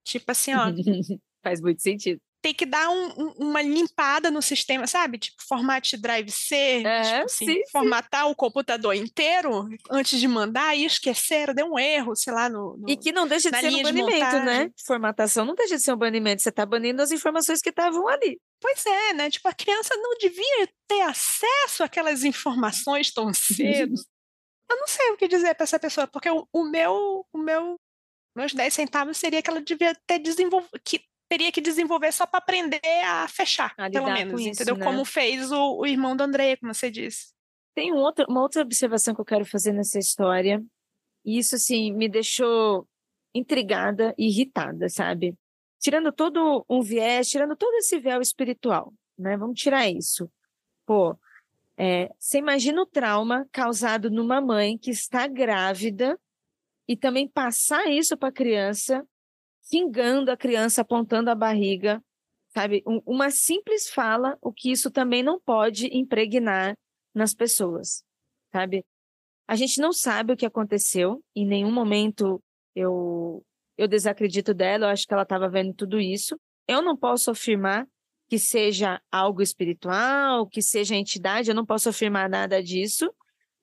Tipo 0.03 0.31
assim, 0.31 0.53
ó, 0.53 0.65
Faz 1.45 1.61
muito 1.61 1.79
sentido. 1.79 2.19
Tem 2.45 2.53
que 2.53 2.65
dar 2.67 2.91
um- 2.91 3.09
um- 3.17 3.33
uma 3.49 3.59
limpada 3.63 4.29
no 4.29 4.39
sistema, 4.39 4.85
sabe? 4.85 5.17
Tipo, 5.17 5.41
format 5.47 5.93
drive 5.97 6.29
C, 6.29 6.55
É, 6.85 7.01
tipo 7.01 7.25
assim, 7.25 7.45
sim, 7.47 7.53
sim. 7.55 7.61
formatar 7.71 8.29
o 8.29 8.35
computador 8.35 8.93
inteiro 8.93 9.67
antes 9.89 10.19
de 10.19 10.27
mandar 10.27 10.75
e 10.77 10.85
esqueceram, 10.85 11.55
deu 11.55 11.65
um 11.65 11.79
erro, 11.79 12.15
sei 12.15 12.31
lá, 12.31 12.47
no. 12.47 12.77
no- 12.77 12.87
E 12.87 12.95
que 12.95 13.11
não 13.11 13.27
deixa 13.27 13.49
de 13.49 13.59
ser 13.59 13.69
um 13.69 13.81
banimento, 13.81 14.35
né? 14.45 14.69
Formatação 14.85 15.43
não 15.43 15.55
deixa 15.55 15.75
de 15.75 15.81
ser 15.81 15.93
um 15.93 15.97
banimento. 15.97 16.43
Você 16.43 16.49
está 16.49 16.63
banindo 16.67 17.01
as 17.01 17.11
informações 17.11 17.61
que 17.61 17.69
estavam 17.69 18.07
ali. 18.07 18.39
Pois 18.61 18.85
é, 18.85 19.13
né? 19.13 19.29
Tipo, 19.31 19.47
a 19.47 19.53
criança 19.53 19.95
não 19.97 20.15
devia 20.19 20.69
ter 20.87 21.01
acesso 21.01 21.83
àquelas 21.83 22.23
informações 22.23 23.11
tão 23.11 23.33
cedo. 23.33 23.95
Eu 24.69 24.77
não 24.77 24.87
sei 24.87 25.09
o 25.11 25.17
que 25.17 25.27
dizer 25.27 25.55
para 25.55 25.63
essa 25.63 25.79
pessoa, 25.79 26.05
porque 26.05 26.29
o, 26.29 26.47
o 26.53 26.63
meu, 26.63 27.25
o 27.33 27.37
meu, 27.39 27.79
meus 28.35 28.53
10 28.53 28.71
centavos 28.71 29.17
seria 29.17 29.41
que 29.41 29.49
ela 29.49 29.61
devia 29.61 29.95
ter 30.05 30.19
desenvolvido, 30.19 30.69
que 30.83 31.01
teria 31.35 31.51
que 31.51 31.59
desenvolver 31.59 32.13
só 32.13 32.25
para 32.25 32.39
aprender 32.39 32.79
a 33.03 33.27
fechar, 33.27 33.73
A 33.77 33.89
pelo 33.89 34.09
menos, 34.09 34.39
isso, 34.39 34.49
entendeu? 34.49 34.77
né? 34.77 34.85
Como 34.85 35.03
fez 35.03 35.51
o, 35.51 35.79
o 35.79 35.85
irmão 35.85 36.15
do 36.15 36.23
André, 36.23 36.55
como 36.55 36.73
você 36.73 36.89
disse. 36.89 37.33
Tem 37.75 37.91
um 37.91 37.97
outro, 37.97 38.25
uma 38.29 38.41
outra 38.41 38.61
observação 38.61 39.13
que 39.13 39.19
eu 39.19 39.25
quero 39.25 39.43
fazer 39.43 39.73
nessa 39.73 39.99
história. 39.99 40.63
E 41.25 41.37
isso, 41.37 41.55
assim, 41.55 41.91
me 41.91 42.07
deixou 42.07 42.87
intrigada 43.33 44.15
e 44.17 44.27
irritada, 44.27 44.87
sabe? 44.87 45.35
Tirando 45.77 46.09
todo 46.13 46.65
um 46.69 46.81
viés, 46.81 47.27
tirando 47.27 47.53
todo 47.53 47.75
esse 47.75 47.99
véu 47.99 48.21
espiritual, 48.21 48.93
né? 49.19 49.35
Vamos 49.35 49.59
tirar 49.59 49.89
isso. 49.89 50.31
Pô, 50.85 51.19
é, 51.77 52.09
você 52.17 52.37
imagina 52.37 52.81
o 52.81 52.85
trauma 52.85 53.45
causado 53.51 54.09
numa 54.09 54.39
mãe 54.39 54.77
que 54.77 54.89
está 54.89 55.27
grávida 55.27 56.17
e 56.87 56.95
também 56.95 57.27
passar 57.27 57.87
isso 57.87 58.15
para 58.15 58.29
a 58.29 58.31
criança, 58.31 59.05
xingando 59.69 60.31
a 60.31 60.37
criança, 60.37 60.81
apontando 60.81 61.29
a 61.29 61.35
barriga, 61.35 62.01
sabe? 62.53 62.83
Um- 62.87 63.01
uma 63.05 63.29
simples 63.29 63.89
fala, 63.89 64.37
o 64.41 64.51
que 64.53 64.71
isso 64.71 64.89
também 64.91 65.23
não 65.23 65.39
pode 65.39 65.87
impregnar 65.95 66.75
nas 67.13 67.33
pessoas, 67.33 68.03
sabe? 68.51 68.85
A 69.47 69.55
gente 69.55 69.79
não 69.79 69.91
sabe 69.91 70.33
o 70.33 70.37
que 70.37 70.45
aconteceu, 70.45 71.23
em 71.35 71.45
nenhum 71.45 71.71
momento 71.71 72.41
eu 72.75 73.43
eu 73.77 73.89
desacredito 73.89 74.53
dela, 74.53 74.85
eu 74.85 74.89
acho 74.89 75.05
que 75.05 75.13
ela 75.13 75.23
estava 75.23 75.49
vendo 75.49 75.73
tudo 75.73 75.99
isso. 75.99 76.39
Eu 76.65 76.81
não 76.81 76.95
posso 76.95 77.29
afirmar 77.29 77.85
que 78.29 78.39
seja 78.39 79.01
algo 79.11 79.41
espiritual, 79.41 80.47
que 80.47 80.61
seja 80.61 80.95
entidade, 80.95 81.49
eu 81.49 81.55
não 81.55 81.65
posso 81.65 81.89
afirmar 81.89 82.29
nada 82.29 82.63
disso, 82.63 83.13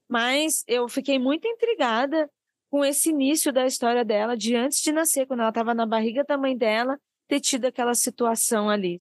mas 0.07 0.65
eu 0.69 0.87
fiquei 0.87 1.19
muito 1.19 1.49
intrigada 1.49 2.31
com 2.73 2.83
esse 2.83 3.11
início 3.11 3.53
da 3.53 3.67
história 3.67 4.03
dela, 4.03 4.35
de 4.35 4.57
antes 4.57 4.81
de 4.81 4.93
nascer, 4.93 5.27
quando 5.27 5.41
ela 5.41 5.51
estava 5.51 5.75
na 5.75 5.85
barriga 5.85 6.25
da 6.25 6.39
mãe 6.39 6.57
dela, 6.57 6.99
ter 7.29 7.39
tido 7.39 7.67
aquela 7.67 7.95
situação 7.95 8.71
ali. 8.71 8.99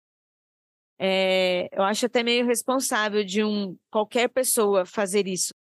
É, 0.99 1.69
eu 1.71 1.81
acho 1.81 2.05
até 2.05 2.21
meio 2.21 2.45
responsável 2.45 3.23
de 3.23 3.45
um 3.45 3.77
qualquer 3.89 4.27
pessoa 4.27 4.85
fazer 4.85 5.25
isso. 5.25 5.53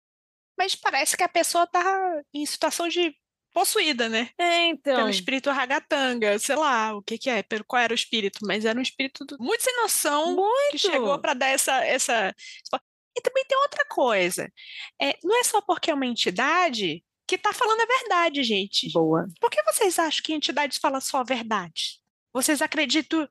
Mas 0.57 0.73
parece 0.75 1.15
que 1.15 1.21
a 1.21 1.29
pessoa 1.29 1.67
tá 1.67 2.19
em 2.33 2.43
situação 2.47 2.87
de 2.87 3.15
possuída, 3.53 4.09
né? 4.09 4.31
É, 4.39 4.65
então. 4.65 4.95
Pelo 4.95 5.09
espírito 5.09 5.51
ragatanga, 5.51 6.39
sei 6.39 6.55
lá, 6.55 6.95
o 6.95 7.03
que 7.03 7.15
que 7.15 7.29
é, 7.29 7.43
pelo 7.43 7.63
qual 7.63 7.79
era 7.79 7.93
o 7.93 7.95
espírito, 7.95 8.39
mas 8.41 8.65
era 8.65 8.79
um 8.79 8.81
espírito 8.81 9.23
muito 9.39 9.63
sem 9.63 9.75
noção, 9.83 10.35
Muito. 10.35 10.71
que 10.71 10.79
chegou 10.79 11.19
para 11.19 11.35
dar 11.35 11.49
essa, 11.49 11.85
essa. 11.85 12.33
E 13.15 13.21
também 13.21 13.45
tem 13.45 13.57
outra 13.59 13.85
coisa. 13.85 14.51
É, 14.99 15.15
não 15.23 15.39
é 15.39 15.43
só 15.43 15.61
porque 15.61 15.91
é 15.91 15.93
uma 15.93 16.07
entidade 16.07 17.03
que 17.29 17.35
está 17.35 17.53
falando 17.53 17.81
a 17.81 17.85
verdade, 17.85 18.43
gente. 18.43 18.91
Boa. 18.91 19.27
Por 19.39 19.51
que 19.51 19.61
vocês 19.63 19.99
acham 19.99 20.23
que 20.23 20.33
entidades 20.33 20.79
falam 20.79 20.99
só 20.99 21.17
a 21.19 21.23
verdade? 21.23 21.99
Vocês 22.33 22.59
acreditam, 22.59 23.27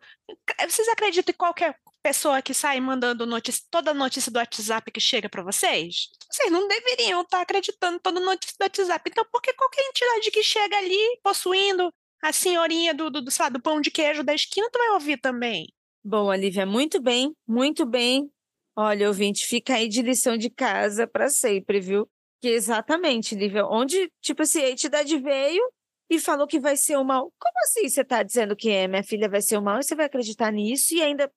vocês 0.68 0.88
acreditam 0.88 1.32
em 1.32 1.36
qualquer 1.36 1.76
pessoa 2.00 2.40
que 2.40 2.54
sai 2.54 2.80
mandando 2.80 3.26
notícia, 3.26 3.64
toda 3.70 3.92
notícia 3.92 4.30
do 4.30 4.38
WhatsApp 4.38 4.90
que 4.92 5.00
chega 5.00 5.28
para 5.28 5.42
vocês? 5.42 6.10
Vocês 6.30 6.50
não 6.50 6.68
deveriam 6.68 7.22
estar 7.22 7.40
acreditando 7.40 7.96
em 7.96 8.00
toda 8.00 8.20
notícia 8.20 8.54
do 8.58 8.62
WhatsApp. 8.62 9.10
Então, 9.10 9.24
por 9.32 9.42
que 9.42 9.52
qualquer 9.52 9.82
entidade 9.88 10.30
que 10.30 10.44
chega 10.44 10.76
ali 10.78 11.18
possuindo 11.22 11.92
a 12.22 12.32
senhorinha 12.32 12.94
do, 12.94 13.10
do, 13.10 13.20
do, 13.20 13.30
lá, 13.38 13.48
do 13.48 13.60
pão 13.60 13.80
de 13.80 13.90
queijo 13.90 14.22
da 14.22 14.34
esquina, 14.34 14.68
tu 14.72 14.78
vai 14.78 14.90
ouvir 14.90 15.18
também? 15.18 15.66
Bom, 16.04 16.26
Olivia, 16.26 16.64
muito 16.64 17.00
bem, 17.00 17.34
muito 17.46 17.84
bem. 17.84 18.30
Olha, 18.76 19.08
ouvinte, 19.08 19.44
fica 19.44 19.74
aí 19.74 19.88
de 19.88 20.02
lição 20.02 20.36
de 20.36 20.50
casa 20.50 21.04
para 21.06 21.28
sempre, 21.28 21.80
viu? 21.80 22.08
Que 22.40 22.48
exatamente, 22.48 23.34
Lívia, 23.34 23.66
onde, 23.66 24.12
tipo 24.20 24.42
assim, 24.42 24.62
a 24.62 24.70
entidade 24.70 25.18
veio 25.18 25.62
e 26.08 26.18
falou 26.18 26.46
que 26.46 26.60
vai 26.60 26.76
ser 26.76 26.96
o 26.96 27.04
mal. 27.04 27.32
Como 27.38 27.58
assim 27.64 27.88
você 27.88 28.02
está 28.02 28.22
dizendo 28.22 28.56
que 28.56 28.70
é, 28.70 28.86
minha 28.86 29.02
filha 29.02 29.28
vai 29.28 29.42
ser 29.42 29.58
o 29.58 29.62
mal 29.62 29.78
e 29.78 29.82
você 29.82 29.94
vai 29.94 30.06
acreditar 30.06 30.50
nisso 30.52 30.94
e 30.94 31.02
ainda 31.02 31.30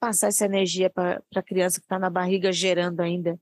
passar 0.00 0.28
essa 0.28 0.44
energia 0.44 0.88
para 0.88 1.22
a 1.34 1.42
criança 1.42 1.80
que 1.80 1.84
está 1.86 1.98
na 1.98 2.10
barriga 2.10 2.52
gerando 2.52 3.00
ainda? 3.00 3.38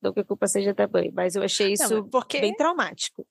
Não 0.00 0.12
que 0.12 0.20
a 0.20 0.24
culpa 0.24 0.46
seja 0.46 0.72
da 0.72 0.86
mãe, 0.88 1.10
mas 1.12 1.34
eu 1.34 1.42
achei 1.42 1.72
isso 1.72 1.94
Não, 1.94 2.08
porque 2.08 2.40
bem 2.40 2.54
traumático. 2.54 3.26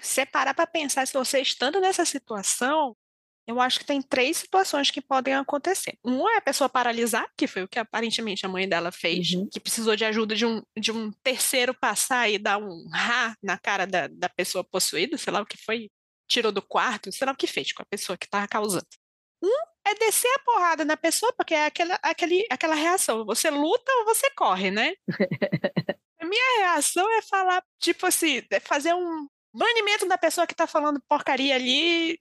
se 0.00 0.24
parar 0.26 0.54
para 0.54 0.66
pensar, 0.66 1.06
se 1.06 1.12
você 1.12 1.40
estando 1.40 1.80
nessa 1.80 2.04
situação, 2.04 2.96
eu 3.46 3.60
acho 3.60 3.78
que 3.78 3.84
tem 3.84 4.00
três 4.00 4.38
situações 4.38 4.90
que 4.90 5.02
podem 5.02 5.34
acontecer. 5.34 5.98
Um 6.04 6.28
é 6.28 6.36
a 6.38 6.40
pessoa 6.40 6.68
paralisar, 6.68 7.26
que 7.36 7.46
foi 7.46 7.62
o 7.62 7.68
que 7.68 7.78
aparentemente 7.78 8.46
a 8.46 8.48
mãe 8.48 8.68
dela 8.68 8.90
fez, 8.90 9.32
Uhum. 9.32 9.48
que 9.52 9.60
precisou 9.60 9.94
de 9.94 10.04
ajuda 10.04 10.34
de 10.34 10.46
um, 10.46 10.62
de 10.78 10.90
um 10.90 11.12
terceiro 11.22 11.74
passar 11.74 12.28
e 12.30 12.38
dar 12.38 12.58
um 12.58 12.88
rá 12.90 13.36
na 13.42 13.58
cara 13.58 13.86
da, 13.86 14.06
da 14.08 14.28
pessoa 14.28 14.64
possuída, 14.64 15.18
sei 15.18 15.32
lá 15.32 15.40
o 15.42 15.46
que 15.46 15.58
foi, 15.58 15.90
tirou 16.26 16.50
do 16.50 16.62
quarto, 16.62 17.12
sei 17.12 17.26
lá 17.26 17.32
o 17.32 17.36
que 17.36 17.46
fez 17.46 17.72
com 17.72 17.82
a 17.82 17.86
pessoa 17.86 18.16
que 18.16 18.26
estava 18.26 18.48
causando. 18.48 18.86
Um 19.42 19.74
é 19.86 19.94
descer 19.94 20.30
a 20.36 20.38
porrada 20.38 20.84
na 20.84 20.96
pessoa, 20.96 21.32
porque 21.34 21.54
é 21.54 21.66
aquela, 21.66 21.98
aquele, 22.02 22.46
aquela 22.50 22.74
reação, 22.74 23.26
você 23.26 23.50
luta 23.50 23.92
ou 23.98 24.04
você 24.06 24.30
corre, 24.30 24.70
né? 24.70 24.94
a 26.18 26.24
minha 26.24 26.58
reação 26.60 27.10
é 27.12 27.20
falar, 27.20 27.62
tipo 27.78 28.06
assim, 28.06 28.42
é 28.50 28.58
fazer 28.58 28.94
um 28.94 29.28
banimento 29.54 30.08
da 30.08 30.16
pessoa 30.16 30.46
que 30.46 30.54
tá 30.54 30.66
falando 30.66 31.02
porcaria 31.06 31.54
ali, 31.54 32.18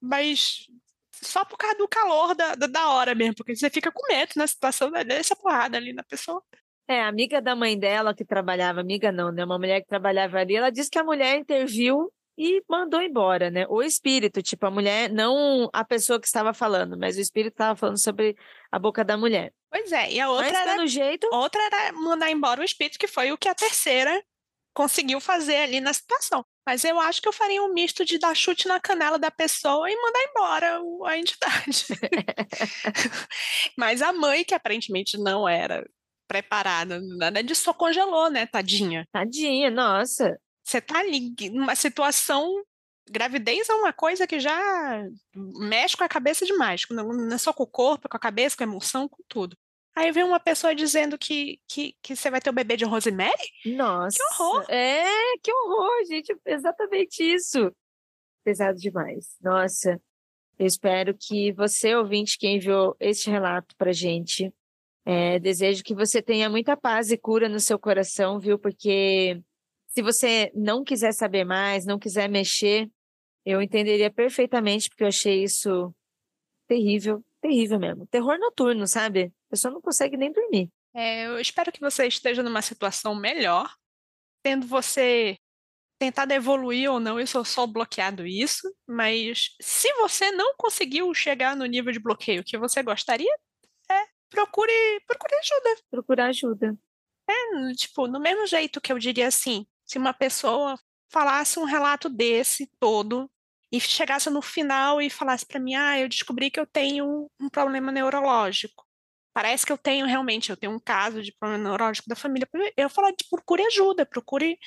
mas 0.00 0.66
só 1.12 1.44
por 1.44 1.56
causa 1.56 1.76
do 1.76 1.88
calor 1.88 2.34
da, 2.34 2.54
da, 2.54 2.90
hora 2.90 3.14
mesmo, 3.14 3.36
porque 3.36 3.56
você 3.56 3.70
fica 3.70 3.90
com 3.90 4.06
medo 4.08 4.32
na 4.36 4.46
situação 4.46 4.90
dessa 4.90 5.34
porrada 5.34 5.76
ali 5.76 5.92
na 5.92 6.02
pessoa. 6.02 6.42
É, 6.88 7.00
a 7.00 7.08
amiga 7.08 7.40
da 7.40 7.56
mãe 7.56 7.78
dela 7.78 8.14
que 8.14 8.24
trabalhava, 8.24 8.80
amiga 8.80 9.10
não, 9.10 9.32
né? 9.32 9.44
Uma 9.44 9.58
mulher 9.58 9.80
que 9.80 9.88
trabalhava 9.88 10.38
ali, 10.38 10.54
ela 10.54 10.70
disse 10.70 10.90
que 10.90 10.98
a 10.98 11.04
mulher 11.04 11.36
interviu 11.36 12.12
e 12.38 12.62
mandou 12.68 13.00
embora, 13.00 13.50
né? 13.50 13.66
O 13.68 13.82
espírito, 13.82 14.42
tipo, 14.42 14.66
a 14.66 14.70
mulher, 14.70 15.10
não 15.10 15.68
a 15.72 15.84
pessoa 15.84 16.20
que 16.20 16.26
estava 16.26 16.52
falando, 16.52 16.96
mas 16.96 17.16
o 17.16 17.20
espírito 17.20 17.54
estava 17.54 17.74
falando 17.74 17.98
sobre 17.98 18.36
a 18.70 18.78
boca 18.78 19.04
da 19.04 19.16
mulher. 19.16 19.52
Pois 19.70 19.90
é, 19.90 20.12
e 20.12 20.20
a 20.20 20.30
outra 20.30 20.52
mas, 20.52 20.68
era, 20.68 20.86
jeito, 20.86 21.28
outra 21.32 21.60
era 21.62 21.92
mandar 21.92 22.30
embora 22.30 22.60
o 22.60 22.64
espírito, 22.64 22.98
que 22.98 23.08
foi 23.08 23.32
o 23.32 23.38
que 23.38 23.48
a 23.48 23.54
terceira 23.54 24.22
conseguiu 24.76 25.18
fazer 25.20 25.56
ali 25.56 25.80
na 25.80 25.92
situação. 25.94 26.44
Mas 26.66 26.84
eu 26.84 27.00
acho 27.00 27.22
que 27.22 27.28
eu 27.28 27.32
faria 27.32 27.62
um 27.62 27.72
misto 27.72 28.04
de 28.04 28.18
dar 28.18 28.36
chute 28.36 28.68
na 28.68 28.78
canela 28.78 29.18
da 29.18 29.30
pessoa 29.30 29.90
e 29.90 29.96
mandar 29.96 30.22
embora 30.22 30.80
a 31.06 31.18
entidade. 31.18 31.86
Mas 33.78 34.02
a 34.02 34.12
mãe, 34.12 34.44
que 34.44 34.54
aparentemente 34.54 35.16
não 35.16 35.48
era 35.48 35.82
preparada, 36.28 37.00
nada 37.00 37.42
disso, 37.42 37.62
só 37.62 37.72
congelou, 37.72 38.28
né, 38.30 38.44
tadinha? 38.44 39.08
tadinha, 39.10 39.70
nossa. 39.70 40.38
Você 40.62 40.80
tá 40.80 40.98
ali 40.98 41.34
numa 41.50 41.74
situação. 41.74 42.62
Gravidez 43.08 43.68
é 43.70 43.74
uma 43.74 43.92
coisa 43.94 44.26
que 44.26 44.38
já 44.38 44.60
mexe 45.34 45.96
com 45.96 46.04
a 46.04 46.08
cabeça 46.08 46.44
demais. 46.44 46.82
Não, 46.90 47.08
não 47.08 47.34
é 47.34 47.38
só 47.38 47.52
com 47.52 47.62
o 47.62 47.66
corpo, 47.66 48.08
é 48.08 48.10
com 48.10 48.16
a 48.16 48.20
cabeça, 48.20 48.56
com 48.56 48.64
a 48.64 48.66
emoção, 48.66 49.08
com 49.08 49.22
tudo. 49.26 49.56
Aí 49.96 50.12
vem 50.12 50.24
uma 50.24 50.38
pessoa 50.38 50.74
dizendo 50.74 51.16
que, 51.16 51.58
que, 51.66 51.96
que 52.02 52.14
você 52.14 52.30
vai 52.30 52.38
ter 52.38 52.50
o 52.50 52.52
bebê 52.52 52.76
de 52.76 52.84
Rosemary? 52.84 53.32
Nossa. 53.64 54.18
horror! 54.38 54.66
É, 54.70 55.38
que 55.42 55.50
horror, 55.50 56.04
gente. 56.06 56.36
Exatamente 56.44 57.22
isso. 57.22 57.74
Pesado 58.44 58.78
demais. 58.78 59.36
Nossa. 59.40 59.98
Eu 60.58 60.66
espero 60.66 61.16
que 61.18 61.50
você, 61.52 61.94
ouvinte, 61.94 62.38
que 62.38 62.46
enviou 62.46 62.94
este 63.00 63.30
relato 63.30 63.74
pra 63.76 63.90
gente, 63.90 64.52
é, 65.04 65.38
desejo 65.38 65.82
que 65.82 65.94
você 65.94 66.20
tenha 66.20 66.50
muita 66.50 66.76
paz 66.76 67.10
e 67.10 67.16
cura 67.16 67.48
no 67.48 67.60
seu 67.60 67.78
coração, 67.78 68.38
viu? 68.38 68.58
Porque 68.58 69.40
se 69.86 70.02
você 70.02 70.52
não 70.54 70.84
quiser 70.84 71.12
saber 71.12 71.44
mais, 71.44 71.86
não 71.86 71.98
quiser 71.98 72.28
mexer, 72.28 72.90
eu 73.46 73.62
entenderia 73.62 74.10
perfeitamente, 74.10 74.90
porque 74.90 75.04
eu 75.04 75.08
achei 75.08 75.42
isso 75.42 75.94
terrível, 76.66 77.24
terrível 77.40 77.78
mesmo. 77.78 78.06
Terror 78.06 78.38
noturno, 78.38 78.86
sabe? 78.86 79.32
A 79.48 79.50
pessoa 79.50 79.72
não 79.72 79.80
consegue 79.80 80.16
nem 80.16 80.32
dormir. 80.32 80.70
É, 80.94 81.26
eu 81.26 81.38
espero 81.38 81.70
que 81.70 81.80
você 81.80 82.06
esteja 82.06 82.42
numa 82.42 82.62
situação 82.62 83.14
melhor, 83.14 83.74
tendo 84.42 84.66
você 84.66 85.36
tentado 85.98 86.32
evoluir 86.32 86.90
ou 86.90 87.00
não, 87.00 87.18
eu 87.18 87.26
sou 87.26 87.44
só 87.44 87.66
bloqueado 87.66 88.26
isso, 88.26 88.70
mas 88.86 89.54
se 89.60 89.92
você 89.94 90.30
não 90.30 90.54
conseguiu 90.56 91.12
chegar 91.14 91.56
no 91.56 91.64
nível 91.64 91.92
de 91.92 91.98
bloqueio 91.98 92.44
que 92.44 92.58
você 92.58 92.82
gostaria, 92.82 93.32
é 93.90 94.04
procure, 94.28 94.72
procure 95.06 95.34
ajuda. 95.36 95.82
Procurar 95.90 96.26
ajuda. 96.26 96.78
É, 97.28 97.72
tipo, 97.74 98.06
no 98.06 98.20
mesmo 98.20 98.46
jeito 98.46 98.80
que 98.80 98.92
eu 98.92 98.98
diria 98.98 99.28
assim, 99.28 99.66
se 99.84 99.98
uma 99.98 100.12
pessoa 100.12 100.78
falasse 101.08 101.58
um 101.58 101.64
relato 101.64 102.08
desse 102.08 102.70
todo 102.78 103.30
e 103.76 103.80
chegasse 103.80 104.30
no 104.30 104.40
final 104.42 105.00
e 105.00 105.10
falasse 105.10 105.44
para 105.46 105.60
mim, 105.60 105.74
ah, 105.74 105.98
eu 105.98 106.08
descobri 106.08 106.50
que 106.50 106.58
eu 106.58 106.66
tenho 106.66 107.30
um 107.40 107.48
problema 107.48 107.92
neurológico. 107.92 108.86
Parece 109.34 109.66
que 109.66 109.72
eu 109.72 109.76
tenho 109.76 110.06
realmente, 110.06 110.48
eu 110.48 110.56
tenho 110.56 110.72
um 110.72 110.80
caso 110.80 111.22
de 111.22 111.30
problema 111.32 111.62
neurológico 111.62 112.08
da 112.08 112.16
família. 112.16 112.48
Eu 112.76 112.88
falo, 112.88 113.14
procure 113.28 113.62
ajuda, 113.66 114.06
procure 114.06 114.58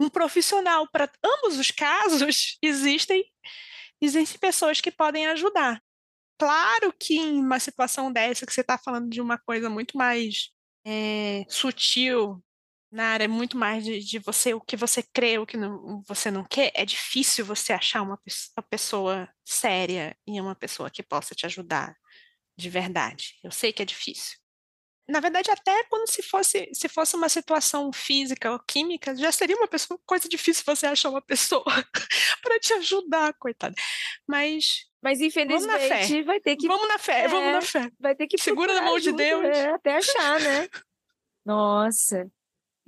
um 0.00 0.08
profissional. 0.08 0.88
Para 0.90 1.08
ambos 1.24 1.56
os 1.58 1.70
casos, 1.70 2.58
existem, 2.60 3.24
existem 4.00 4.40
pessoas 4.40 4.80
que 4.80 4.90
podem 4.90 5.28
ajudar. 5.28 5.80
Claro 6.38 6.92
que 6.98 7.16
em 7.16 7.40
uma 7.40 7.60
situação 7.60 8.12
dessa, 8.12 8.44
que 8.44 8.52
você 8.52 8.60
está 8.60 8.76
falando 8.76 9.08
de 9.08 9.20
uma 9.20 9.38
coisa 9.38 9.70
muito 9.70 9.96
mais 9.96 10.50
é, 10.84 11.44
sutil, 11.48 12.42
na 12.90 13.08
área 13.08 13.28
muito 13.28 13.56
mais 13.56 13.84
de, 13.84 14.00
de, 14.00 14.18
você, 14.18 14.54
o 14.54 14.60
que 14.60 14.76
você 14.76 15.02
crê, 15.02 15.38
o 15.38 15.46
que 15.46 15.56
não, 15.56 16.02
você 16.06 16.30
não 16.30 16.44
quer, 16.44 16.72
é 16.74 16.84
difícil 16.84 17.44
você 17.44 17.72
achar 17.72 18.02
uma, 18.02 18.18
uma 18.56 18.62
pessoa 18.68 19.28
séria 19.44 20.16
e 20.26 20.40
uma 20.40 20.54
pessoa 20.54 20.90
que 20.90 21.02
possa 21.02 21.34
te 21.34 21.44
ajudar 21.46 21.94
de 22.56 22.70
verdade. 22.70 23.38
Eu 23.44 23.50
sei 23.50 23.72
que 23.72 23.82
é 23.82 23.84
difícil. 23.84 24.38
Na 25.08 25.20
verdade, 25.20 25.50
até 25.50 25.84
quando 25.84 26.10
se 26.10 26.22
fosse, 26.22 26.68
se 26.74 26.86
fosse 26.88 27.16
uma 27.16 27.30
situação 27.30 27.90
física 27.92 28.52
ou 28.52 28.58
química, 28.58 29.16
já 29.16 29.32
seria 29.32 29.56
uma 29.56 29.68
pessoa, 29.68 29.98
coisa 30.04 30.28
difícil 30.28 30.64
você 30.66 30.86
achar 30.86 31.08
uma 31.08 31.22
pessoa 31.24 31.64
para 32.42 32.58
te 32.58 32.72
ajudar, 32.74 33.32
coitada. 33.34 33.74
Mas 34.26 34.86
mas 35.00 35.20
infelizmente 35.20 36.22
vai 36.24 36.40
ter 36.40 36.56
que 36.56 36.66
Vamos 36.66 36.88
na 36.88 36.98
fé, 36.98 37.22
é, 37.22 37.28
vamos 37.28 37.52
na 37.52 37.62
fé. 37.62 37.90
Vai 38.00 38.16
ter 38.16 38.26
que 38.26 38.36
segura 38.36 38.74
na 38.74 38.82
mão 38.82 38.96
ajuda, 38.96 39.12
de 39.12 39.16
Deus 39.16 39.44
é, 39.44 39.70
até 39.70 39.96
achar, 39.96 40.40
né? 40.40 40.68
Nossa. 41.46 42.28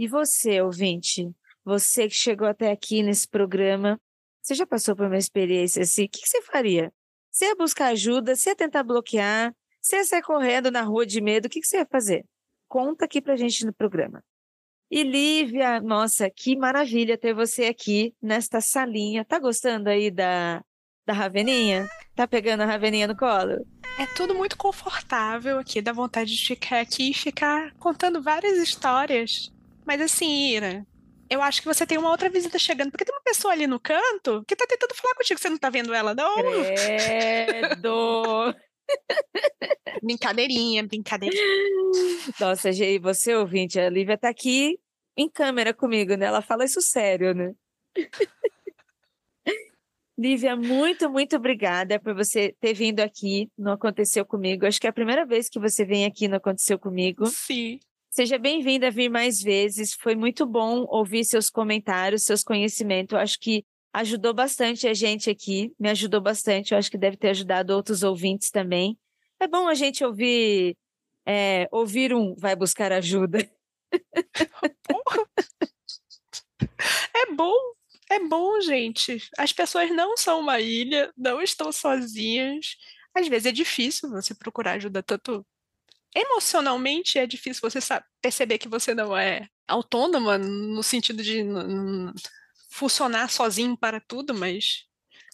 E 0.01 0.09
você, 0.09 0.63
ouvinte? 0.63 1.31
Você 1.63 2.09
que 2.09 2.15
chegou 2.15 2.49
até 2.49 2.71
aqui 2.71 3.03
nesse 3.03 3.29
programa, 3.29 4.01
você 4.41 4.55
já 4.55 4.67
passou 4.67 4.97
por 4.97 5.05
uma 5.05 5.19
experiência 5.19 5.83
assim? 5.83 6.05
O 6.05 6.09
que, 6.09 6.27
você 6.27 6.41
faria? 6.41 6.91
Você 7.31 7.45
ia 7.45 7.55
buscar 7.55 7.89
ajuda? 7.89 8.35
Você 8.35 8.49
ia 8.49 8.57
tentar 8.57 8.83
bloquear? 8.83 9.55
Você 9.79 9.97
ia 9.97 10.05
sair 10.05 10.23
correndo 10.23 10.71
na 10.71 10.81
rua 10.81 11.05
de 11.05 11.21
medo? 11.21 11.45
O 11.45 11.49
que, 11.51 11.61
que 11.61 11.67
você 11.67 11.77
ia 11.77 11.85
fazer? 11.85 12.25
Conta 12.67 13.05
aqui 13.05 13.21
pra 13.21 13.37
gente 13.37 13.67
no 13.67 13.75
programa. 13.75 14.25
E 14.91 15.03
Lívia, 15.03 15.83
nossa, 15.83 16.31
que 16.31 16.57
maravilha 16.57 17.19
ter 17.19 17.35
você 17.35 17.65
aqui 17.65 18.15
nesta 18.23 18.59
salinha. 18.63 19.23
Tá 19.23 19.39
gostando 19.39 19.91
aí 19.91 20.11
da, 20.11 20.65
da 21.05 21.13
Raveninha? 21.13 21.87
Tá 22.17 22.27
pegando 22.27 22.63
a 22.63 22.67
Raveninha 22.67 23.07
no 23.07 23.15
colo? 23.15 23.67
É 23.99 24.07
tudo 24.17 24.35
muito 24.35 24.57
confortável 24.57 25.59
aqui, 25.59 25.83
dá 25.83 25.93
vontade 25.93 26.35
de 26.35 26.47
ficar 26.47 26.81
aqui 26.81 27.11
e 27.11 27.15
ficar 27.15 27.75
contando 27.75 28.23
várias 28.23 28.57
histórias. 28.57 29.53
Mas 29.87 30.01
assim, 30.01 30.55
Ira, 30.55 30.87
eu 31.29 31.41
acho 31.41 31.63
que 31.63 31.69
você 31.69 31.87
tem 31.87 31.97
uma 31.97 32.11
outra 32.11 32.29
visita 32.29 32.59
chegando, 32.59 32.91
porque 32.91 33.05
tem 33.05 33.15
uma 33.15 33.23
pessoa 33.23 33.53
ali 33.53 33.67
no 33.67 33.79
canto 33.79 34.45
que 34.47 34.57
tá 34.57 34.67
tentando 34.67 34.95
falar 34.95 35.15
contigo, 35.15 35.39
você 35.39 35.49
não 35.49 35.59
tá 35.59 35.71
vendo 35.71 35.95
ela, 35.95 36.15
não? 36.15 36.35
Credo! 36.37 38.55
brincadeirinha, 40.03 40.87
brincadeirinha. 40.87 41.45
Nossa, 42.41 42.73
Gê, 42.73 42.99
você 42.99 43.35
ouvinte, 43.35 43.79
a 43.79 43.89
Lívia 43.89 44.19
tá 44.19 44.29
aqui 44.29 44.79
em 45.17 45.29
câmera 45.29 45.73
comigo, 45.73 46.17
né? 46.17 46.27
Ela 46.27 46.43
fala 46.43 46.65
isso 46.65 46.81
sério, 46.81 47.35
né? 47.35 47.55
Lívia, 50.19 50.55
muito, 50.55 51.09
muito 51.09 51.37
obrigada 51.37 51.99
por 51.99 52.15
você 52.15 52.55
ter 52.61 52.75
vindo 52.75 53.01
aqui 53.01 53.51
Não 53.57 53.73
Aconteceu 53.73 54.27
Comigo. 54.27 54.67
Acho 54.67 54.79
que 54.79 54.87
é 54.87 54.91
a 54.91 54.93
primeira 54.93 55.25
vez 55.25 55.49
que 55.49 55.59
você 55.59 55.83
vem 55.83 56.05
aqui 56.05 56.29
Não 56.29 56.37
Aconteceu 56.37 56.79
Comigo. 56.79 57.25
Sim. 57.27 57.81
Seja 58.11 58.39
bem-vinda 58.39 58.89
a 58.89 58.91
vir 58.91 59.09
mais 59.09 59.41
vezes. 59.41 59.95
Foi 59.95 60.17
muito 60.17 60.45
bom 60.45 60.85
ouvir 60.89 61.25
seus 61.25 61.49
comentários, 61.49 62.25
seus 62.25 62.43
conhecimentos. 62.43 63.15
Eu 63.15 63.21
acho 63.21 63.39
que 63.39 63.65
ajudou 63.93 64.35
bastante 64.35 64.89
a 64.89 64.95
gente 64.95 65.31
aqui, 65.31 65.73
me 65.79 65.89
ajudou 65.91 66.21
bastante. 66.21 66.73
Eu 66.73 66.79
acho 66.79 66.91
que 66.91 66.99
deve 66.99 67.17
ter 67.17 67.29
ajudado 67.29 67.73
outros 67.73 68.03
ouvintes 68.03 68.51
também. 68.51 68.99
É 69.39 69.47
bom 69.47 69.69
a 69.69 69.75
gente 69.75 70.05
ouvir, 70.05 70.77
é, 71.25 71.69
ouvir 71.71 72.13
um 72.13 72.35
vai 72.35 72.57
buscar 72.57 72.93
ajuda. 72.93 73.49
é 77.15 77.33
bom, 77.33 77.55
é 78.11 78.19
bom, 78.27 78.61
gente. 78.61 79.31
As 79.39 79.53
pessoas 79.53 79.89
não 79.95 80.17
são 80.17 80.41
uma 80.41 80.59
ilha, 80.59 81.13
não 81.17 81.41
estão 81.41 81.71
sozinhas. 81.71 82.77
Às 83.15 83.29
vezes 83.29 83.47
é 83.47 83.53
difícil 83.53 84.11
você 84.11 84.35
procurar 84.35 84.73
ajuda 84.73 85.01
tanto 85.01 85.47
emocionalmente 86.15 87.19
é 87.19 87.27
difícil 87.27 87.61
você 87.63 87.79
perceber 88.21 88.59
que 88.59 88.69
você 88.69 88.95
não 88.95 89.17
é 89.17 89.49
autônoma 89.67 90.37
no 90.39 90.83
sentido 90.83 91.23
de 91.23 91.45
funcionar 92.71 93.31
sozinho 93.31 93.77
para 93.77 94.01
tudo, 94.01 94.35
mas 94.35 94.85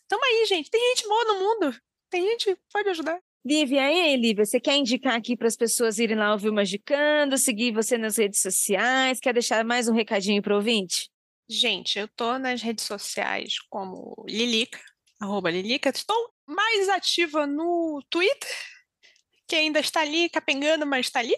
tamo 0.09 0.25
aí, 0.25 0.47
gente. 0.47 0.71
Tem 0.71 0.81
gente 0.95 1.09
boa 1.09 1.25
no 1.25 1.41
mundo. 1.41 1.81
Tem 2.11 2.23
gente 2.31 2.45
que 2.47 2.61
pode 2.73 2.89
ajudar. 2.91 3.19
Lívia, 3.45 3.77
e 3.93 4.01
aí, 4.01 4.17
Lívia, 4.17 4.45
você 4.45 4.59
quer 4.59 4.77
indicar 4.77 5.15
aqui 5.15 5.37
para 5.37 5.47
as 5.47 5.57
pessoas 5.57 6.01
irem 6.01 6.17
lá 6.17 6.33
ouvir 6.33 6.49
o 6.49 6.53
Magicando, 6.53 7.39
seguir 7.39 7.73
você 7.73 7.97
nas 7.97 8.17
redes 8.17 8.41
sociais? 8.41 9.21
Quer 9.21 9.33
deixar 9.33 9.65
mais 9.65 9.87
um 9.87 9.95
recadinho 9.95 10.43
para 10.43 10.53
o 10.53 10.57
ouvinte? 10.57 11.09
Gente, 11.49 11.97
eu 11.97 12.09
tô 12.09 12.39
nas 12.41 12.61
redes 12.61 12.85
sociais 12.85 13.61
como 13.71 14.25
Lilica, 14.29 14.81
arroba 15.21 15.49
Lilica. 15.49 15.91
Estou 15.91 16.17
mais 16.45 16.89
ativa 16.89 17.47
no 17.47 18.03
Twitter, 18.11 18.51
que 19.47 19.57
ainda 19.57 19.81
está 19.81 20.01
ali 20.01 20.29
capengando, 20.29 20.87
mas 20.87 21.07
está 21.07 21.21
ali. 21.21 21.35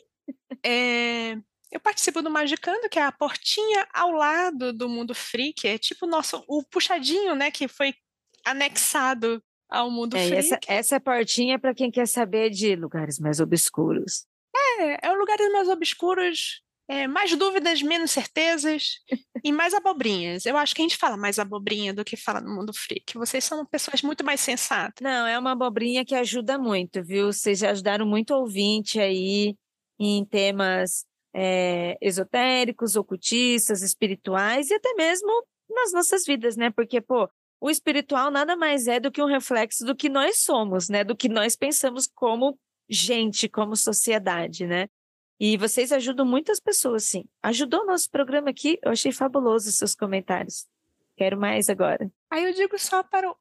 É, 0.65 1.37
eu 1.71 1.81
participo 1.81 2.23
do 2.23 2.31
Magicando, 2.31 2.89
que 2.89 2.99
é 2.99 3.03
a 3.03 3.13
portinha 3.13 3.87
ao 3.93 4.13
lado 4.13 4.73
do 4.73 4.89
Mundo 4.89 5.15
Freak, 5.15 5.67
é 5.67 5.79
tipo 5.79 6.07
o 6.07 6.09
nosso 6.09 6.43
o 6.49 6.63
puxadinho, 6.63 7.35
né, 7.35 7.51
que 7.51 7.69
foi 7.69 7.95
anexado 8.45 9.43
ao 9.69 9.91
Mundo 9.91 10.17
é, 10.17 10.27
Freak. 10.27 10.39
Essa, 10.39 10.59
essa 10.67 11.01
portinha 11.01 11.57
é 11.57 11.59
para 11.59 11.75
quem 11.75 11.91
quer 11.91 12.09
saber 12.09 12.51
de 12.51 12.75
lugares 12.75 13.19
mais 13.19 13.41
obscuros. 13.41 14.27
É, 14.81 15.09
é 15.09 15.13
lugares 15.13 15.53
mais 15.53 15.69
obscuros 15.69 16.63
é, 16.89 17.07
mais 17.07 17.37
dúvidas, 17.37 17.83
menos 17.83 18.11
certezas 18.11 18.95
e 19.45 19.53
mais 19.53 19.75
abobrinhas. 19.75 20.47
Eu 20.47 20.57
acho 20.57 20.75
que 20.75 20.81
a 20.81 20.85
gente 20.85 20.97
fala 20.97 21.17
mais 21.19 21.39
abobrinha 21.39 21.93
do 21.93 22.05
que 22.05 22.17
fala 22.17 22.41
no 22.41 22.55
mundo 22.55 22.73
freak. 22.75 23.15
Vocês 23.15 23.45
são 23.45 23.65
pessoas 23.67 24.01
muito 24.01 24.25
mais 24.25 24.41
sensatas. 24.41 25.03
Não, 25.03 25.27
é 25.27 25.39
uma 25.39 25.53
abobrinha 25.53 26.05
que 26.05 26.15
ajuda 26.15 26.59
muito, 26.59 27.05
viu? 27.05 27.31
Vocês 27.31 27.63
ajudaram 27.63 28.07
muito 28.07 28.35
ouvinte 28.35 28.99
aí 28.99 29.55
em 30.01 30.25
temas 30.25 31.05
é, 31.35 31.99
esotéricos, 32.01 32.97
ocultistas, 32.97 33.83
espirituais 33.83 34.71
e 34.71 34.75
até 34.75 34.95
mesmo 34.95 35.45
nas 35.69 35.93
nossas 35.93 36.25
vidas, 36.25 36.57
né? 36.57 36.71
Porque, 36.71 37.01
pô, 37.03 37.29
o 37.61 37.69
espiritual 37.69 38.31
nada 38.31 38.57
mais 38.57 38.87
é 38.87 38.99
do 38.99 39.11
que 39.11 39.23
um 39.23 39.27
reflexo 39.27 39.85
do 39.85 39.95
que 39.95 40.09
nós 40.09 40.41
somos, 40.41 40.89
né? 40.89 41.05
Do 41.05 41.15
que 41.17 41.29
nós 41.29 41.55
pensamos 41.55 42.09
como 42.15 42.59
gente, 42.89 43.49
como 43.49 43.77
sociedade, 43.77 44.67
né? 44.67 44.89
E 45.41 45.57
vocês 45.57 45.93
ajudam 45.93 46.27
muitas 46.27 46.59
pessoas, 46.59 47.05
sim. 47.05 47.25
Ajudou 47.43 47.83
o 47.83 47.87
nosso 47.87 48.11
programa 48.11 48.51
aqui, 48.51 48.79
eu 48.83 48.91
achei 48.91 49.13
fabuloso 49.13 49.69
os 49.69 49.77
seus 49.77 49.95
comentários. 49.95 50.67
Quero 51.17 51.39
mais 51.39 51.69
agora. 51.69 52.11
Aí 52.31 52.45
eu 52.45 52.53
digo 52.53 52.79
só 52.79 53.03
para 53.03 53.33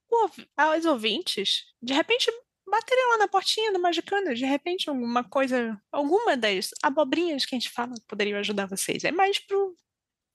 os 0.77 0.85
ouvintes, 0.85 1.65
de 1.81 1.93
repente 1.93 2.31
baterem 2.69 3.07
lá 3.11 3.17
na 3.19 3.27
portinha 3.27 3.71
do 3.71 3.79
Magicano, 3.79 4.33
de 4.33 4.45
repente 4.45 4.89
alguma 4.89 5.23
coisa, 5.23 5.79
alguma 5.91 6.35
das 6.35 6.69
abobrinhas 6.83 7.45
que 7.45 7.55
a 7.55 7.59
gente 7.59 7.71
fala 7.71 7.93
poderiam 8.07 8.39
ajudar 8.39 8.67
vocês. 8.67 9.03
É 9.03 9.11
mais 9.11 9.39
pro 9.39 9.75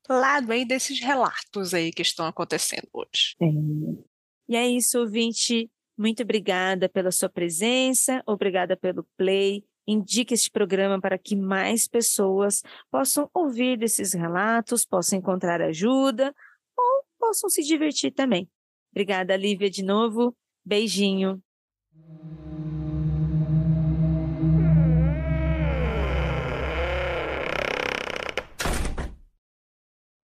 lado 0.08 0.50
aí 0.50 0.64
desses 0.64 1.00
relatos 1.00 1.74
aí 1.74 1.92
que 1.92 2.02
estão 2.02 2.26
acontecendo 2.26 2.88
hoje. 2.92 3.36
É. 3.40 3.46
E 4.48 4.56
é 4.56 4.66
isso, 4.66 4.98
ouvinte. 4.98 5.70
Muito 5.96 6.22
obrigada 6.22 6.88
pela 6.88 7.12
sua 7.12 7.28
presença, 7.28 8.22
obrigada 8.26 8.76
pelo 8.76 9.06
play. 9.16 9.64
Indique 9.86 10.32
este 10.32 10.50
programa 10.50 11.00
para 11.00 11.18
que 11.18 11.34
mais 11.34 11.88
pessoas 11.88 12.62
possam 12.90 13.28
ouvir 13.34 13.76
desses 13.76 14.12
relatos, 14.12 14.84
possam 14.84 15.18
encontrar 15.18 15.60
ajuda 15.60 16.34
ou 16.76 17.04
possam 17.18 17.50
se 17.50 17.62
divertir 17.62 18.12
também. 18.12 18.48
Obrigada, 18.92 19.36
Lívia, 19.36 19.68
de 19.68 19.82
novo. 19.82 20.36
Beijinho. 20.64 21.42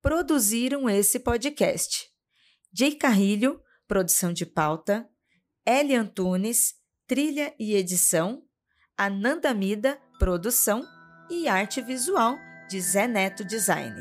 Produziram 0.00 0.88
esse 0.88 1.18
podcast. 1.18 2.08
Jay 2.72 2.94
Carrilho, 2.94 3.60
produção 3.86 4.32
de 4.32 4.46
pauta, 4.46 5.08
Eli 5.66 5.94
Antunes, 5.94 6.74
trilha 7.06 7.54
e 7.58 7.74
edição 7.74 8.47
Ananda 9.00 9.54
Mida, 9.54 9.96
produção 10.18 10.84
e 11.30 11.46
arte 11.46 11.80
visual 11.80 12.36
de 12.68 12.80
Zé 12.80 13.06
Neto 13.06 13.44
Design. 13.44 13.94